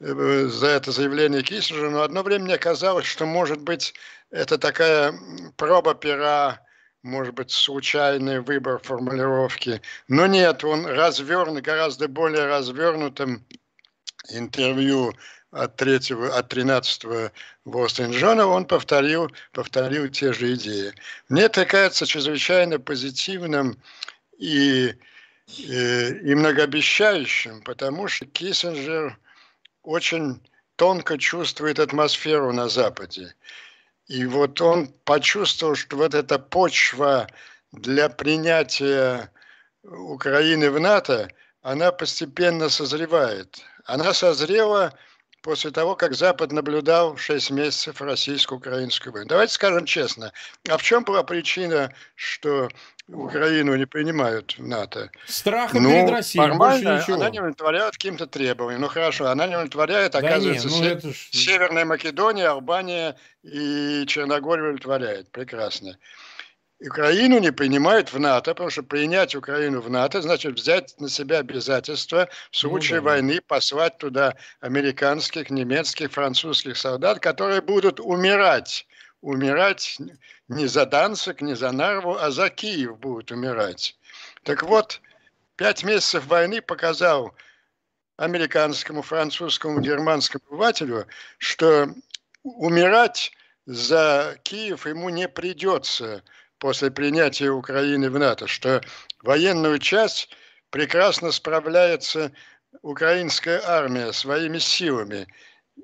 э, 0.00 0.48
за 0.50 0.66
это 0.66 0.90
заявление 0.90 1.42
Киссинджера, 1.42 1.90
но 1.90 2.02
одно 2.02 2.22
время 2.22 2.44
мне 2.44 2.58
казалось, 2.58 3.06
что, 3.06 3.26
может 3.26 3.60
быть, 3.60 3.94
это 4.30 4.58
такая 4.58 5.14
проба 5.56 5.94
пера, 5.94 6.60
может 7.02 7.34
быть, 7.34 7.50
случайный 7.50 8.40
выбор 8.40 8.78
формулировки. 8.78 9.80
Но 10.08 10.26
нет, 10.26 10.64
он 10.64 10.86
развернут, 10.86 11.62
гораздо 11.62 12.08
более 12.08 12.46
развернутым 12.46 13.44
интервью 14.30 15.14
от 15.50 15.76
3, 15.76 16.14
от 16.32 16.48
13 16.48 17.04
Wall 17.64 18.10
Джона 18.10 18.46
он 18.46 18.66
повторил, 18.66 19.30
повторил 19.52 20.08
те 20.08 20.32
же 20.32 20.54
идеи. 20.54 20.92
Мне 21.28 21.42
это 21.42 21.64
кажется 21.64 22.06
чрезвычайно 22.06 22.78
позитивным 22.78 23.78
и, 24.38 24.94
и, 25.56 26.08
и 26.22 26.34
многообещающим, 26.34 27.62
потому 27.62 28.08
что 28.08 28.26
Киссинджер 28.26 29.18
очень 29.82 30.42
тонко 30.76 31.18
чувствует 31.18 31.78
атмосферу 31.78 32.52
на 32.52 32.68
Западе. 32.68 33.34
И 34.06 34.24
вот 34.26 34.60
он 34.60 34.88
почувствовал, 35.04 35.74
что 35.74 35.96
вот 35.96 36.14
эта 36.14 36.38
почва 36.38 37.26
для 37.72 38.08
принятия 38.08 39.30
Украины 39.82 40.70
в 40.70 40.80
НАТО, 40.80 41.30
она 41.62 41.92
постепенно 41.92 42.68
созревает. 42.68 43.58
Она 43.84 44.14
созрела 44.14 44.94
после 45.42 45.70
того, 45.70 45.96
как 45.96 46.14
Запад 46.14 46.52
наблюдал 46.52 47.16
6 47.16 47.50
месяцев 47.50 48.00
российско-украинскую 48.00 49.12
войну. 49.12 49.28
Давайте 49.28 49.54
скажем 49.54 49.84
честно, 49.84 50.32
а 50.68 50.76
в 50.76 50.82
чем 50.82 51.04
была 51.04 51.22
причина, 51.22 51.92
что 52.14 52.68
Украину 53.08 53.74
не 53.76 53.86
принимают 53.86 54.58
в 54.58 54.66
НАТО? 54.66 55.10
Страх 55.26 55.72
ну, 55.72 55.90
перед 55.90 56.10
Россией, 56.10 56.46
нормально, 56.46 57.04
она 57.06 57.30
не 57.30 57.40
удовлетворяет 57.40 57.92
каким-то 57.92 58.26
требованиям. 58.26 58.82
Ну 58.82 58.88
хорошо, 58.88 59.28
она 59.28 59.46
не 59.46 59.54
удовлетворяет, 59.54 60.12
да 60.12 60.18
оказывается, 60.18 60.68
нет, 60.68 61.04
ну, 61.04 61.12
ж... 61.12 61.28
Северная 61.32 61.84
Македония, 61.84 62.48
Албания 62.48 63.16
и 63.42 64.04
Черногория 64.06 64.64
удовлетворяет. 64.64 65.30
Прекрасно. 65.30 65.96
Украину 66.80 67.40
не 67.40 67.50
принимают 67.50 68.12
в 68.12 68.20
НАТО, 68.20 68.52
потому 68.52 68.70
что 68.70 68.84
принять 68.84 69.34
Украину 69.34 69.80
в 69.80 69.90
НАТО 69.90 70.22
значит 70.22 70.54
взять 70.54 70.94
на 71.00 71.08
себя 71.08 71.38
обязательства 71.38 72.28
в 72.52 72.56
случае 72.56 73.00
ну, 73.00 73.04
да. 73.04 73.10
войны 73.10 73.40
послать 73.40 73.98
туда 73.98 74.36
американских, 74.60 75.50
немецких, 75.50 76.12
французских 76.12 76.76
солдат, 76.76 77.18
которые 77.18 77.62
будут 77.62 77.98
умирать. 77.98 78.86
Умирать 79.20 79.98
не 80.46 80.68
за 80.68 80.86
Данцик, 80.86 81.40
не 81.40 81.56
за 81.56 81.72
Нарву, 81.72 82.16
а 82.16 82.30
за 82.30 82.48
Киев 82.48 82.96
будут 83.00 83.32
умирать. 83.32 83.98
Так 84.44 84.62
вот, 84.62 85.00
пять 85.56 85.82
месяцев 85.82 86.26
войны 86.26 86.62
показал 86.62 87.34
американскому, 88.16 89.02
французскому, 89.02 89.80
германскому 89.80 90.44
обывателю, 90.46 91.08
что 91.38 91.88
умирать 92.44 93.32
за 93.66 94.38
Киев 94.44 94.86
ему 94.86 95.08
не 95.08 95.26
придется– 95.26 96.22
после 96.58 96.90
принятия 96.90 97.50
Украины 97.50 98.10
в 98.10 98.18
НАТО, 98.18 98.46
что 98.46 98.80
военную 99.22 99.78
часть 99.78 100.30
прекрасно 100.70 101.32
справляется 101.32 102.32
украинская 102.82 103.62
армия 103.64 104.12
своими 104.12 104.58
силами. 104.58 105.26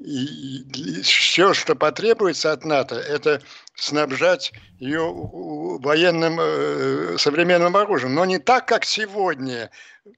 И, 0.01 1.03
все, 1.03 1.55
что 1.55 1.77
потребуется 1.77 2.51
от 2.53 2.65
НАТО, 2.65 2.97
это 2.97 3.41
снабжать 3.77 4.53
ее 4.79 5.09
военным 5.13 6.39
э, 6.41 7.17
современным 7.17 7.77
оружием. 7.77 8.15
Но 8.15 8.25
не 8.25 8.39
так, 8.39 8.67
как 8.67 8.85
сегодня, 8.85 9.71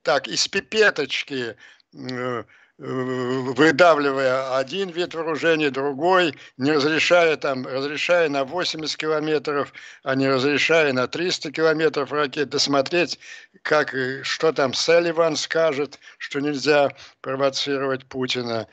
так, 0.02 0.28
из 0.28 0.48
пипеточки, 0.48 1.56
э, 1.92 2.44
выдавливая 2.78 4.58
один 4.58 4.90
вид 4.90 5.14
вооружения, 5.14 5.70
другой, 5.70 6.34
не 6.58 6.72
разрешая 6.72 7.36
там, 7.36 7.66
разрешая 7.66 8.28
на 8.28 8.44
80 8.44 8.96
километров, 8.96 9.72
а 10.02 10.14
не 10.14 10.28
разрешая 10.28 10.92
на 10.92 11.08
300 11.08 11.52
километров 11.52 12.12
ракет, 12.12 12.50
досмотреть, 12.50 13.18
как, 13.62 13.94
что 14.22 14.52
там 14.52 14.74
Селливан 14.74 15.36
скажет, 15.36 15.98
что 16.18 16.40
нельзя 16.40 16.90
провоцировать 17.22 18.04
Путина. 18.06 18.66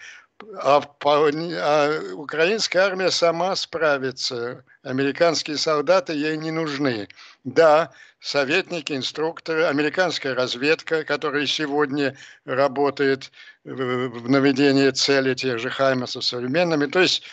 А, 0.61 0.81
а 1.05 2.01
украинская 2.15 2.83
армия 2.83 3.09
сама 3.09 3.55
справится. 3.55 4.65
Американские 4.83 5.57
солдаты 5.57 6.13
ей 6.13 6.35
не 6.35 6.51
нужны. 6.51 7.07
Да, 7.45 7.93
советники, 8.23 8.93
инструкторы, 8.93 9.65
американская 9.65 10.33
разведка, 10.33 11.03
которая 11.03 11.45
сегодня 11.45 12.15
работает 12.45 13.31
в 13.65 14.29
наведении 14.29 14.89
цели 14.91 15.33
тех 15.33 15.59
же 15.59 15.69
Хаймасов 15.69 16.23
современными. 16.23 16.85
То 16.85 17.01
есть, 17.01 17.23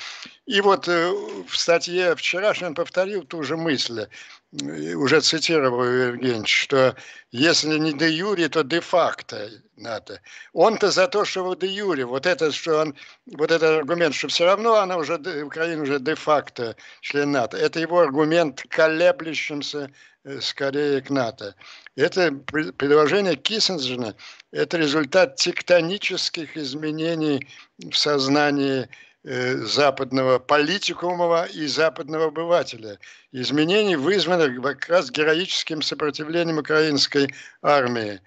и 0.46 0.60
вот 0.60 0.88
э, 0.88 1.10
в 1.48 1.56
статье 1.56 2.14
вчерашней 2.16 2.74
повторил 2.74 3.22
ту 3.22 3.42
же 3.42 3.56
мысль, 3.56 4.06
уже 4.52 5.20
цитировал 5.20 5.84
Евгений, 5.84 6.46
что 6.46 6.96
если 7.30 7.78
не 7.78 7.92
де 7.92 8.10
юре, 8.10 8.48
то 8.48 8.62
де 8.64 8.80
факто 8.80 9.48
НАТО. 9.76 10.20
Он-то 10.52 10.90
за 10.90 11.06
то, 11.06 11.24
что 11.24 11.54
де 11.54 11.68
юре, 11.68 12.04
вот 12.04 12.26
это, 12.26 12.50
что 12.50 12.80
он, 12.80 12.96
вот 13.26 13.52
этот 13.52 13.78
аргумент, 13.78 14.14
что 14.14 14.26
все 14.28 14.44
равно 14.44 14.74
она 14.74 14.96
уже, 14.96 15.18
Украина 15.44 15.82
уже 15.82 16.00
де 16.00 16.16
факто 16.16 16.74
член 17.00 17.30
НАТО, 17.30 17.56
это 17.56 17.78
его 17.78 18.00
аргумент 18.00 18.64
колеблющимся 18.68 19.90
э, 20.24 20.40
скорее 20.40 20.79
к 21.06 21.10
НАТО. 21.10 21.54
Это 21.96 22.32
предложение 22.32 23.36
Киссинджера– 23.36 24.14
это 24.52 24.78
результат 24.78 25.36
тектонических 25.36 26.56
изменений 26.56 27.46
в 27.78 27.94
сознании 27.94 28.88
э, 29.24 29.56
западного 29.56 30.38
политикумова 30.38 31.46
и 31.46 31.66
западного 31.66 32.26
обывателя. 32.26 32.98
Изменений 33.32 33.96
вызваны 33.96 34.60
как 34.60 34.88
раз 34.88 35.10
героическим 35.10 35.82
сопротивлением 35.82 36.58
украинской 36.58 37.32
армии. 37.62 38.20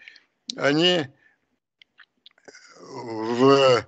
Они 0.56 1.08
в 2.86 3.86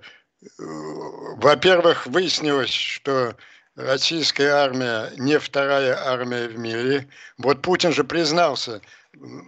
во-первых, 0.58 2.06
выяснилось, 2.06 2.70
что 2.70 3.36
российская 3.76 4.50
армия 4.50 5.12
не 5.16 5.38
вторая 5.38 5.96
армия 5.96 6.48
в 6.48 6.58
мире. 6.58 7.08
Вот 7.38 7.62
Путин 7.62 7.92
же 7.92 8.04
признался, 8.04 8.80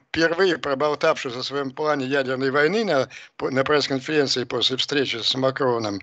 впервые 0.09 0.59
проболтавшись 0.59 1.35
о 1.35 1.43
своем 1.43 1.71
плане 1.71 2.07
ядерной 2.07 2.51
войны 2.51 2.85
на, 2.85 3.09
на 3.41 3.65
пресс-конференции 3.65 4.45
после 4.45 4.77
встречи 4.77 5.17
с 5.17 5.35
Макроном, 5.35 6.01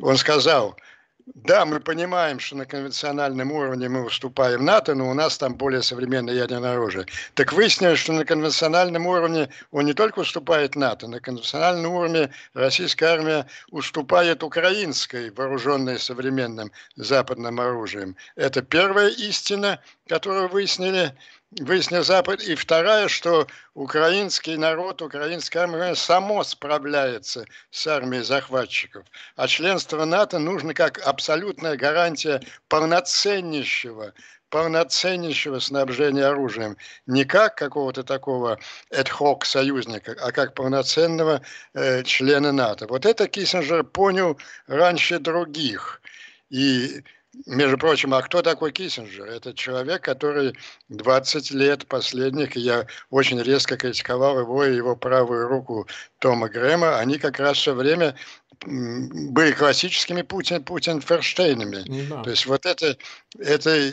он 0.00 0.16
сказал– 0.16 0.76
да, 1.34 1.64
мы 1.64 1.80
понимаем, 1.80 2.38
что 2.38 2.56
на 2.56 2.66
конвенциональном 2.66 3.50
уровне 3.50 3.88
мы 3.88 4.04
уступаем 4.04 4.64
НАТО, 4.64 4.94
но 4.94 5.10
у 5.10 5.14
нас 5.14 5.36
там 5.36 5.56
более 5.56 5.82
современное 5.82 6.34
ядерное 6.34 6.74
оружие. 6.74 7.06
Так 7.34 7.52
выяснилось, 7.52 7.98
что 7.98 8.12
на 8.12 8.24
конвенциональном 8.24 9.08
уровне 9.08 9.48
он 9.72 9.86
не 9.86 9.92
только 9.92 10.20
уступает 10.20 10.76
НАТО, 10.76 11.08
на 11.08 11.18
конвенциональном 11.18 11.92
уровне 11.92 12.30
российская 12.54 13.06
армия 13.06 13.46
уступает 13.72 14.44
украинской, 14.44 15.30
вооруженной 15.30 15.98
современным 15.98 16.70
западным 16.94 17.58
оружием. 17.58 18.16
Это 18.36 18.62
первая 18.62 19.08
истина, 19.08 19.80
которую 20.06 20.48
выяснили 20.48 21.12
выяснил 21.52 22.02
Запад. 22.04 22.42
И 22.42 22.54
вторая, 22.54 23.08
что 23.08 23.46
украинский 23.74 24.56
народ, 24.56 25.02
украинская 25.02 25.64
армия 25.64 25.94
само 25.94 26.44
справляется 26.44 27.44
с 27.70 27.86
армией 27.86 28.22
захватчиков. 28.22 29.06
А 29.36 29.46
членство 29.48 30.04
НАТО 30.04 30.38
нужно 30.38 30.74
как 30.74 30.98
абсолютная 31.06 31.76
гарантия 31.76 32.42
полноценнейшего 32.68 34.12
полноценнейшего 34.48 35.58
снабжения 35.58 36.24
оружием. 36.24 36.76
Не 37.06 37.24
как 37.24 37.56
какого-то 37.56 38.04
такого 38.04 38.60
ad-hoc 38.92 39.44
союзника, 39.44 40.14
а 40.20 40.30
как 40.30 40.54
полноценного 40.54 41.42
э, 41.74 42.04
члена 42.04 42.52
НАТО. 42.52 42.86
Вот 42.86 43.06
это 43.06 43.26
Киссинджер 43.26 43.82
понял 43.82 44.38
раньше 44.68 45.18
других. 45.18 46.00
И 46.48 47.02
между 47.44 47.76
прочим, 47.76 48.14
а 48.14 48.22
кто 48.22 48.42
такой 48.42 48.72
Киссинджер? 48.72 49.26
Это 49.26 49.52
человек, 49.52 50.02
который 50.02 50.56
20 50.88 51.50
лет 51.50 51.86
последних, 51.86 52.56
я 52.56 52.86
очень 53.10 53.40
резко 53.42 53.76
критиковал 53.76 54.40
его 54.40 54.64
и 54.64 54.76
его 54.76 54.96
правую 54.96 55.48
руку 55.48 55.86
Тома 56.18 56.48
Грэма, 56.48 56.98
они 56.98 57.18
как 57.18 57.38
раз 57.38 57.58
все 57.58 57.74
время 57.74 58.16
были 58.64 59.52
классическими 59.52 60.22
Путин, 60.22 60.64
Путин 60.64 61.00
Ферштейнами. 61.00 62.08
Да. 62.08 62.22
То 62.22 62.30
есть 62.30 62.46
вот 62.46 62.64
это, 62.64 62.96
это 63.38 63.92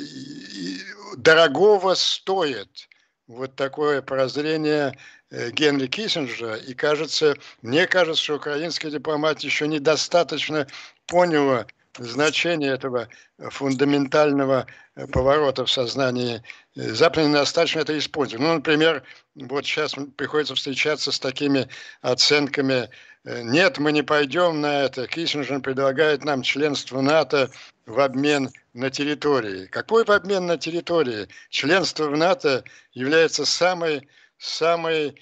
дорогого 1.17 1.95
стоит 1.95 2.87
вот 3.27 3.55
такое 3.55 4.01
прозрение 4.01 4.97
э, 5.31 5.51
Генри 5.51 5.87
Киссинджера. 5.87 6.55
И 6.55 6.73
кажется, 6.73 7.35
мне 7.61 7.87
кажется, 7.87 8.23
что 8.23 8.35
украинская 8.35 8.91
дипломатия 8.91 9.47
еще 9.47 9.67
недостаточно 9.67 10.67
поняла, 11.07 11.65
значение 11.97 12.73
этого 12.73 13.07
фундаментального 13.37 14.67
э, 14.95 15.07
поворота 15.07 15.65
в 15.65 15.71
сознании 15.71 16.41
э, 16.75 16.93
Запада 16.93 17.27
недостаточно 17.27 17.79
это 17.79 17.97
использовать. 17.97 18.41
Ну, 18.45 18.53
например, 18.53 19.03
вот 19.35 19.65
сейчас 19.65 19.95
приходится 20.15 20.55
встречаться 20.55 21.11
с 21.11 21.19
такими 21.19 21.67
оценками 22.01 22.89
э, 23.25 23.41
нет, 23.43 23.77
мы 23.77 23.91
не 23.91 24.01
пойдем 24.01 24.61
на 24.61 24.83
это. 24.83 25.07
Киссинджер 25.07 25.59
предлагает 25.59 26.23
нам 26.23 26.41
членство 26.41 27.01
НАТО 27.01 27.49
в 27.85 27.99
обмен 27.99 28.49
на 28.73 28.89
территории. 28.89 29.67
Какой 29.67 30.03
в 30.03 30.11
обмен 30.11 30.45
на 30.47 30.57
территории? 30.57 31.27
Членство 31.49 32.05
в 32.05 32.17
НАТО 32.17 32.63
является 32.93 33.45
самой, 33.45 34.07
самой 34.37 35.15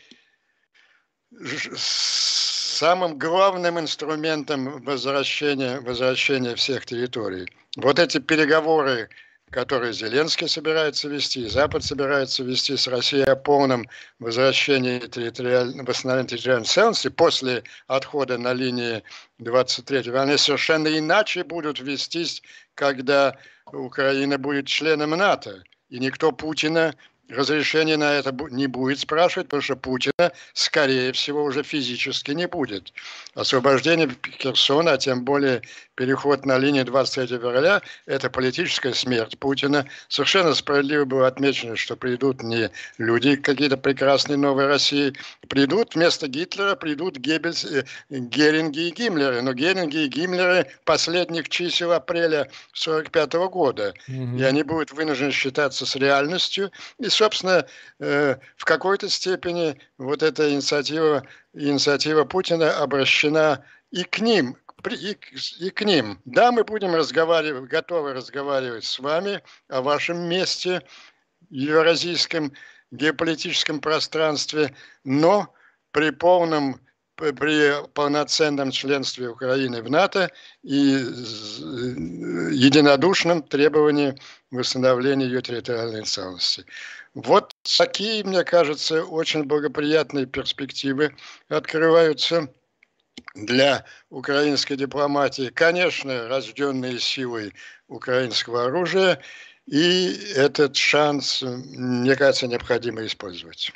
самым 2.82 3.18
главным 3.18 3.80
инструментом 3.80 4.82
возвращения, 4.84 5.80
возвращения 5.82 6.56
всех 6.56 6.86
территорий. 6.86 7.48
Вот 7.78 8.00
эти 8.00 8.18
переговоры, 8.18 9.10
которые 9.50 9.94
Зеленский 9.94 10.48
собирается 10.48 11.08
вести, 11.08 11.48
Запад 11.48 11.84
собирается 11.84 12.44
вести 12.44 12.76
с 12.76 12.88
Россией 12.88 13.24
о 13.24 13.36
полном 13.36 13.88
возвращении 14.20 15.00
территориального, 15.00 15.86
восстановлении 15.86 16.30
территориальной 16.30 16.66
целостности 16.66 17.10
после 17.10 17.64
отхода 17.88 18.38
на 18.38 18.54
линии 18.54 19.04
23 19.40 20.12
они 20.14 20.38
совершенно 20.38 20.88
иначе 20.88 21.44
будут 21.44 21.80
вестись, 21.80 22.42
когда 22.76 23.38
Украина 23.72 24.38
будет 24.38 24.68
членом 24.68 25.12
НАТО. 25.12 25.64
И 25.90 26.00
никто 26.00 26.32
Путина 26.32 26.96
разрешения 27.30 27.98
на 27.98 28.14
это 28.14 28.36
не 28.50 28.68
будет 28.68 29.00
спрашивать, 29.00 29.48
потому 29.48 29.62
что 29.62 29.76
Путина, 29.76 30.32
скорее 30.54 31.12
всего, 31.14 31.44
уже 31.44 31.64
физически 31.64 32.32
не 32.32 32.48
будет. 32.48 32.94
Освобождение 33.36 34.10
Херсона, 34.40 34.94
а 34.94 34.98
тем 34.98 35.24
более 35.24 35.62
переход 35.96 36.46
на 36.46 36.58
линию 36.58 36.84
23 36.86 37.38
февраля– 37.38 37.82
это 38.06 38.30
политическая 38.30 38.94
смерть 38.94 39.38
Путина. 39.38 39.86
Совершенно 40.08 40.56
справедливо 40.56 41.06
было 41.06 41.28
отмечено, 41.28 41.76
что 41.76 41.96
придут 41.96 42.42
не 42.42 42.72
люди 42.98 43.36
какие-то 43.36 43.78
прекрасные 43.78 44.38
новые 44.38 44.68
России, 44.68 45.14
придут 45.48 45.96
вместо 45.96 46.28
Гитлера, 46.28 46.76
придут 46.76 47.18
Геббельс, 47.18 47.66
э, 47.66 47.86
Геринги 48.10 48.88
и 48.88 48.92
Гиммлеры. 48.92 49.42
Но 49.42 49.54
Геринги 49.54 49.98
и 49.98 50.08
Гиммлеры 50.08 50.68
последних 50.86 51.50
чисел 51.50 51.92
апреля 51.92 52.50
1945 52.74 53.34
года. 53.52 53.94
Угу. 54.08 54.38
И 54.38 54.44
они 54.44 54.64
будут 54.64 54.92
вынуждены 54.92 55.32
считаться 55.32 55.86
с 55.86 55.96
реальностью 55.96 56.72
и 56.98 57.10
собственно, 57.12 57.66
э, 58.00 58.36
в 58.58 58.66
какой-то 58.66 59.10
степени 59.10 59.80
вот 59.98 60.24
эта 60.24 60.52
инициатива, 60.52 61.26
инициатива 61.54 62.24
Путина 62.24 62.78
обращена 62.78 63.64
и 63.92 64.04
к 64.04 64.20
ним, 64.20 64.58
и, 64.90 65.18
и 65.60 65.70
к 65.70 65.82
ним. 65.84 66.20
Да, 66.26 66.52
мы 66.52 66.64
будем 66.64 66.96
разговаривать, 66.96 67.70
готовы 67.70 68.14
разговаривать 68.14 68.86
с 68.86 69.00
вами 69.00 69.42
о 69.70 69.82
вашем 69.82 70.18
месте 70.28 70.82
в 71.50 71.54
евразийском 71.54 72.54
геополитическом 72.92 73.80
пространстве, 73.80 74.76
но 75.04 75.54
при 75.92 76.12
полном 76.12 76.80
при 77.16 77.88
полноценном 77.94 78.72
членстве 78.72 79.30
Украины 79.30 79.84
в 79.84 79.92
НАТО 79.92 80.32
и 80.64 80.74
единодушном 82.52 83.44
требовании 83.44 84.16
восстановления 84.50 85.26
ее 85.26 85.42
территориальной 85.42 86.04
целостности. 86.04 86.66
Вот 87.14 87.56
такие, 87.78 88.24
мне 88.24 88.44
кажется, 88.44 89.04
очень 89.04 89.44
благоприятные 89.44 90.26
перспективы 90.26 91.14
открываются 91.50 92.54
для 93.36 93.86
украинской 94.10 94.76
дипломатии. 94.76 95.50
Конечно, 95.54 96.30
рожденные 96.30 97.00
силой 97.00 97.54
украинского 97.88 98.66
оружия, 98.66 99.22
и 99.68 100.18
этот 100.36 100.76
шанс, 100.78 101.42
мне 101.42 102.16
кажется, 102.16 102.48
необходимо 102.48 103.06
использовать. 103.06 103.72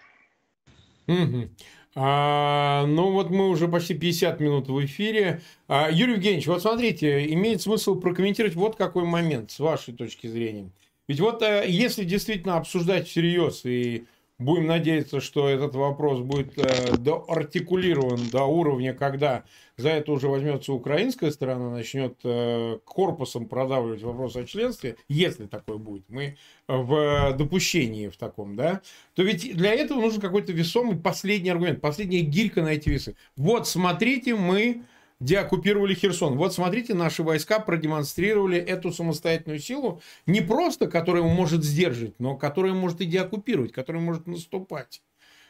Угу. 1.08 1.50
А, 1.98 2.86
ну 2.86 3.12
вот 3.12 3.30
мы 3.30 3.50
уже 3.50 3.68
почти 3.68 3.94
50 3.94 4.40
минут 4.40 4.68
в 4.68 4.84
эфире. 4.86 5.42
А, 5.68 5.90
Юрий 5.90 6.14
Евгеньевич, 6.14 6.48
вот 6.48 6.62
смотрите, 6.62 7.32
имеет 7.34 7.62
смысл 7.62 7.96
прокомментировать 7.96 8.56
вот 8.56 8.76
какой 8.76 9.06
момент 9.06 9.52
с 9.52 9.60
вашей 9.60 9.94
точки 9.94 10.28
зрения. 10.28 10.72
Ведь 11.08 11.20
вот 11.20 11.42
э, 11.42 11.66
если 11.68 12.04
действительно 12.04 12.58
обсуждать 12.58 13.08
всерьез 13.08 13.66
и 13.66 14.06
будем 14.38 14.66
надеяться, 14.68 15.22
что 15.22 15.48
этот 15.48 15.76
вопрос 15.76 16.20
будет 16.20 16.58
э, 16.58 16.98
доартикулирован 16.98 18.20
до 18.32 18.44
уровня, 18.46 18.94
когда 18.94 19.44
за 19.78 19.90
это 19.90 20.12
уже 20.12 20.28
возьмется 20.28 20.74
украинская 20.74 21.32
сторона, 21.32 21.70
начнет 21.70 22.18
э, 22.24 22.80
корпусом 22.86 23.48
продавливать 23.48 24.02
вопрос 24.02 24.36
о 24.36 24.46
членстве, 24.46 24.98
если 25.08 25.46
такое 25.46 25.78
будет, 25.78 26.10
мы 26.10 26.38
в 26.68 27.34
допущении 27.38 28.08
в 28.08 28.18
таком, 28.18 28.56
да, 28.56 28.82
то 29.14 29.24
ведь 29.24 29.56
для 29.56 29.74
этого 29.74 30.02
нужен 30.02 30.20
какой-то 30.20 30.52
весомый 30.52 30.98
последний 30.98 31.52
аргумент, 31.52 31.82
последняя 31.82 32.22
гирька 32.22 32.64
на 32.64 32.70
эти 32.70 32.90
весы. 32.90 33.16
Вот, 33.38 33.68
смотрите, 33.68 34.36
мы 34.36 34.84
деоккупировали 35.20 35.94
Херсон. 35.94 36.36
Вот 36.38 36.54
смотрите, 36.54 36.94
наши 36.94 37.24
войска 37.24 37.60
продемонстрировали 37.60 38.58
эту 38.58 38.92
самостоятельную 38.92 39.60
силу, 39.60 40.02
не 40.26 40.42
просто, 40.42 40.88
которая 40.88 41.24
может 41.24 41.64
сдерживать, 41.64 42.16
но 42.20 42.36
которая 42.36 42.74
может 42.74 43.02
и 43.02 43.06
деоккупировать, 43.06 43.72
которая 43.72 44.02
может 44.02 44.28
наступать. 44.28 45.02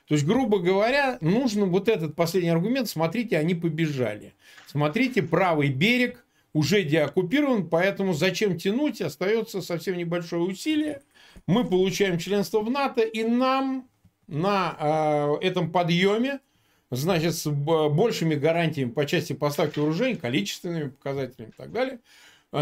То 0.07 0.13
есть, 0.13 0.25
грубо 0.25 0.59
говоря, 0.59 1.17
нужно 1.21 1.65
вот 1.65 1.89
этот 1.89 2.15
последний 2.15 2.51
аргумент, 2.51 2.87
смотрите, 2.87 3.37
они 3.37 3.55
побежали. 3.55 4.35
Смотрите, 4.67 5.23
правый 5.23 5.69
берег 5.69 6.23
уже 6.53 6.83
деоккупирован, 6.83 7.67
поэтому 7.67 8.13
зачем 8.13 8.57
тянуть, 8.57 9.01
остается 9.01 9.61
совсем 9.61 9.97
небольшое 9.97 10.43
усилие. 10.43 11.01
Мы 11.47 11.65
получаем 11.65 12.19
членство 12.19 12.61
в 12.61 12.69
НАТО, 12.69 13.01
и 13.01 13.23
нам 13.23 13.89
на 14.27 14.75
э, 15.41 15.45
этом 15.47 15.71
подъеме 15.71 16.39
значит, 16.95 17.35
с 17.35 17.49
большими 17.49 18.35
гарантиями 18.35 18.91
по 18.91 19.05
части 19.05 19.33
поставки 19.33 19.79
вооружений, 19.79 20.15
количественными 20.15 20.89
показателями 20.89 21.49
и 21.49 21.53
так 21.53 21.71
далее, 21.71 21.99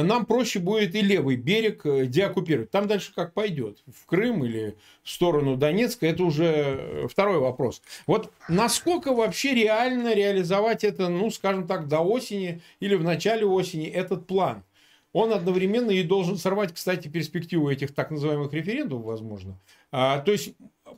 нам 0.01 0.25
проще 0.25 0.59
будет 0.59 0.95
и 0.95 1.01
левый 1.01 1.35
берег 1.35 1.85
э, 1.85 2.07
деоккупировать. 2.07 2.71
Там 2.71 2.87
дальше 2.87 3.13
как 3.13 3.33
пойдет, 3.33 3.83
в 3.85 4.05
Крым 4.07 4.43
или 4.43 4.75
в 5.03 5.09
сторону 5.09 5.55
Донецка, 5.55 6.07
это 6.07 6.23
уже 6.23 6.45
э, 6.45 7.07
второй 7.07 7.37
вопрос. 7.37 7.81
Вот 8.07 8.31
насколько 8.49 9.13
вообще 9.13 9.53
реально 9.53 10.15
реализовать 10.15 10.83
это, 10.83 11.09
ну, 11.09 11.29
скажем 11.29 11.67
так, 11.67 11.87
до 11.87 11.99
осени 11.99 12.61
или 12.79 12.95
в 12.95 13.03
начале 13.03 13.45
осени 13.45 13.85
этот 13.87 14.25
план? 14.25 14.63
Он 15.11 15.31
одновременно 15.31 15.91
и 15.91 16.01
должен 16.01 16.37
сорвать, 16.37 16.73
кстати, 16.73 17.07
перспективу 17.07 17.69
этих 17.69 17.93
так 17.93 18.09
называемых 18.09 18.51
референдумов, 18.51 19.05
возможно. 19.05 19.59
А, 19.91 20.17
то 20.17 20.31
есть, 20.31 20.55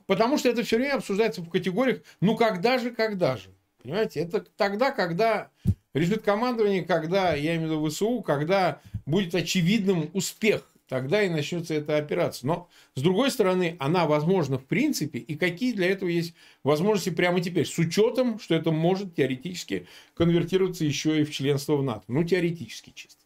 потому 0.07 0.37
что 0.37 0.49
это 0.49 0.63
все 0.63 0.77
время 0.77 0.95
обсуждается 0.95 1.41
в 1.41 1.49
категориях, 1.49 2.01
ну, 2.21 2.35
когда 2.35 2.77
же, 2.77 2.91
когда 2.91 3.37
же. 3.37 3.49
Понимаете, 3.81 4.21
это 4.21 4.43
тогда, 4.57 4.91
когда 4.91 5.49
решит 5.93 6.23
командование, 6.23 6.83
когда, 6.83 7.33
я 7.33 7.55
имею 7.55 7.69
в 7.69 7.71
виду 7.71 7.89
ВСУ, 7.89 8.21
когда 8.21 8.81
будет 9.05 9.35
очевидным 9.35 10.09
успех, 10.13 10.69
тогда 10.87 11.23
и 11.23 11.29
начнется 11.29 11.73
эта 11.73 11.97
операция. 11.97 12.47
Но, 12.47 12.69
с 12.95 13.01
другой 13.01 13.31
стороны, 13.31 13.75
она 13.79 14.05
возможна 14.05 14.57
в 14.57 14.65
принципе, 14.65 15.19
и 15.19 15.35
какие 15.35 15.73
для 15.73 15.89
этого 15.89 16.09
есть 16.09 16.33
возможности 16.63 17.09
прямо 17.09 17.41
теперь, 17.41 17.65
с 17.65 17.77
учетом, 17.77 18.39
что 18.39 18.55
это 18.55 18.71
может 18.71 19.15
теоретически 19.15 19.87
конвертироваться 20.13 20.85
еще 20.85 21.21
и 21.21 21.23
в 21.23 21.31
членство 21.31 21.75
в 21.75 21.83
НАТО. 21.83 22.03
Ну, 22.07 22.23
теоретически 22.23 22.91
чисто. 22.93 23.24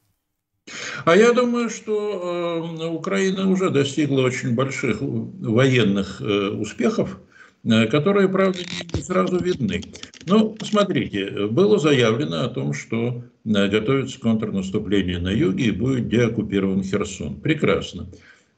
А 1.06 1.16
я 1.16 1.34
думаю, 1.34 1.70
что 1.70 2.78
э, 2.80 2.86
Украина 2.88 3.50
уже 3.50 3.70
достигла 3.70 4.22
очень 4.22 4.56
больших 4.56 4.98
военных 5.02 6.22
э, 6.22 6.50
успехов 6.50 7.20
Э, 7.66 7.88
которые, 7.88 8.30
правда, 8.30 8.60
не 8.94 9.02
сразу 9.02 9.38
видны. 9.38 9.82
Ну, 10.26 10.56
смотрите, 10.64 11.48
было 11.48 11.78
заявлено 11.78 12.44
о 12.46 12.48
том, 12.48 12.74
что 12.74 13.24
э, 13.46 13.68
готовится 13.68 14.20
контрнаступление 14.20 15.20
на 15.20 15.30
юге 15.30 15.66
и 15.66 15.72
будет 15.72 16.08
деоккупирован 16.08 16.84
Херсон. 16.84 17.42
Прекрасно. 17.42 18.08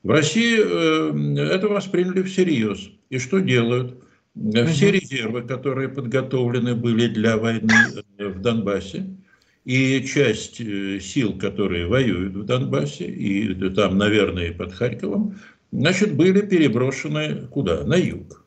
В 0.03 0.09
России 0.09 0.59
э, 0.59 1.51
это 1.51 1.67
восприняли 1.67 2.21
всерьез. 2.21 2.89
И 3.09 3.17
что 3.17 3.39
делают? 3.39 3.95
Все 4.33 4.91
резервы, 4.91 5.41
которые 5.41 5.89
подготовлены 5.89 6.75
были 6.75 7.07
для 7.07 7.37
войны 7.37 7.73
в 8.17 8.39
Донбассе, 8.39 9.17
и 9.65 10.03
часть 10.05 10.57
сил, 10.57 11.37
которые 11.37 11.87
воюют 11.87 12.35
в 12.35 12.43
Донбассе, 12.43 13.05
и 13.05 13.53
там, 13.69 13.97
наверное, 13.97 14.53
под 14.53 14.73
Харьковом, 14.73 15.39
значит, 15.71 16.15
были 16.15 16.41
переброшены 16.41 17.47
куда? 17.47 17.83
На 17.83 17.95
юг. 17.95 18.45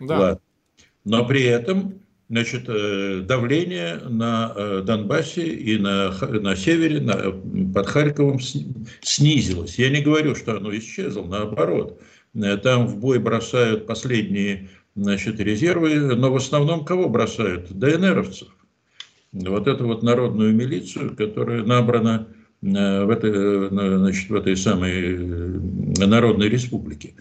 Да. 0.00 0.18
Ладно. 0.18 0.40
Но 1.04 1.26
при 1.26 1.42
этом 1.42 2.02
значит, 2.32 2.64
э, 2.66 3.20
давление 3.26 3.96
на 4.08 4.54
э, 4.56 4.82
Донбассе 4.86 5.46
и 5.46 5.78
на, 5.78 6.12
на 6.22 6.56
севере, 6.56 6.98
на, 7.00 7.30
под 7.74 7.86
Харьковом 7.86 8.40
снизилось. 9.02 9.78
Я 9.78 9.90
не 9.90 10.00
говорю, 10.00 10.34
что 10.34 10.56
оно 10.56 10.74
исчезло, 10.74 11.26
наоборот. 11.26 12.00
Э, 12.34 12.56
там 12.56 12.86
в 12.86 12.96
бой 12.96 13.18
бросают 13.18 13.86
последние 13.86 14.70
значит, 14.94 15.40
резервы, 15.40 15.94
но 16.16 16.32
в 16.32 16.36
основном 16.36 16.86
кого 16.86 17.10
бросают? 17.10 17.70
ДНРовцев. 17.70 18.48
Вот 19.32 19.66
эту 19.66 19.86
вот 19.86 20.02
народную 20.02 20.54
милицию, 20.54 21.16
которая 21.16 21.62
набрана 21.62 22.28
в 22.60 23.10
этой, 23.10 23.68
значит, 23.70 24.30
в 24.30 24.34
этой 24.34 24.56
самой 24.56 25.16
Народной 25.98 26.48
Республике. 26.48 27.14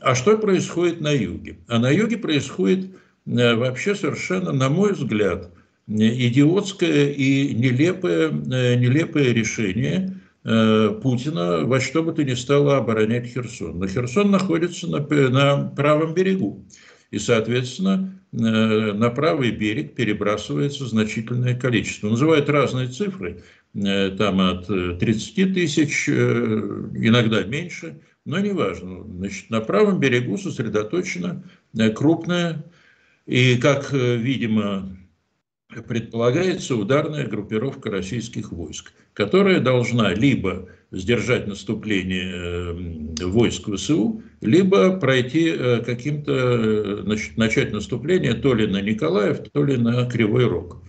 А 0.00 0.14
что 0.14 0.36
происходит 0.38 1.00
на 1.00 1.10
юге? 1.12 1.58
А 1.68 1.78
на 1.78 1.90
юге 1.90 2.16
происходит 2.16 2.90
э, 3.26 3.54
вообще 3.54 3.94
совершенно, 3.94 4.52
на 4.52 4.68
мой 4.68 4.94
взгляд, 4.94 5.50
идиотское 5.86 7.10
и 7.10 7.54
нелепое, 7.54 8.28
э, 8.28 8.76
нелепое 8.76 9.32
решение 9.32 10.16
э, 10.44 10.98
Путина 11.02 11.66
во 11.66 11.80
что 11.80 12.02
бы 12.02 12.12
то 12.12 12.24
ни 12.24 12.34
стало 12.34 12.78
оборонять 12.78 13.26
Херсон. 13.26 13.78
Но 13.78 13.86
Херсон 13.86 14.30
находится 14.30 14.88
на, 14.88 15.00
на 15.00 15.68
правом 15.68 16.14
берегу. 16.14 16.64
И, 17.10 17.18
соответственно, 17.18 18.19
на 18.32 19.10
правый 19.10 19.50
берег 19.50 19.94
перебрасывается 19.94 20.86
значительное 20.86 21.58
количество. 21.58 22.08
Называют 22.08 22.48
разные 22.48 22.88
цифры, 22.88 23.42
там 23.72 24.40
от 24.40 24.66
30 24.66 25.54
тысяч, 25.54 26.08
иногда 26.08 27.42
меньше– 27.44 28.00
но 28.24 28.38
неважно. 28.38 29.04
Значит, 29.04 29.50
на 29.50 29.60
правом 29.60 29.98
берегу 29.98 30.36
сосредоточена 30.36 31.42
э, 31.76 31.90
крупная 31.90 32.64
и, 33.26 33.56
как, 33.56 33.92
э, 33.94 34.16
видимо, 34.16 34.96
предполагается, 35.88 36.76
ударная 36.76 37.26
группировка 37.26 37.90
российских 37.90 38.52
войск, 38.52 38.92
которая 39.20 39.60
должна 39.60 40.14
либо 40.14 40.66
сдержать 40.92 41.46
наступление 41.46 42.32
э, 43.20 43.26
войск 43.26 43.68
ВСУ, 43.70 44.22
либо 44.40 44.96
пройти 44.98 45.54
каким-то, 45.84 47.02
значит, 47.02 47.36
начать 47.36 47.70
наступление 47.70 48.32
то 48.32 48.54
ли 48.54 48.66
на 48.66 48.80
Николаев, 48.80 49.40
то 49.52 49.62
ли 49.62 49.76
на 49.76 50.06
Кривой 50.06 50.46
Рог. 50.46 50.82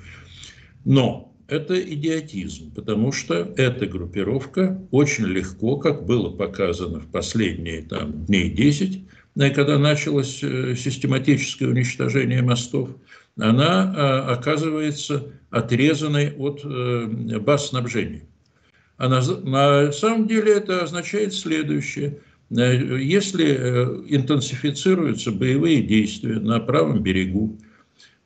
Но 0.85 1.35
это 1.49 1.77
идиотизм, 1.77 2.73
потому 2.73 3.11
что 3.11 3.53
эта 3.57 3.85
группировка 3.85 4.81
очень 4.91 5.25
легко, 5.25 5.75
как 5.75 6.05
было 6.05 6.29
показано 6.29 7.01
в 7.01 7.07
последние 7.07 7.81
там, 7.81 8.25
дней 8.27 8.49
10, 8.49 9.01
э, 9.35 9.49
когда 9.49 9.77
началось 9.77 10.39
э, 10.41 10.73
систематическое 10.77 11.67
уничтожение 11.67 12.41
мостов, 12.41 12.91
она 13.37 13.93
э, 13.95 14.31
оказывается 14.33 15.31
отрезанной 15.49 16.33
от 16.37 16.63
баз 17.43 17.69
снабжения. 17.69 18.23
А 18.97 19.09
на, 19.09 19.21
на 19.21 19.91
самом 19.91 20.27
деле 20.27 20.53
это 20.53 20.83
означает 20.83 21.33
следующее. 21.33 22.19
Если 22.49 23.45
интенсифицируются 24.09 25.31
боевые 25.31 25.81
действия 25.81 26.39
на 26.39 26.59
правом 26.59 27.01
берегу, 27.01 27.57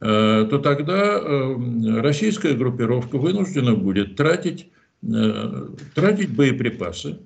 Э, 0.01 0.45
то 0.49 0.59
тогда 0.59 1.19
э, 1.19 1.99
российская 2.01 2.53
группировка 2.53 3.17
вынуждена 3.17 3.75
будет 3.75 4.15
тратить, 4.15 4.69
э, 5.01 5.67
тратить 5.93 6.29
боеприпасы 6.29 7.19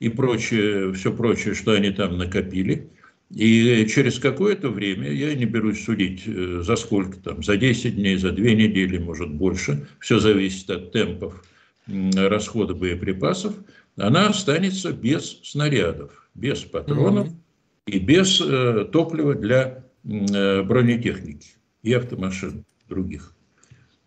и 0.00 0.08
прочее, 0.08 0.92
все 0.94 1.12
прочее, 1.12 1.54
что 1.54 1.72
они 1.72 1.90
там 1.90 2.16
накопили. 2.16 2.90
И 3.30 3.86
через 3.86 4.18
какое-то 4.18 4.70
время, 4.70 5.10
я 5.10 5.34
не 5.34 5.46
берусь 5.46 5.84
судить, 5.84 6.24
за 6.24 6.76
сколько 6.76 7.18
там, 7.18 7.42
за 7.42 7.56
10 7.56 7.96
дней, 7.96 8.16
за 8.16 8.30
2 8.30 8.44
недели, 8.44 8.98
может 8.98 9.30
больше, 9.30 9.88
все 9.98 10.20
зависит 10.20 10.70
от 10.70 10.92
темпов 10.92 11.42
расхода 11.86 12.74
боеприпасов, 12.74 13.54
она 13.96 14.28
останется 14.28 14.92
без 14.92 15.40
снарядов, 15.42 16.28
без 16.34 16.60
патронов 16.60 17.28
mm-hmm. 17.28 17.92
и 17.92 17.98
без 17.98 18.40
э, 18.40 18.84
топлива 18.92 19.34
для 19.34 19.84
э, 20.04 20.62
бронетехники 20.62 21.48
и 21.82 21.92
автомашин 21.92 22.64
других. 22.88 23.34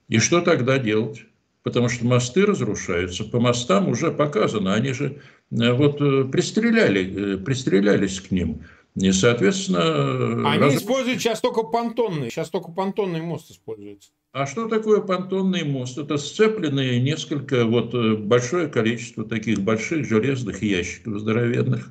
И 0.10 0.20
что 0.20 0.42
тогда 0.42 0.78
делать? 0.78 1.26
Потому 1.64 1.90
что 1.90 2.06
мосты 2.06 2.46
разрушаются, 2.46 3.24
по 3.26 3.40
мостам 3.40 3.90
уже 3.90 4.12
показано, 4.12 4.74
они 4.74 4.94
же 4.94 5.22
э, 5.52 5.72
вот 5.74 6.02
э, 6.02 6.26
пристреляли, 6.26 7.36
э, 7.36 7.38
пристрелялись 7.38 8.22
к 8.22 8.32
ним. 8.32 8.62
И, 9.00 9.12
соответственно... 9.12 10.50
Они 10.52 10.64
раз... 10.64 10.76
используют 10.76 11.20
сейчас 11.20 11.40
только 11.42 11.64
понтонный, 11.64 12.30
сейчас 12.30 12.50
только 12.50 12.72
понтонный 12.72 13.22
мост 13.22 13.50
используется. 13.50 14.12
А 14.34 14.46
что 14.46 14.68
такое 14.68 15.02
понтонный 15.02 15.64
мост? 15.64 15.98
Это 15.98 16.18
сцепленные 16.18 17.02
несколько, 17.02 17.66
вот 17.66 17.94
большое 18.20 18.68
количество 18.68 19.24
таких 19.26 19.60
больших 19.62 20.08
железных 20.08 20.62
ящиков 20.62 21.20
здоровенных, 21.20 21.90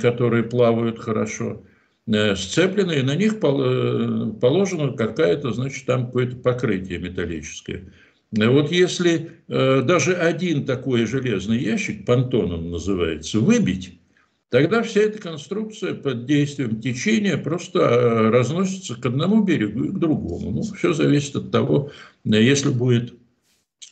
которые 0.00 0.44
плавают 0.44 0.98
хорошо. 0.98 1.62
Э, 2.08 2.36
сцеплены, 2.36 2.92
и 3.00 3.02
на 3.02 3.16
них 3.16 3.34
э, 3.42 4.32
положено 4.40 4.92
какая-то, 4.92 5.52
значит, 5.52 5.86
там 5.86 6.06
какое-то 6.06 6.36
покрытие 6.36 6.98
металлическое. 6.98 7.92
Э, 8.38 8.48
вот 8.48 8.70
если 8.70 9.32
даже 9.48 10.14
один 10.14 10.66
такой 10.66 11.06
железный 11.06 11.58
ящик, 11.58 12.04
понтоном 12.06 12.70
называется, 12.70 13.40
выбить, 13.40 13.98
тогда 14.56 14.82
вся 14.82 15.02
эта 15.02 15.18
конструкция 15.18 15.92
под 15.92 16.24
действием 16.24 16.80
течения 16.80 17.36
просто 17.36 18.30
разносится 18.30 18.94
к 18.94 19.04
одному 19.04 19.42
берегу 19.42 19.84
и 19.84 19.88
к 19.90 19.98
другому. 19.98 20.50
Ну, 20.50 20.62
все 20.62 20.94
зависит 20.94 21.36
от 21.36 21.50
того, 21.50 21.90
если 22.24 22.70
будет 22.70 23.12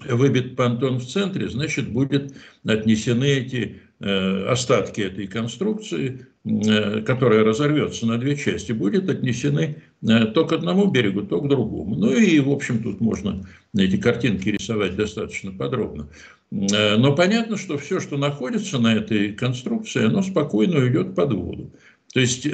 выбит 0.09 0.57
понтон 0.57 1.01
в 1.01 1.07
центре, 1.07 1.51
значит, 1.51 1.91
будут 1.91 2.33
отнесены 2.65 3.27
эти 3.27 3.83
Э, 4.07 4.49
остатки 4.49 5.01
этой 5.01 5.29
конструкции, 5.29 6.27
э, 6.45 7.01
которая 7.03 7.43
разорвется 7.45 8.07
на 8.07 8.19
две 8.19 8.37
части, 8.37 8.73
будет 8.73 9.09
отнесены 9.09 9.63
э, 9.63 9.94
то 10.05 10.45
к 10.45 10.53
одному 10.53 10.91
берегу, 10.91 11.23
то 11.23 11.41
к 11.41 11.49
другому. 11.49 11.95
Ну 11.97 12.15
и, 12.15 12.39
в 12.41 12.51
общем, 12.51 12.83
тут 12.83 13.01
можно 13.01 13.47
эти 13.77 13.97
картинки 13.97 14.51
рисовать 14.51 14.97
достаточно 14.97 15.53
подробно. 15.53 16.09
Но 16.51 17.15
понятно, 17.15 17.57
что 17.57 17.79
все, 17.79 18.01
что 18.01 18.17
находится 18.17 18.79
на 18.79 18.95
этой 18.95 19.33
конструкции, 19.33 20.05
оно 20.05 20.23
спокойно 20.23 20.79
уйдет 20.79 21.15
под 21.15 21.33
воду. 21.33 21.73
То 22.13 22.21
есть 22.21 22.47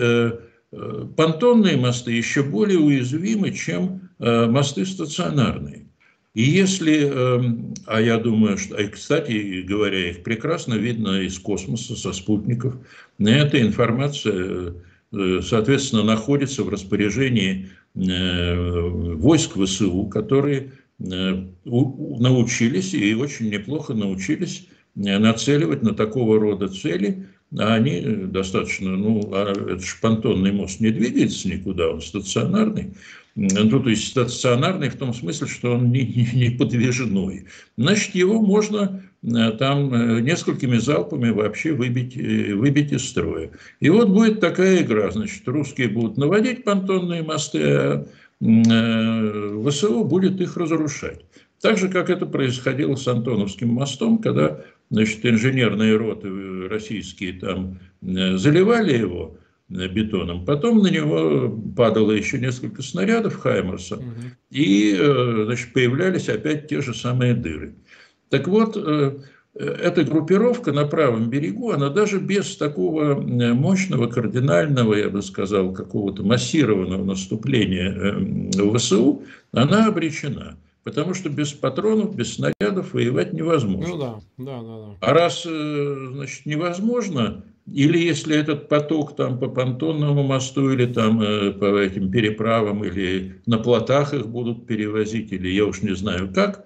понтонные 1.17 1.77
мосты 1.77 2.13
еще 2.13 2.43
более 2.43 2.79
уязвимы, 2.79 3.51
чем 3.53 4.11
мосты 4.19 4.87
стационарные. 4.87 5.91
И 6.35 6.43
если, 6.43 7.11
эм, 7.11 7.75
а 7.87 8.01
я 8.01 8.17
думаю, 8.17 8.57
что, 8.57 8.77
и, 8.77 8.87
кстати 8.87 9.63
говоря, 9.63 10.11
их 10.11 10.23
прекрасно 10.23 10.75
видно 10.75 11.23
из 11.23 11.39
космоса, 11.41 11.97
со 11.97 12.13
спутников, 12.13 12.77
эта 13.19 13.61
информация, 13.61 14.35
э, 14.37 14.73
соответственно, 15.13 16.05
находится 16.05 16.63
в 16.63 16.69
распоряжении 16.69 17.69
э, 17.95 19.15
войск 19.15 19.57
ВСУ, 19.57 20.05
которые 20.05 20.73
э, 20.99 21.45
научились 21.65 22.95
и 22.95 23.15
очень 23.15 23.51
неплохо 23.51 23.95
научились 23.95 24.67
нацеливать 24.95 25.83
на 25.83 25.95
такого 25.95 26.39
рода 26.39 26.69
цели, 26.69 27.29
а 27.57 27.75
они 27.75 28.01
достаточно, 28.01 28.97
ну, 28.97 29.31
а 29.33 29.53
этот 29.53 29.85
шпантонный 29.85 30.53
мост 30.53 30.81
не 30.81 30.91
двигается 30.91 31.49
никуда, 31.49 31.91
он 31.91 32.01
стационарный, 32.01 32.95
ну, 33.35 33.81
то 33.81 33.89
есть 33.89 34.09
стационарный 34.09 34.89
в 34.89 34.97
том 34.97 35.15
смысле, 35.15 35.47
что 35.47 35.73
он 35.73 35.91
не, 35.91 36.03
не, 36.35 36.49
не 36.49 36.51
подвижной. 36.51 37.47
Значит, 37.77 38.15
его 38.15 38.41
можно 38.41 39.03
э, 39.03 39.10
там 39.23 39.93
э, 39.93 40.21
несколькими 40.21 40.79
залпами 40.79 41.31
вообще 41.31 41.73
выбить, 41.73 42.17
э, 42.17 42.55
выбить 42.55 42.93
из 42.93 43.09
строя. 43.09 43.51
И 43.81 43.91
вот 43.91 44.09
будет 44.09 44.41
такая 44.41 44.83
игра, 44.83 45.11
значит, 45.11 45.47
русские 45.47 45.89
будут 45.89 46.17
наводить 46.17 46.65
понтонные 46.65 47.23
мосты, 47.23 47.63
а 47.63 48.07
ВСУ 48.41 50.05
будет 50.05 50.41
их 50.41 50.57
разрушать. 50.57 51.21
Так 51.61 51.77
же, 51.77 51.91
как 51.91 52.09
это 52.09 52.25
происходило 52.25 52.97
с 52.97 53.07
Антоновским 53.07 53.69
мостом, 53.69 54.17
когда 54.19 54.65
значит, 54.91 55.27
инженерные 55.27 55.97
роты 55.97 56.69
российские 56.69 57.35
там 57.35 57.79
заливали 58.01 58.97
его, 58.97 59.37
бетоном. 59.71 60.45
Потом 60.45 60.83
на 60.83 60.89
него 60.89 61.49
падало 61.77 62.11
еще 62.11 62.39
несколько 62.39 62.83
снарядов 62.83 63.37
Хаймерса, 63.37 63.97
угу. 63.97 64.07
и 64.51 64.97
э, 64.99 65.43
значит, 65.47 65.73
появлялись 65.73 66.29
опять 66.29 66.67
те 66.67 66.81
же 66.81 66.93
самые 66.93 67.35
дыры. 67.35 67.75
Так 68.31 68.49
вот, 68.49 68.77
э, 68.77 69.19
эта 69.55 70.05
группировка 70.05 70.73
на 70.73 70.87
правом 70.87 71.29
берегу, 71.29 71.73
она 71.73 71.91
даже 71.91 72.19
без 72.19 72.57
такого 72.57 73.21
мощного, 73.21 74.07
кардинального, 74.07 74.95
я 74.95 75.11
бы 75.11 75.21
сказал, 75.23 75.73
какого-то 75.73 76.23
массированного 76.23 77.05
наступления 77.05 77.93
э, 77.93 78.77
ВСУ, 78.77 79.23
она 79.53 79.87
обречена. 79.87 80.57
Потому 80.83 81.13
что 81.13 81.29
без 81.29 81.53
патронов, 81.53 82.17
без 82.17 82.37
снарядов 82.37 82.95
воевать 82.95 83.35
невозможно. 83.35 83.89
Ну 83.89 83.99
да, 83.99 84.15
да, 84.39 84.63
да. 84.63 84.87
да. 84.87 84.97
А 85.01 85.13
раз, 85.13 85.43
значит, 85.43 86.47
невозможно, 86.47 87.45
или 87.67 87.99
если 87.99 88.37
этот 88.37 88.69
поток 88.69 89.15
там 89.15 89.39
по 89.39 89.49
понтонному 89.49 90.23
мосту, 90.23 90.71
или 90.71 90.87
там 90.87 91.21
э, 91.21 91.53
по 91.53 91.79
этим 91.79 92.11
переправам, 92.11 92.85
или 92.85 93.41
на 93.47 93.59
плотах 93.59 94.15
их 94.15 94.27
будут 94.27 94.67
перевозить, 94.67 95.33
или 95.33 95.49
я 95.49 95.67
уж 95.67 95.83
не 95.83 95.95
знаю 95.95 96.33
как, 96.35 96.65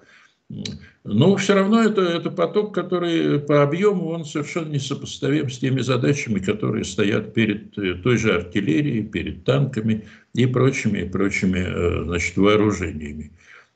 но 1.05 1.35
все 1.37 1.53
равно 1.53 1.81
это, 1.81 2.01
это 2.01 2.29
поток, 2.29 2.73
который 2.73 3.39
по 3.39 3.63
объему 3.63 4.09
он 4.09 4.25
совершенно 4.25 4.69
несопоставим 4.69 5.49
с 5.49 5.59
теми 5.59 5.79
задачами, 5.79 6.39
которые 6.39 6.83
стоят 6.83 7.33
перед 7.33 7.77
э, 7.77 7.93
той 7.95 8.17
же 8.17 8.33
артиллерией, 8.33 9.03
перед 9.03 9.43
танками 9.45 10.05
и 10.33 10.45
прочими, 10.45 10.99
и 10.99 11.09
прочими 11.09 11.59
э, 11.59 12.03
значит, 12.03 12.35
вооружениями. 12.35 13.31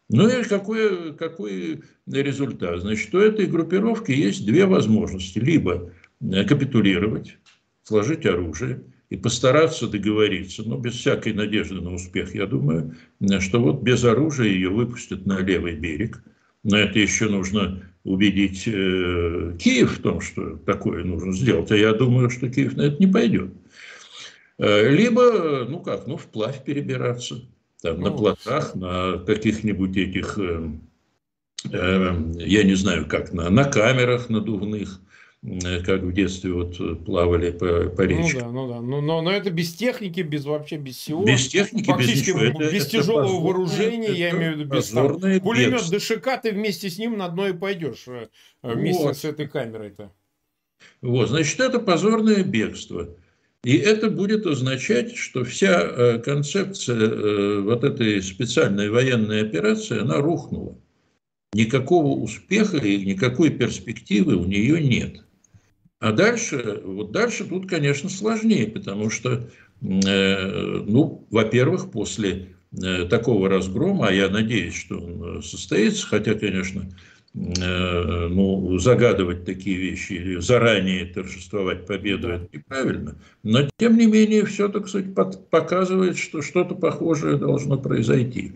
Ну 0.10 0.28
и 0.28 0.44
какой, 0.44 1.14
какой 1.14 1.84
результат? 2.08 2.82
Значит, 2.82 3.14
у 3.14 3.20
этой 3.20 3.46
группировки 3.46 4.12
есть 4.12 4.46
две 4.46 4.66
возможности. 4.66 5.38
Либо 5.38 5.92
Э, 6.22 6.44
капитулировать, 6.44 7.38
сложить 7.84 8.26
оружие 8.26 8.84
и 9.10 9.16
постараться 9.16 9.88
договориться, 9.88 10.64
но 10.64 10.78
без 10.78 10.96
всякой 10.96 11.34
надежды 11.34 11.76
на 11.76 11.94
успех, 11.94 12.36
я 12.36 12.46
думаю, 12.46 12.96
э, 13.22 13.40
что 13.40 13.62
вот 13.62 13.82
без 13.82 14.04
оружия 14.04 14.48
ее 14.48 14.70
выпустят 14.70 15.26
на 15.26 15.40
левый 15.40 15.76
берег. 15.76 16.22
Но 16.64 16.78
это 16.78 17.00
еще 17.00 17.30
нужно 17.30 17.84
убедить 18.04 18.64
э, 18.68 19.56
Киев 19.60 19.98
в 19.98 20.02
том, 20.02 20.22
что 20.22 20.58
такое 20.58 21.04
нужно 21.04 21.34
сделать. 21.34 21.72
А 21.72 21.76
я 21.76 21.94
думаю, 21.94 22.30
что 22.30 22.50
Киев 22.50 22.76
на 22.76 22.84
это 22.84 22.98
не 23.00 23.12
пойдет. 23.12 23.52
Э, 24.58 24.90
либо, 24.90 25.66
ну 25.68 25.80
как, 25.80 26.08
ну 26.08 26.18
вплавь 26.18 26.64
перебираться. 26.64 27.42
Там, 27.82 28.02
на 28.02 28.10
ну, 28.10 28.18
плотах, 28.18 28.76
на 28.76 29.20
каких-нибудь 29.20 29.96
этих, 29.96 30.38
э, 30.38 30.70
э, 31.72 32.34
я 32.40 32.64
не 32.64 32.76
знаю 32.76 33.06
как, 33.08 33.32
на, 33.32 33.50
на 33.50 33.64
камерах 33.64 34.30
надувных, 34.30 35.00
как 35.42 36.02
в 36.02 36.12
детстве 36.12 36.52
вот 36.52 36.80
э, 36.82 36.96
плавали 36.96 37.52
по, 37.52 37.90
по 37.90 38.02
речке. 38.02 38.44
Ну 38.44 38.44
да, 38.44 38.50
ну 38.52 38.68
да. 38.68 38.82
Но, 38.82 39.02
но, 39.02 39.22
но 39.22 39.32
это 39.32 39.50
без 39.52 39.74
техники, 39.74 40.20
без 40.20 40.44
вообще 40.44 40.76
без 40.76 40.98
всего. 40.98 41.24
Без 41.24 41.48
техники, 41.48 41.94
без 41.98 42.08
ничего. 42.08 42.40
Это, 42.40 42.72
без 42.72 42.84
это 42.84 42.92
тяжелого 42.92 43.42
вооружения, 43.42 44.12
я 44.12 44.32
имею 44.32 44.56
в 44.56 44.60
виду, 44.60 44.76
без 44.76 44.90
там, 44.90 45.18
пулемет 45.40 45.90
ДШК, 45.90 46.42
ты 46.44 46.52
вместе 46.52 46.90
с 46.90 46.98
ним 46.98 47.18
на 47.18 47.30
дно 47.30 47.48
и 47.48 47.54
пойдешь 47.54 48.04
э, 48.08 48.28
вместе 48.64 49.04
вот. 49.04 49.18
с 49.18 49.24
этой 49.24 49.48
камерой-то. 49.48 50.12
Вот, 51.02 51.30
значит, 51.30 51.60
это 51.62 51.80
позорное 51.80 52.44
бегство. 52.44 53.16
И 53.64 53.78
это 53.78 54.10
будет 54.10 54.46
означать, 54.46 55.16
что 55.16 55.44
вся 55.44 56.18
концепция 56.20 57.62
вот 57.62 57.84
этой 57.84 58.22
специальной 58.22 58.90
военной 58.90 59.42
операции, 59.42 60.00
она 60.00 60.18
рухнула. 60.18 60.78
Никакого 61.54 62.22
успеха 62.22 62.78
и 62.78 63.06
никакой 63.06 63.50
перспективы 63.50 64.36
у 64.36 64.46
нее 64.46 64.82
нет. 64.82 65.24
А 66.00 66.14
дальше, 66.14 66.82
вот 66.86 67.12
дальше 67.12 67.44
тут, 67.44 67.70
конечно, 67.70 68.10
сложнее, 68.10 68.68
потому 68.68 69.10
что, 69.10 69.50
э, 69.82 70.82
ну, 70.88 71.28
во-первых, 71.30 71.92
после 71.92 72.56
э, 72.72 73.06
такого 73.06 73.50
разгрома, 73.50 74.08
а 74.08 74.14
я 74.14 74.30
надеюсь, 74.30 74.76
что 74.76 74.98
он 74.98 75.40
э, 75.40 75.42
состоится, 75.42 76.08
хотя, 76.08 76.36
конечно, 76.36 76.90
э, 77.36 78.28
ну, 78.30 78.78
загадывать 78.80 79.44
такие 79.44 79.76
вещи 79.76 80.14
или 80.14 80.40
заранее 80.40 81.06
торжествовать 81.06 81.86
победу, 81.86 82.30
это 82.30 82.48
неправильно. 82.54 83.16
Но, 83.44 83.68
тем 83.76 83.98
не 83.98 84.06
менее, 84.06 84.46
все, 84.46 84.70
так 84.70 84.88
сказать, 84.88 85.14
под, 85.14 85.50
показывает, 85.50 86.18
что 86.18 86.42
что-то 86.42 86.76
похожее 86.76 87.36
должно 87.36 87.78
произойти. 87.78 88.54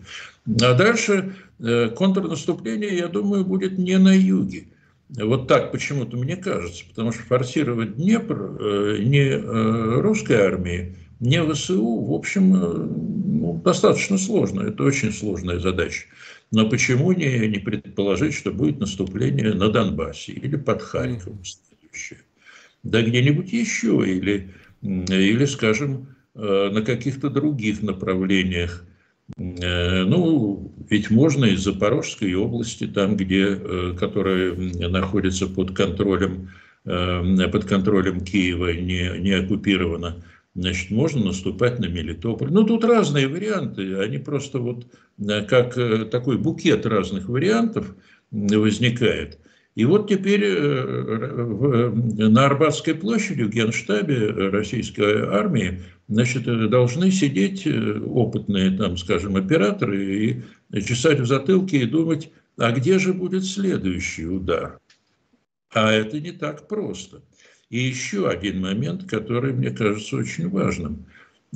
А 0.62 0.72
дальше 0.72 1.34
э, 1.58 1.90
контрнаступление, 1.90 2.96
я 2.96 3.08
думаю, 3.08 3.44
будет 3.44 3.76
не 3.76 3.98
на 3.98 4.14
юге, 4.16 4.68
вот 5.16 5.46
так 5.46 5.70
почему-то 5.70 6.16
мне 6.16 6.36
кажется, 6.36 6.84
потому 6.88 7.12
что 7.12 7.22
форсировать 7.22 7.96
Днепр 7.96 8.56
э, 8.60 8.98
не 9.00 9.28
э, 9.28 10.00
русской 10.00 10.36
армии, 10.36 10.96
не 11.20 11.42
ВСУ, 11.42 12.00
в 12.00 12.12
общем, 12.12 12.54
э, 12.56 12.58
ну, 12.58 13.60
достаточно 13.64 14.18
сложно. 14.18 14.62
Это 14.62 14.82
очень 14.82 15.12
сложная 15.12 15.60
задача. 15.60 16.06
Но 16.50 16.68
почему 16.68 17.12
не, 17.12 17.46
не 17.46 17.58
предположить, 17.58 18.34
что 18.34 18.50
будет 18.50 18.80
наступление 18.80 19.54
на 19.54 19.68
Донбассе 19.68 20.32
или 20.32 20.56
под 20.56 20.82
Харьковом 20.82 21.42
следующее? 21.44 22.20
Да 22.82 23.00
где-нибудь 23.02 23.52
еще, 23.52 24.02
или, 24.06 24.52
или 24.82 25.44
скажем, 25.46 26.08
на 26.34 26.82
каких-то 26.82 27.30
других 27.30 27.80
направлениях 27.82 28.84
ну, 29.36 30.72
ведь 30.90 31.10
можно 31.10 31.46
из 31.46 31.60
Запорожской 31.60 32.34
области, 32.34 32.86
там, 32.86 33.16
где, 33.16 33.58
э, 33.58 33.96
которая 33.98 34.54
находится 34.54 35.46
под 35.46 35.74
контролем, 35.74 36.50
э, 36.84 37.48
под 37.48 37.64
контролем 37.64 38.20
Киева, 38.20 38.72
не, 38.72 39.18
не 39.20 39.32
оккупирована, 39.32 40.22
значит, 40.54 40.90
можно 40.90 41.24
наступать 41.24 41.78
на 41.78 41.86
Мелитополь. 41.86 42.52
Ну, 42.52 42.64
тут 42.64 42.84
разные 42.84 43.28
варианты, 43.28 43.96
они 43.98 44.18
просто 44.18 44.58
вот 44.58 44.86
как 45.48 45.74
такой 46.10 46.36
букет 46.38 46.84
разных 46.86 47.28
вариантов 47.28 47.94
возникает. 48.30 49.38
И 49.74 49.84
вот 49.84 50.08
теперь 50.08 50.46
на 50.46 52.46
Арбатской 52.46 52.94
площади 52.94 53.42
в 53.42 53.50
Генштабе 53.50 54.28
российской 54.28 55.26
армии 55.26 55.82
значит, 56.08 56.46
э, 56.46 56.68
должны 56.68 57.10
сидеть 57.10 57.66
э, 57.66 58.00
опытные, 58.00 58.70
там, 58.72 58.96
скажем, 58.96 59.36
операторы 59.36 60.44
и 60.72 60.82
чесать 60.82 61.20
в 61.20 61.26
затылке 61.26 61.78
и 61.78 61.86
думать, 61.86 62.30
а 62.56 62.72
где 62.72 62.98
же 62.98 63.12
будет 63.12 63.44
следующий 63.44 64.26
удар? 64.26 64.78
А 65.72 65.92
это 65.92 66.20
не 66.20 66.32
так 66.32 66.68
просто. 66.68 67.22
И 67.70 67.78
еще 67.78 68.28
один 68.28 68.60
момент, 68.60 69.08
который 69.08 69.52
мне 69.52 69.70
кажется 69.70 70.16
очень 70.16 70.48
важным. 70.48 71.06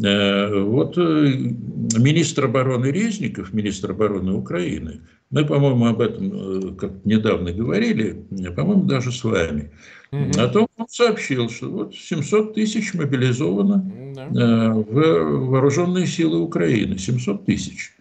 Э, 0.03 0.61
вот 0.61 0.97
министр 0.97 2.47
обороны 2.47 2.87
Резников, 2.87 3.53
министр 3.53 3.93
обороны 3.93 4.33
Украины, 4.33 5.03
мы, 5.31 5.45
по-моему, 5.45 5.87
об 5.87 6.01
этом 6.01 6.77
как 6.77 7.05
недавно 7.05 7.53
говорили, 7.53 8.25
по-моему, 8.57 8.85
даже 8.85 9.13
с 9.13 9.23
вами– 9.25 9.71
Угу. 10.11 10.41
О 10.41 10.49
том 10.49 10.69
он 10.77 10.89
сообщил, 10.89 11.51
что 11.51 11.71
вот 11.71 11.95
700 11.95 12.55
тысяч 12.55 12.95
мобилизовано. 12.95 14.15
Э, 14.17 14.73
в 14.73 15.49
вооруженные 15.49 16.07
силы 16.07 16.39
Украины. 16.39 16.99
700 16.99 17.45
тысяч. 17.45 17.93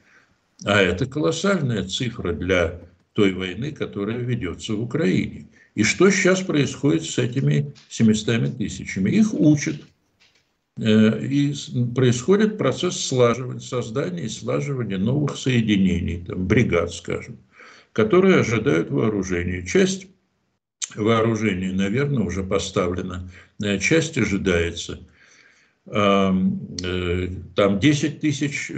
А 0.64 0.82
это 0.82 1.06
колоссальная 1.06 1.84
цифра 1.84 2.34
для 2.34 2.80
той 3.14 3.34
войны, 3.34 3.72
которая 3.72 4.18
ведется 4.18 4.74
в 4.74 4.82
Украине. 4.82 5.48
И 5.76 5.84
что 5.84 6.10
сейчас 6.10 6.42
происходит 6.42 7.04
с 7.04 7.18
этими 7.18 7.74
700 7.90 8.58
тысячами? 8.58 9.12
Их 9.12 9.34
учат. 9.34 9.76
Э, 10.80 11.26
и 11.26 11.54
происходит 11.96 12.58
процесс 12.58 13.04
слаживания, 13.04 13.60
создания 13.60 14.24
и 14.24 14.30
слаживания 14.30 14.98
новых 14.98 15.38
соединений, 15.38 16.24
там, 16.26 16.48
бригад, 16.48 16.94
скажем. 16.94 17.38
которые 17.94 18.42
ожидают 18.42 18.92
вооружения. 18.92 19.66
Часть 19.66 20.06
вооружения, 20.94 21.72
наверное, 21.72 22.24
уже 22.24 22.44
поставлена, 22.44 23.28
э, 23.60 23.80
часть 23.80 24.20
ожидается. 24.20 25.00
Э, 25.88 26.32
там 27.56 27.80
10 27.80 28.20
тысяч 28.20 28.72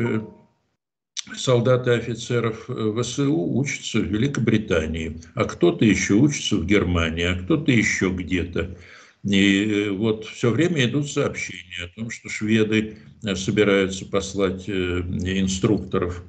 солдат 1.35 1.87
и 1.87 1.91
офицеров 1.91 2.69
ВСУ 2.69 3.35
учатся 3.35 3.99
в 3.99 4.05
Великобритании, 4.05 5.19
а 5.35 5.43
кто-то 5.43 5.83
еще 5.83 6.13
учится 6.13 6.55
в 6.55 6.65
Германии, 6.65 7.25
а 7.25 7.43
кто-то 7.43 7.73
еще 7.73 8.09
где-то. 8.09 8.77
И 9.23 9.89
вот 9.91 10.25
все 10.25 10.49
время 10.49 10.85
идут 10.85 11.09
сообщения 11.09 11.85
о 11.85 11.99
том, 11.99 12.09
что 12.09 12.29
шведы 12.29 12.97
собираются 13.35 14.05
послать 14.05 14.69
инструкторов 14.69 16.23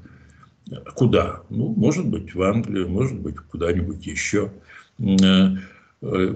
Куда? 0.94 1.42
Ну, 1.50 1.74
может 1.76 2.06
быть, 2.06 2.34
в 2.34 2.42
Англию, 2.42 2.88
может 2.88 3.18
быть, 3.18 3.36
куда-нибудь 3.36 4.06
еще. 4.06 4.52
Э, 4.98 5.56
э, 6.02 6.34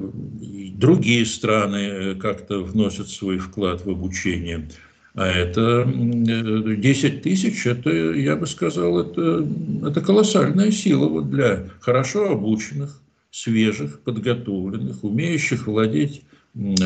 другие 0.75 1.25
страны 1.25 2.17
как-то 2.17 2.63
вносят 2.63 3.09
свой 3.09 3.39
вклад 3.39 3.85
в 3.85 3.91
обучение. 3.91 4.69
А 5.15 5.29
это 5.29 5.85
10 5.87 7.23
тысяч, 7.23 7.65
это, 7.67 7.91
я 7.91 8.35
бы 8.35 8.49
сказал, 8.49 8.99
это, 8.99 9.47
это 9.87 10.01
колоссальная 10.01 10.73
сила 10.73 11.09
вот 11.09 11.31
для 11.31 11.69
хорошо 11.79 12.33
обученных, 12.33 13.01
свежих, 13.31 14.01
подготовленных, 14.01 15.05
умеющих 15.05 15.69
владеть 15.69 16.25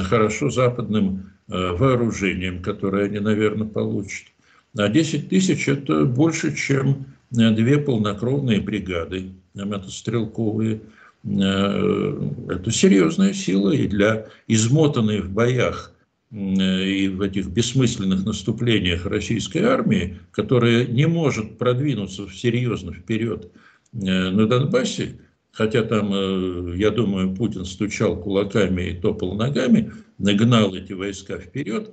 хорошо 0.04 0.50
западным 0.50 1.32
э, 1.48 1.72
вооружением, 1.72 2.62
которое 2.62 3.06
они, 3.06 3.18
наверное, 3.18 3.66
получат. 3.66 4.28
А 4.76 4.88
10 4.88 5.28
тысяч– 5.28 5.68
это 5.68 6.04
больше, 6.04 6.54
чем 6.54 7.06
две 7.30 7.78
полнокровные 7.78 8.60
бригады 8.60 9.32
мотострелковые. 9.54 10.80
Э, 11.24 12.30
это 12.48 12.70
серьезная 12.70 13.32
сила 13.32 13.70
и 13.70 13.86
для 13.86 14.26
измотанной 14.46 15.20
в 15.20 15.30
боях 15.30 15.92
э, 16.30 16.36
и 16.36 17.08
в 17.08 17.20
этих 17.22 17.48
бессмысленных 17.48 18.24
наступлениях 18.24 19.04
российской 19.06 19.62
армии, 19.62 20.18
которая 20.30 20.86
не 20.86 21.06
может 21.06 21.58
продвинуться 21.58 22.28
серьезно 22.32 22.92
вперед 22.92 23.50
э, 23.92 24.30
на 24.30 24.46
Донбассе, 24.46 25.18
хотя 25.58 25.82
там, 25.82 26.72
я 26.76 26.92
думаю, 26.92 27.34
Путин 27.34 27.64
стучал 27.64 28.16
кулаками 28.16 28.90
и 28.90 28.94
топал 28.94 29.34
ногами, 29.34 29.92
нагнал 30.16 30.72
эти 30.72 30.92
войска 30.92 31.36
вперед, 31.36 31.90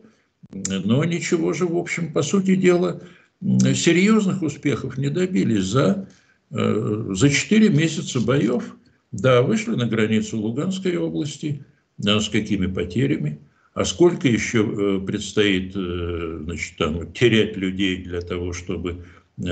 но 0.51 1.03
ничего 1.03 1.51
же, 1.51 1.66
в 1.66 1.76
общем, 1.76 2.13
по 2.13 2.22
сути 2.22 2.55
дела, 2.55 3.01
серьезных 3.41 4.43
успехов 4.43 4.99
не 4.99 5.09
добились 5.09 5.63
за, 5.63 6.07
э, 6.51 7.05
за 7.09 7.30
4 7.32 7.70
месяца 7.70 8.20
боев. 8.22 8.76
Да, 9.11 9.41
вышли 9.41 9.72
на 9.72 9.88
границу 9.88 10.39
Луганской 10.39 10.97
области, 10.97 11.66
с 11.97 12.30
какими 12.30 12.68
потерями. 12.68 13.39
А 13.74 13.84
сколько 13.84 14.28
еще 14.28 14.59
э, 14.59 15.05
предстоит 15.05 15.76
э, 15.76 16.39
значит, 16.43 16.78
там, 16.78 17.11
терять 17.13 17.57
людей 17.57 18.03
для 18.03 18.22
того, 18.22 18.53
чтобы 18.53 19.05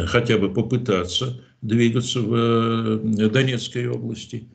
хотя 0.05 0.37
бы 0.37 0.53
попытаться 0.53 1.41
двигаться 1.63 2.21
в 2.21 3.29
Донецкой 3.29 3.87
области. 3.87 4.47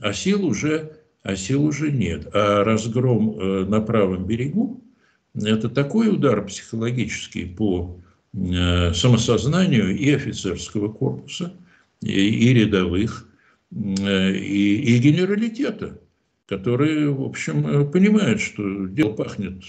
А 0.00 0.12
сил 0.12 0.44
уже, 0.44 0.96
а 1.22 1.36
сил 1.36 1.64
уже 1.64 1.92
нет. 1.92 2.28
А 2.34 2.64
разгром 2.64 3.68
на 3.70 3.80
правом 3.80 4.26
берегу– 4.26 4.82
это 5.34 5.68
такой 5.68 6.08
удар 6.08 6.44
психологический 6.44 7.46
по 7.46 8.00
Э, 8.36 8.92
самосознанию 8.92 9.96
и 9.96 10.10
офицерского 10.10 10.88
корпуса, 10.88 11.54
и, 12.02 12.52
рядовых, 12.52 13.28
э, 13.70 14.32
и, 14.34 14.96
и 14.96 14.98
генералитета, 14.98 16.00
которые, 16.48 17.10
в 17.10 17.22
общем, 17.22 17.64
э, 17.64 17.84
понимают, 17.84 18.40
что 18.40 18.86
дело 18.86 19.12
пахнет 19.12 19.62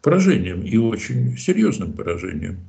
поражением 0.00 0.62
и 0.62 0.78
очень 0.78 1.36
серьезным 1.36 1.92
поражением. 1.92 2.60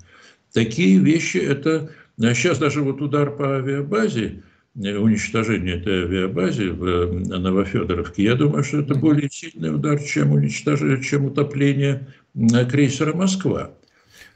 Такие 0.51 0.99
вещи 0.99 1.37
это... 1.37 1.91
Сейчас 2.21 2.59
даже 2.59 2.81
вот 2.81 3.01
удар 3.01 3.35
по 3.35 3.57
авиабазе, 3.57 4.43
уничтожение 4.75 5.75
этой 5.75 6.03
авиабазы 6.03 6.71
в 6.71 7.13
Новофедоровке, 7.39 8.23
я 8.23 8.35
думаю, 8.35 8.63
что 8.63 8.79
это 8.79 8.95
более 8.95 9.29
сильный 9.29 9.73
удар, 9.73 9.99
чем, 9.99 10.31
уничтожение, 10.31 11.03
чем 11.03 11.25
утопление 11.25 12.07
крейсера 12.69 13.13
«Москва». 13.13 13.71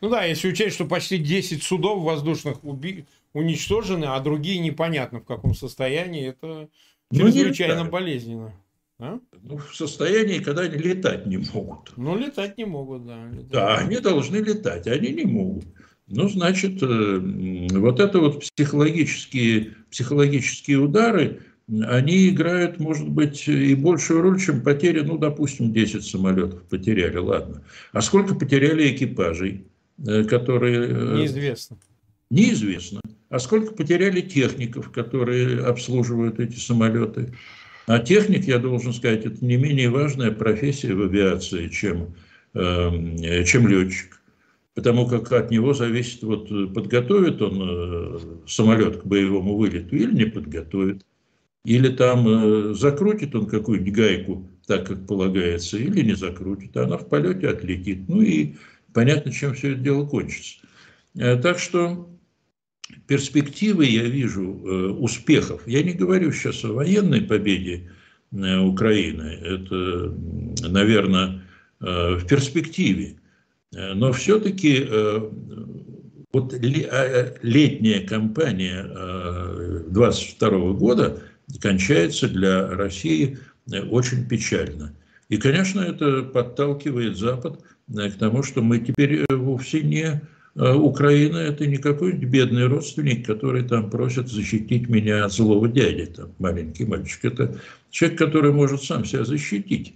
Ну 0.02 0.10
да, 0.10 0.24
если 0.26 0.50
учесть, 0.50 0.76
что 0.76 0.86
почти 0.86 1.18
10 1.18 1.64
судов 1.64 2.04
воздушных 2.04 2.64
уби... 2.64 3.06
уничтожены, 3.34 4.06
а 4.06 4.20
другие 4.20 4.60
непонятно 4.60 5.20
в 5.20 5.26
каком 5.26 5.56
состоянии, 5.56 6.28
это 6.28 6.70
ну, 7.12 7.32
чрезвычайно 7.32 7.86
ну, 7.86 7.90
болезненно. 7.90 8.54
А? 9.00 9.20
Ну, 9.42 9.58
в 9.58 9.76
состоянии, 9.76 10.40
когда 10.40 10.64
они 10.64 10.78
летать 10.78 11.26
не 11.26 11.38
могут. 11.38 11.94
Ну, 11.98 12.18
летать 12.18 12.58
не 12.58 12.66
могут, 12.66 13.06
да. 13.06 13.26
Летать. 13.28 13.50
Да, 13.50 13.78
они 13.78 13.98
должны 13.98 14.38
летать, 14.38 14.88
они 14.88 15.10
не 15.10 15.24
могут. 15.26 15.66
Ну, 16.08 16.30
значит, 16.30 16.82
э, 16.84 17.20
вот 17.72 18.00
это 18.00 18.20
вот 18.20 18.44
психологические, 18.56 19.76
психологические 19.90 20.78
удары, 20.78 21.42
они 21.68 22.30
играют, 22.30 22.80
может 22.80 23.10
быть, 23.10 23.48
и 23.48 23.74
большую 23.74 24.22
роль, 24.22 24.40
чем 24.40 24.62
потери, 24.62 25.00
ну, 25.00 25.18
допустим, 25.18 25.74
10 25.74 26.04
самолетов 26.04 26.62
потеряли, 26.64 27.18
ладно. 27.18 27.64
А 27.92 28.02
сколько 28.02 28.36
потеряли 28.36 28.96
экипажей? 28.96 29.66
Э, 30.06 30.24
которые... 30.24 30.90
Э, 30.90 31.16
Неизвестно. 31.18 31.78
Неизвестно. 32.30 33.02
А 33.30 33.40
сколько 33.40 33.74
потеряли 33.74 34.22
техников, 34.22 34.92
которые 34.92 35.62
обслуживают 35.62 36.40
эти 36.40 36.58
самолеты? 36.60 37.34
А 37.88 38.00
техник, 38.00 38.46
я 38.46 38.60
должен 38.60 38.94
сказать, 38.94 39.26
это 39.26 39.46
не 39.46 39.58
менее 39.58 39.90
важная 39.90 40.32
профессия 40.32 40.94
в 40.94 41.02
авиации, 41.02 41.68
чем, 41.70 42.16
э, 42.54 43.44
чем 43.46 43.68
летчик. 43.68 44.15
Потому 44.76 45.08
как 45.08 45.32
от 45.32 45.52
него 45.52 45.74
зависит, 45.74 46.22
вот 46.24 46.50
подготовит 46.74 47.42
он 47.42 48.44
самолет 48.46 48.98
к 49.02 49.06
боевому 49.06 49.56
вылету 49.58 49.96
или 49.96 50.14
не 50.14 50.26
подготовит. 50.26 51.06
Или 51.64 51.88
там 51.90 52.76
закрутит 52.76 53.34
он 53.36 53.48
какую-нибудь 53.48 53.94
гайку 53.94 54.50
так, 54.68 54.88
как 54.88 55.08
полагается, 55.08 55.78
или 55.78 56.02
не 56.02 56.16
закрутит, 56.16 56.76
а 56.78 56.84
она 56.84 56.98
в 56.98 57.08
полете 57.08 57.50
отлетит. 57.50 58.08
Ну 58.08 58.22
и 58.22 58.56
понятно, 58.94 59.32
чем 59.32 59.54
все 59.54 59.74
это 59.74 59.82
дело 59.82 60.06
кончится. 60.06 60.58
Э, 61.18 61.36
так 61.38 61.60
что 61.60 62.10
перспективы 63.08 63.86
я 63.86 64.04
вижу 64.04 64.44
э, 64.44 64.88
успехов. 64.90 65.68
Я 65.68 65.84
не 65.84 65.94
говорю 65.94 66.32
сейчас 66.32 66.64
о 66.66 66.74
военной 66.74 67.22
победе 67.22 67.92
э, 68.32 68.58
Украины. 68.60 69.40
Это, 69.44 70.16
наверное, 70.68 71.42
в 71.80 72.26
перспективе. 72.28 73.18
Но 73.76 74.14
все-таки 74.14 74.88
вот 76.32 76.54
летняя 76.54 78.08
кампания 78.08 78.84
22 79.90 80.50
года 80.74 81.22
кончается 81.62 82.30
для 82.30 82.70
России 82.70 83.38
очень 83.92 84.28
печально. 84.28 84.94
И, 85.30 85.38
конечно, 85.38 85.82
это 85.82 86.24
подталкивает 86.24 87.18
Запад 87.18 87.60
к 87.88 88.12
тому, 88.20 88.44
что 88.44 88.62
мы 88.62 88.80
теперь 88.80 89.24
э, 89.28 89.36
вовсе 89.36 89.82
не 89.82 90.22
э, 90.56 90.74
Украина, 90.74 91.38
это 91.38 91.66
не 91.66 91.78
какой-нибудь 91.78 92.30
бедный 92.30 92.68
родственник, 92.68 93.26
который 93.26 93.64
там 93.64 93.90
просит 93.90 94.28
защитить 94.28 94.88
меня 94.90 95.26
от 95.26 95.34
злого 95.34 95.68
дяди, 95.68 96.06
там, 96.06 96.32
маленький 96.40 96.86
мальчик. 96.86 97.26
Это 97.26 97.60
человек, 97.90 98.18
который 98.20 98.52
может 98.52 98.84
сам 98.84 99.06
себя 99.06 99.24
защитить. 99.24 99.96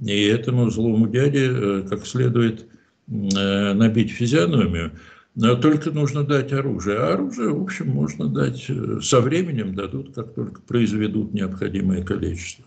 И 0.00 0.24
этому 0.26 0.70
злому 0.70 1.08
дяде 1.08 1.48
э, 1.50 1.86
как 1.88 2.06
следует 2.06 2.66
набить 3.08 4.10
физиономию. 4.10 4.92
Но 5.34 5.54
только 5.54 5.90
нужно 5.90 6.24
дать 6.24 6.52
оружие. 6.52 6.98
А 6.98 7.12
оружие, 7.14 7.50
в 7.50 7.62
общем, 7.62 7.88
можно 7.90 8.28
дать 8.28 8.70
со 9.04 9.20
временем, 9.20 9.74
дадут, 9.74 10.14
как 10.14 10.34
только 10.34 10.60
произведут 10.62 11.32
необходимое 11.32 12.02
количество. 12.02 12.64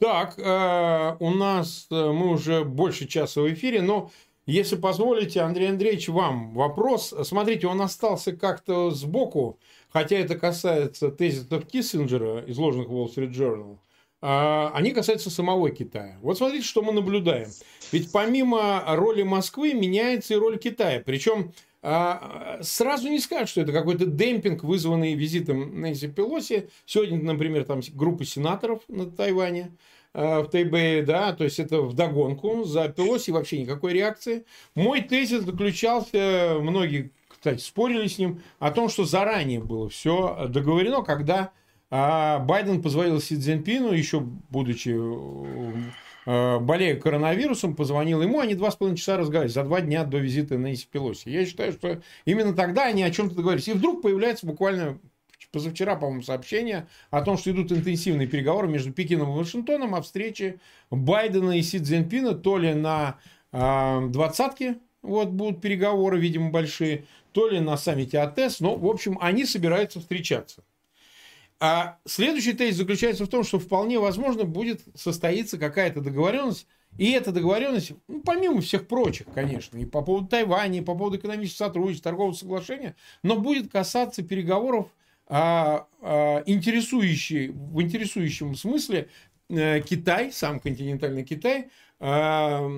Так, 0.00 0.38
э, 0.38 1.16
у 1.20 1.30
нас 1.30 1.86
э, 1.90 1.94
мы 1.94 2.32
уже 2.32 2.64
больше 2.64 3.06
часа 3.06 3.42
в 3.42 3.52
эфире, 3.52 3.82
но 3.82 4.10
если 4.46 4.76
позволите, 4.76 5.42
Андрей 5.42 5.68
Андреевич, 5.68 6.08
вам 6.08 6.54
вопрос. 6.54 7.14
Смотрите, 7.22 7.66
он 7.66 7.82
остался 7.82 8.32
как-то 8.32 8.90
сбоку, 8.90 9.58
хотя 9.90 10.16
это 10.16 10.38
касается 10.38 11.10
тезисов 11.10 11.66
Киссинджера, 11.66 12.42
изложенных 12.50 12.88
в 12.88 12.92
Wall 12.92 13.14
Street 13.14 13.32
Journal. 13.32 13.76
Э, 14.22 14.68
они 14.74 14.92
касаются 14.92 15.30
самого 15.30 15.70
Китая. 15.70 16.18
Вот 16.22 16.38
смотрите, 16.38 16.64
что 16.64 16.82
мы 16.82 16.92
наблюдаем. 16.92 17.48
Ведь 17.92 18.12
помимо 18.12 18.84
роли 18.86 19.22
Москвы 19.22 19.74
меняется 19.74 20.34
и 20.34 20.36
роль 20.36 20.58
Китая. 20.58 21.02
Причем 21.04 21.52
э, 21.82 22.58
сразу 22.62 23.08
не 23.08 23.18
скажут, 23.18 23.48
что 23.48 23.60
это 23.62 23.72
какой-то 23.72 24.06
демпинг, 24.06 24.62
вызванный 24.64 25.14
визитом 25.14 25.80
Нэнси 25.80 26.08
Пелоси. 26.08 26.68
Сегодня, 26.86 27.22
например, 27.22 27.64
там 27.64 27.80
группа 27.94 28.24
сенаторов 28.24 28.82
на 28.88 29.10
Тайване. 29.10 29.76
В 30.12 30.48
Тайбэе, 30.50 31.04
да, 31.04 31.32
то 31.32 31.44
есть 31.44 31.60
это 31.60 31.82
в 31.82 31.94
догонку 31.94 32.64
за 32.64 32.88
Пелоси 32.88 33.30
вообще 33.30 33.60
никакой 33.60 33.92
реакции. 33.92 34.44
Мой 34.74 35.02
тезис 35.02 35.44
заключался, 35.44 36.56
многие 36.60 37.12
кстати, 37.40 37.60
спорили 37.60 38.06
с 38.06 38.18
ним 38.18 38.42
о 38.58 38.70
том, 38.70 38.90
что 38.90 39.04
заранее 39.04 39.60
было 39.60 39.88
все 39.88 40.46
договорено, 40.48 41.02
когда 41.02 41.52
а, 41.90 42.38
Байден 42.38 42.82
позвонил 42.82 43.20
Си 43.20 43.36
Цзиньпину, 43.36 43.92
еще 43.92 44.20
будучи 44.20 44.96
э, 46.26 46.58
болея 46.60 46.96
коронавирусом, 46.96 47.74
позвонил 47.74 48.22
ему, 48.22 48.38
они 48.38 48.54
два 48.54 48.70
с 48.70 48.76
половиной 48.76 48.98
часа 48.98 49.16
разговаривали 49.16 49.52
за 49.52 49.64
два 49.64 49.80
дня 49.80 50.04
до 50.04 50.18
визита 50.18 50.56
Нэнси 50.56 50.86
Пелоси. 50.90 51.28
Я 51.28 51.44
считаю, 51.44 51.72
что 51.72 52.00
именно 52.24 52.54
тогда 52.54 52.86
они 52.86 53.02
о 53.02 53.10
чем-то 53.10 53.34
договорились. 53.34 53.68
И 53.68 53.72
вдруг 53.72 54.02
появляется 54.02 54.46
буквально 54.46 54.98
позавчера, 55.52 55.96
по-моему, 55.96 56.22
сообщение 56.22 56.86
о 57.10 57.22
том, 57.22 57.36
что 57.36 57.50
идут 57.50 57.72
интенсивные 57.72 58.28
переговоры 58.28 58.68
между 58.68 58.92
Пекином 58.92 59.32
и 59.32 59.38
Вашингтоном 59.38 59.94
о 59.94 60.02
встрече 60.02 60.60
Байдена 60.90 61.58
и 61.58 61.62
Си 61.62 61.78
Цзиньпина 61.78 62.34
то 62.34 62.56
ли 62.58 62.74
на 62.74 63.18
э, 63.52 64.08
двадцатке, 64.08 64.78
вот 65.02 65.30
будут 65.30 65.60
переговоры, 65.60 66.20
видимо, 66.20 66.50
большие, 66.50 67.04
то 67.32 67.48
ли 67.48 67.60
на 67.60 67.76
саммите 67.76 68.20
АТЭС, 68.20 68.60
но, 68.60 68.76
в 68.76 68.86
общем, 68.86 69.18
они 69.20 69.44
собираются 69.44 70.00
встречаться. 70.00 70.62
А 71.62 71.98
следующий 72.06 72.54
тезис 72.54 72.78
заключается 72.78 73.26
в 73.26 73.28
том, 73.28 73.44
что 73.44 73.58
вполне 73.58 73.98
возможно 73.98 74.44
будет 74.44 74.80
состоиться 74.94 75.58
какая-то 75.58 76.00
договоренность, 76.00 76.66
и 76.96 77.10
эта 77.12 77.32
договоренность, 77.32 77.92
ну, 78.08 78.22
помимо 78.22 78.62
всех 78.62 78.88
прочих, 78.88 79.26
конечно, 79.34 79.76
и 79.76 79.84
по 79.84 80.00
поводу 80.00 80.26
Тайваня, 80.26 80.78
и 80.78 80.82
по 80.82 80.96
поводу 80.96 81.18
экономического 81.18 81.66
сотрудничества, 81.66 82.10
торгового 82.10 82.32
соглашения, 82.32 82.96
но 83.22 83.36
будет 83.36 83.70
касаться 83.70 84.22
переговоров 84.22 84.88
а, 85.26 85.86
а, 86.00 86.42
интересующий, 86.46 87.48
в 87.48 87.80
интересующем 87.82 88.54
смысле 88.54 89.08
а, 89.50 89.80
Китай, 89.80 90.32
сам 90.32 90.60
континентальный 90.60 91.24
Китай, 91.24 91.68
а, 92.00 92.68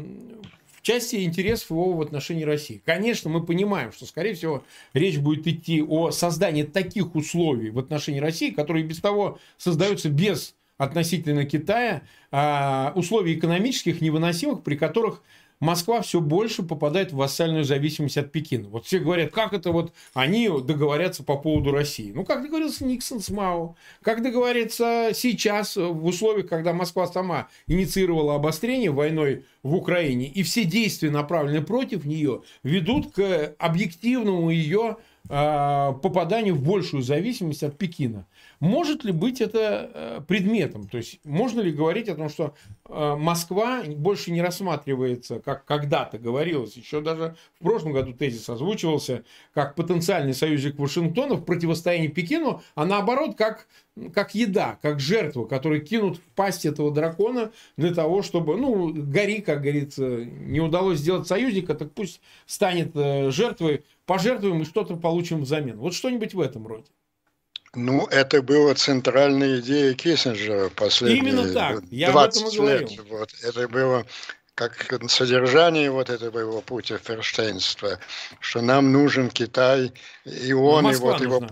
части 0.83 1.24
интересов 1.24 1.70
его 1.70 1.93
в 1.93 2.03
отношении 2.03 2.45
России. 2.45 2.83
Конечно, 2.85 3.30
мы 3.30 3.45
понимаем, 3.45 3.93
что, 3.93 4.07
скорее 4.07 4.35
всего, 4.35 4.62
речь 4.93 5.18
будет 5.18 5.47
идти 5.47 5.83
о 5.83 6.11
создании 6.11 6.64
таких 6.64 7.14
условий 7.14 7.70
в 7.70 7.78
отношении 7.78 8.20
России, 8.20 8.51
которые 8.51 8.85
без 8.85 8.99
того 8.99 9.39
создаются 9.57 10.09
без 10.11 10.55
относительно 10.78 11.45
Китая, 11.45 12.03
а, 12.30 12.93
условий 12.97 13.35
экономических 13.35 14.01
невыносимых, 14.01 14.62
при 14.62 14.74
которых 14.74 15.22
Москва 15.63 16.03
все 16.03 16.21
больше 16.21 16.65
попадает 16.65 17.13
в 17.13 17.17
вассальную 17.19 17.63
зависимость 17.63 18.19
от 18.19 18.33
Пекина. 18.33 18.69
Вот 18.69 18.85
все 18.85 18.99
говорят, 18.99 19.31
как 19.31 19.53
это 19.53 19.71
вот 19.71 19.93
они 20.13 20.49
договорятся 20.49 21.23
по 21.23 21.37
поводу 21.37 21.71
России. 21.71 22.11
Ну, 22.13 22.25
как 22.25 22.43
договорился 22.43 22.85
Никсон 22.85 23.21
с 23.21 23.31
Мао, 23.31 23.77
как 24.03 24.25
договорится 24.25 25.11
сейчас 25.15 25.77
в 25.77 26.05
условиях, 26.05 26.49
когда 26.49 26.73
Москва 26.73 27.07
сама 27.07 27.47
инициировала 27.69 28.35
обострение 28.35 28.91
войной 28.91 29.45
в 29.63 29.77
Украине, 29.77 30.27
и 30.27 30.43
все 30.43 30.65
действия, 30.65 31.11
направленные 31.11 31.63
против 31.63 32.05
нее, 32.07 32.43
ведут 32.65 33.13
к 33.13 33.55
объективному 33.57 34.51
ее 34.51 34.97
а, 35.29 35.93
попаданию 35.93 36.57
в 36.57 36.63
большую 36.65 37.05
зависимость 37.05 37.63
от 37.63 37.79
Пекина. 37.79 38.27
Может 38.63 39.03
ли 39.03 39.11
быть 39.11 39.41
это 39.41 39.91
э, 39.93 40.21
предметом? 40.29 40.87
То 40.87 40.99
есть, 40.99 41.19
можно 41.25 41.61
ли 41.61 41.73
говорить 41.73 42.09
о 42.09 42.15
том, 42.15 42.29
что 42.29 42.55
э, 42.89 43.17
Москва 43.17 43.83
больше 43.89 44.31
не 44.31 44.41
рассматривается, 44.41 45.41
как 45.41 45.65
когда-то 45.65 46.17
говорилось, 46.17 46.77
еще 46.77 47.01
даже 47.01 47.35
в 47.59 47.65
прошлом 47.65 47.93
году 47.93 48.13
тезис 48.13 48.49
озвучивался, 48.49 49.25
как 49.53 49.75
потенциальный 49.75 50.33
союзник 50.33 50.79
Вашингтона 50.79 51.35
в 51.35 51.45
противостоянии 51.45 52.07
Пекину, 52.07 52.63
а 52.77 52.85
наоборот, 52.85 53.37
как, 53.37 53.67
как 54.15 54.37
еда, 54.37 54.79
как 54.81 55.01
жертва, 55.01 55.45
которую 55.45 55.85
кинут 55.85 56.19
в 56.19 56.35
пасть 56.37 56.65
этого 56.65 56.93
дракона 56.93 57.51
для 57.77 57.93
того, 57.93 58.23
чтобы, 58.23 58.57
ну, 58.57 58.95
гори, 58.95 59.41
как 59.41 59.63
говорится, 59.63 60.25
не 60.25 60.61
удалось 60.61 61.01
сделать 61.01 61.27
союзника, 61.27 61.75
так 61.75 61.91
пусть 61.91 62.21
станет 62.47 62.93
э, 62.95 63.33
жертвой, 63.33 63.83
пожертвуем 64.07 64.63
и 64.63 64.65
что-то 64.65 64.95
получим 64.95 65.41
взамен. 65.41 65.79
Вот 65.79 65.95
что-нибудь 65.95 66.35
в 66.35 66.41
этом 66.41 66.69
роде. 66.69 66.87
Ну, 67.75 68.07
это 68.07 68.43
была 68.43 68.75
центральная 68.75 69.61
идея 69.61 69.95
Киссинджера 69.95 70.68
последние 70.68 71.33
Именно 71.33 71.53
так. 71.55 71.85
Я 71.91 72.12
20 72.12 72.55
лет. 72.59 72.91
Вот. 73.09 73.33
Это 73.43 73.66
было 73.66 74.07
как 74.55 75.01
содержание 75.09 75.91
вот 75.91 76.11
этого 76.11 76.39
его 76.39 76.61
пути 76.61 76.97
ферштейнства, 76.99 77.99
что 78.41 78.61
нам 78.61 78.93
нужен 78.93 79.31
Китай, 79.31 79.93
и 80.25 80.53
он, 80.53 80.91
и 80.91 80.95
вот 80.97 81.20
нужна. 81.20 81.37
его 81.37 81.49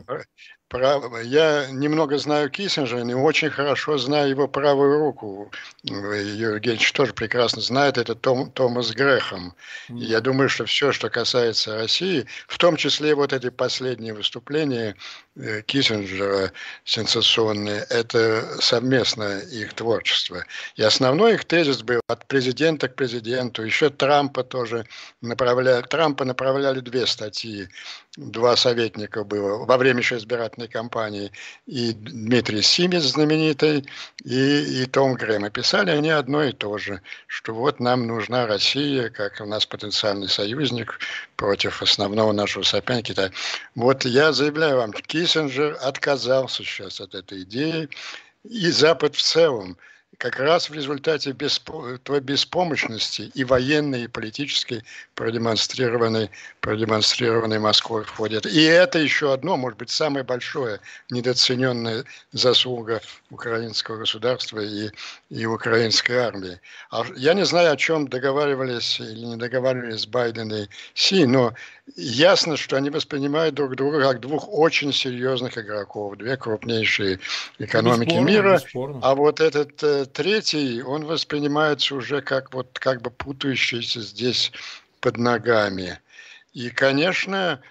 право. 0.70 1.18
Я 1.18 1.66
немного 1.70 2.16
знаю 2.16 2.48
Киссинджера, 2.48 3.02
и 3.02 3.12
очень 3.12 3.50
хорошо 3.50 3.98
знаю 3.98 4.30
его 4.30 4.48
правую 4.48 4.98
руку. 5.00 5.50
Евгеньевич 5.82 6.92
тоже 6.92 7.12
прекрасно 7.12 7.60
знает, 7.60 7.98
это 7.98 8.14
Том, 8.14 8.50
Томас 8.52 8.92
Грехом. 8.92 9.54
Mm. 9.90 9.98
Я 9.98 10.20
думаю, 10.20 10.48
что 10.48 10.64
все, 10.64 10.92
что 10.92 11.10
касается 11.10 11.76
России, 11.76 12.24
в 12.46 12.56
том 12.56 12.76
числе 12.76 13.14
вот 13.14 13.32
эти 13.32 13.50
последние 13.50 14.14
выступления 14.14 14.94
э, 15.36 15.62
Киссинджера 15.62 16.52
сенсационные, 16.84 17.84
это 17.90 18.60
совместное 18.60 19.40
их 19.40 19.74
творчество. 19.74 20.44
И 20.76 20.82
основной 20.82 21.34
их 21.34 21.44
тезис 21.44 21.82
был 21.82 22.00
от 22.06 22.26
президента 22.26 22.88
к 22.88 22.94
президенту. 22.94 23.64
Еще 23.64 23.90
Трампа 23.90 24.44
тоже 24.44 24.86
направляли, 25.20 25.82
Трампа 25.82 26.24
направляли 26.24 26.78
две 26.78 27.06
статьи 27.06 27.68
два 28.16 28.56
советника 28.56 29.24
было 29.24 29.64
во 29.64 29.76
время 29.76 30.00
еще 30.00 30.18
избирательной 30.60 30.68
кампании, 30.68 31.32
и 31.66 31.92
Дмитрий 31.92 32.62
Симец 32.62 33.02
знаменитый, 33.04 33.84
и, 34.24 34.82
и 34.82 34.86
Том 34.86 35.14
Грэм. 35.14 35.46
И 35.46 35.50
писали 35.50 35.90
они 35.90 36.10
одно 36.10 36.44
и 36.44 36.52
то 36.52 36.78
же, 36.78 37.00
что 37.26 37.54
вот 37.54 37.80
нам 37.80 38.06
нужна 38.06 38.46
Россия, 38.46 39.10
как 39.10 39.40
у 39.40 39.46
нас 39.46 39.66
потенциальный 39.66 40.28
союзник 40.28 40.98
против 41.36 41.82
основного 41.82 42.32
нашего 42.32 42.62
соперника 42.62 43.08
Китая. 43.08 43.30
Вот 43.74 44.04
я 44.04 44.32
заявляю 44.32 44.76
вам, 44.76 44.92
Киссинджер 44.92 45.76
отказался 45.80 46.62
сейчас 46.62 47.00
от 47.00 47.14
этой 47.14 47.42
идеи, 47.42 47.88
и 48.44 48.70
Запад 48.70 49.14
в 49.14 49.22
целом– 49.22 49.76
как 50.20 50.38
раз 50.38 50.68
в 50.68 50.74
результате 50.74 51.32
беспо 51.32 51.96
той 52.02 52.20
беспомощности 52.20 53.30
и 53.32 53.42
военной, 53.42 54.04
и 54.04 54.06
политической, 54.06 54.84
продемонстрированной, 55.20 56.30
продемонстрированной 56.62 57.58
Москвой 57.58 58.04
в 58.04 58.08
ходе. 58.08 58.40
И 58.50 58.62
это 58.62 58.98
еще 58.98 59.34
одно, 59.34 59.58
может 59.58 59.78
быть, 59.78 59.90
самое 59.90 60.24
большое 60.24 60.80
недооцененная 61.10 62.04
заслуга 62.32 63.02
украинского 63.30 63.98
государства 63.98 64.60
и, 64.60 64.88
и 65.28 65.44
украинской 65.44 66.16
армии. 66.16 66.58
А 66.90 67.04
я 67.16 67.34
не 67.34 67.44
знаю, 67.44 67.72
о 67.72 67.76
чем 67.76 68.08
договаривались 68.08 68.98
или 68.98 69.26
не 69.26 69.36
договаривались 69.36 70.06
Байден 70.06 70.54
и 70.54 70.68
Си, 70.94 71.26
но 71.26 71.52
ясно, 71.96 72.56
что 72.56 72.76
они 72.76 72.88
воспринимают 72.88 73.54
друг 73.54 73.76
друга 73.76 74.00
как 74.00 74.20
двух 74.20 74.48
очень 74.48 74.90
серьезных 74.90 75.58
игроков, 75.58 76.16
две 76.16 76.38
крупнейшие 76.38 77.20
экономики 77.58 78.08
бесспорно, 78.08 78.30
мира. 78.30 78.54
Бесспорно. 78.54 79.00
А 79.02 79.14
вот 79.14 79.40
этот 79.40 79.82
э, 79.82 80.06
третий, 80.06 80.80
он 80.82 81.04
воспринимается 81.04 81.94
уже 81.94 82.22
как 82.22 82.54
вот 82.54 82.78
как 82.78 83.02
бы 83.02 83.10
путающийся 83.10 84.00
здесь 84.00 84.50
под 85.00 85.16
ногами. 85.16 86.00
И, 86.52 86.70
конечно, 86.70 87.62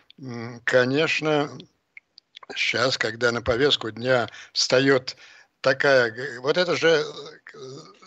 конечно, 0.64 1.50
сейчас, 2.56 2.98
когда 2.98 3.32
на 3.32 3.42
повестку 3.42 3.92
дня 3.92 4.30
встает 4.54 5.16
такая, 5.62 6.40
вот 6.42 6.58
это 6.58 6.76
же 6.76 6.88
э, 6.90 7.58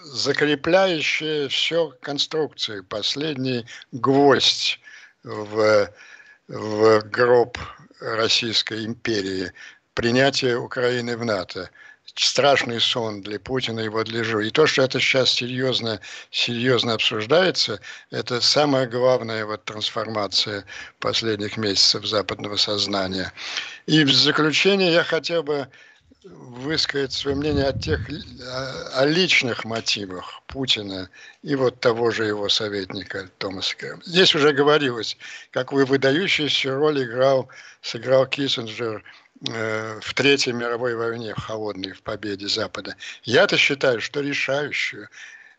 закрепляющая 0.04 1.48
все 1.48 1.94
конструкции, 2.00 2.80
последний 2.80 3.66
гвоздь 3.92 4.80
в, 5.22 5.90
в 6.48 7.00
гроб 7.02 7.58
Российской 8.00 8.84
империи, 8.84 9.52
принятие 9.94 10.58
Украины 10.58 11.16
в 11.16 11.24
НАТО. 11.24 11.70
Страшный 12.14 12.80
сон 12.80 13.22
для 13.22 13.40
Путина 13.40 13.80
и 13.80 13.84
его 13.84 14.04
для 14.04 14.22
И 14.40 14.50
то, 14.50 14.66
что 14.66 14.82
это 14.82 15.00
сейчас 15.00 15.30
серьезно, 15.30 16.00
серьезно 16.30 16.94
обсуждается, 16.94 17.80
это 18.10 18.40
самая 18.40 18.86
главная 18.86 19.46
вот 19.46 19.64
трансформация 19.64 20.64
последних 20.98 21.56
месяцев 21.56 22.04
западного 22.06 22.56
сознания. 22.56 23.32
И 23.86 24.04
в 24.04 24.12
заключение 24.12 24.92
я 24.92 25.04
хотел 25.04 25.42
бы 25.42 25.68
высказать 26.24 27.12
свое 27.12 27.36
мнение 27.36 27.66
о 27.66 27.72
тех 27.72 28.00
о, 28.94 29.04
личных 29.04 29.64
мотивах 29.64 30.40
Путина 30.46 31.10
и 31.42 31.56
вот 31.56 31.80
того 31.80 32.10
же 32.10 32.24
его 32.24 32.48
советника 32.48 33.28
Томаса. 33.38 33.74
Здесь 34.04 34.34
уже 34.34 34.52
говорилось, 34.52 35.16
какую 35.50 35.86
выдающуюся 35.86 36.74
роль 36.74 37.04
играл, 37.04 37.48
сыграл 37.80 38.26
Киссинджер 38.26 39.02
в 39.44 40.14
Третьей 40.14 40.52
мировой 40.52 40.94
войне, 40.94 41.34
в 41.34 41.40
холодной, 41.40 41.92
в 41.92 42.02
победе 42.02 42.46
Запада. 42.48 42.94
Я-то 43.24 43.56
считаю, 43.56 44.00
что 44.00 44.20
решающую. 44.20 45.08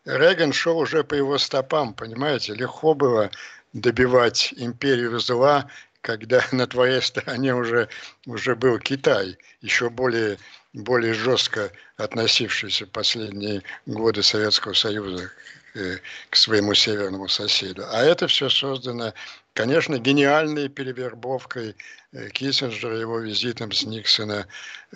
Реган 0.04 0.52
шел 0.52 0.78
уже 0.78 1.04
по 1.04 1.14
его 1.14 1.38
стопам, 1.38 1.94
понимаете, 1.94 2.54
легко 2.54 2.94
было 2.94 3.30
добивать 3.72 4.54
империю 4.56 5.18
зла 5.20 5.68
когда 6.04 6.44
на 6.52 6.66
твоей 6.66 7.00
стороне 7.00 7.54
уже, 7.54 7.88
уже 8.26 8.54
был 8.54 8.78
Китай, 8.78 9.36
еще 9.62 9.90
более, 9.90 10.38
более 10.74 11.14
жестко 11.14 11.72
относившийся 11.96 12.86
в 12.86 12.90
последние 12.90 13.62
годы 13.86 14.22
Советского 14.22 14.74
Союза 14.74 15.30
э, 15.74 15.96
к 16.30 16.36
своему 16.36 16.74
северному 16.74 17.28
соседу. 17.28 17.84
А 17.90 18.02
это 18.02 18.28
все 18.28 18.50
создано, 18.50 19.14
конечно, 19.54 19.98
гениальной 19.98 20.68
перевербовкой 20.68 21.76
э, 22.12 22.28
Киссинджера, 22.28 22.98
его 22.98 23.20
визитом 23.20 23.72
с 23.72 23.84
Никсона 23.84 24.46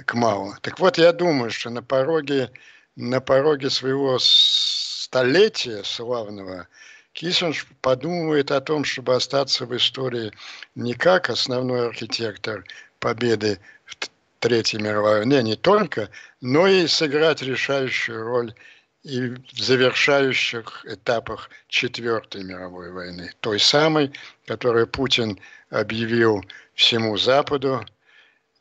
к 0.05 0.15
Мау. 0.15 0.55
Так 0.61 0.79
вот, 0.79 0.99
я 0.99 1.13
думаю, 1.13 1.51
что 1.51 1.71
на 1.71 1.83
пороге, 1.83 2.51
на 2.97 3.21
пороге 3.21 3.71
своего 3.71 4.19
столетия 4.21 5.83
славного 5.85 6.69
Киссинджер 7.13 7.67
подумывает 7.81 8.51
о 8.51 8.61
том, 8.61 8.85
чтобы 8.85 9.15
остаться 9.15 9.65
в 9.65 9.75
истории 9.77 10.33
не 10.75 10.95
как 10.95 11.31
основной 11.31 11.89
архитектор 11.89 12.65
победы 12.99 13.59
в 13.87 13.97
Третьей 14.41 14.81
мировой 14.81 15.19
войне 15.19 15.43
не 15.43 15.57
только, 15.57 16.11
но 16.41 16.69
и 16.69 16.87
сыграть 16.87 17.43
решающую 17.43 18.23
роль 18.23 18.55
и 19.03 19.29
в 19.31 19.59
завершающих 19.59 20.85
этапах 20.87 21.51
Четвертой 21.69 22.43
мировой 22.43 22.91
войны, 22.91 23.33
той 23.41 23.61
самой, 23.61 24.13
которую 24.47 24.87
Путин 24.87 25.39
объявил 25.71 26.45
всему 26.75 27.17
Западу 27.17 27.87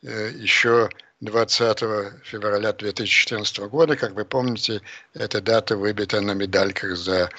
э, 0.04 0.32
еще 0.36 0.90
20 1.22 1.80
февраля 2.24 2.74
2014 2.74 3.58
года. 3.70 3.96
Как 3.96 4.14
вы 4.14 4.26
помните, 4.26 4.82
эта 5.14 5.42
дата 5.42 5.76
выбита 5.76 6.22
на 6.22 6.34
медальках 6.34 6.96
за 6.96 7.30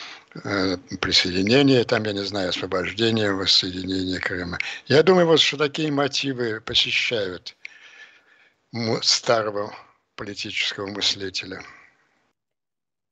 э, 0.45 0.77
присоединение, 1.01 1.85
там, 1.85 2.03
я 2.05 2.13
не 2.13 2.25
знаю, 2.25 2.49
освобождение, 2.49 3.33
воссоединение 3.33 4.19
Крыма. 4.19 4.59
Я 4.87 5.03
думаю, 5.03 5.27
вот 5.27 5.41
что 5.41 5.57
такие 5.57 5.93
мотивы 5.93 6.61
посещают 6.61 7.57
старого 9.03 9.73
политического 10.17 10.89
мыслителя. 10.89 11.63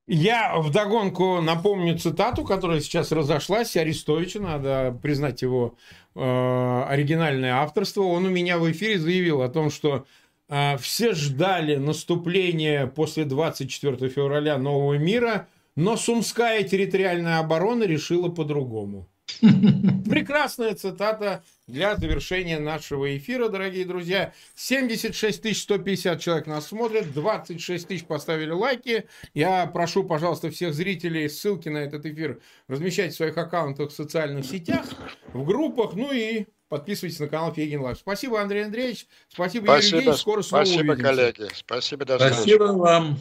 Я 0.09 0.57
вдогонку 0.59 1.41
напомню 1.41 1.99
цитату, 1.99 2.45
которая 2.45 2.81
сейчас 2.81 3.11
разошлась, 3.11 3.77
Арестовича, 3.77 4.39
надо 4.39 4.97
признать 5.03 5.43
его 5.43 5.75
э, 6.15 6.85
оригинальное 6.89 7.55
авторство. 7.55 8.03
Он 8.03 8.27
у 8.27 8.31
меня 8.31 8.59
в 8.59 8.71
эфире 8.71 9.01
заявил 9.01 9.43
о 9.43 9.49
том, 9.49 9.69
что 9.69 10.07
э, 10.49 10.77
все 10.79 11.13
ждали 11.13 11.75
наступления 11.75 12.87
после 12.87 13.25
24 13.25 14.09
февраля 14.09 14.59
нового 14.59 14.95
мира, 14.95 15.49
но 15.75 15.97
Сумская 15.97 16.63
территориальная 16.63 17.39
оборона 17.41 17.83
решила 17.83 18.29
по-другому. 18.29 19.09
Прекрасная 19.41 20.75
цитата 20.75 21.43
для 21.67 21.97
завершения 21.97 22.59
нашего 22.59 23.17
эфира, 23.17 23.49
дорогие 23.49 23.85
друзья. 23.85 24.33
76 24.55 25.57
150 25.63 26.21
человек 26.21 26.47
нас 26.47 26.69
смотрят, 26.69 27.13
26 27.13 27.89
тысяч 27.89 28.05
поставили 28.05 28.51
лайки. 28.51 29.07
Я 29.35 29.67
прошу, 29.67 30.05
пожалуйста, 30.05 30.51
всех 30.51 30.75
зрителей 30.75 31.29
ссылки 31.29 31.69
на 31.69 31.79
этот 31.79 32.07
эфир 32.07 32.41
размещать 32.69 33.13
в 33.13 33.17
своих 33.17 33.37
аккаунтах 33.37 33.91
в 33.91 33.95
социальных 33.95 34.45
сетях, 34.47 34.87
в 35.33 35.45
группах, 35.45 35.95
ну 35.95 36.13
и 36.13 36.47
подписывайтесь 36.69 37.21
на 37.21 37.29
канал 37.29 37.53
Фегин 37.53 37.81
Лайв. 37.81 37.99
Спасибо, 37.99 38.41
Андрей 38.41 38.65
Андреевич. 38.65 39.07
Спасибо, 39.29 39.65
спасибо 39.67 39.97
Юрий 39.97 40.09
Ильич. 40.09 40.21
Скоро 40.21 40.43
снова 40.43 40.65
Спасибо, 40.65 40.93
увидимся. 40.93 41.03
коллеги. 41.03 41.49
Спасибо, 41.55 42.05
до 42.05 42.19
Спасибо 42.19 42.65
вам. 42.65 43.19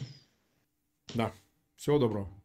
Да. 1.14 1.32
Всего 1.76 1.98
доброго. 1.98 2.35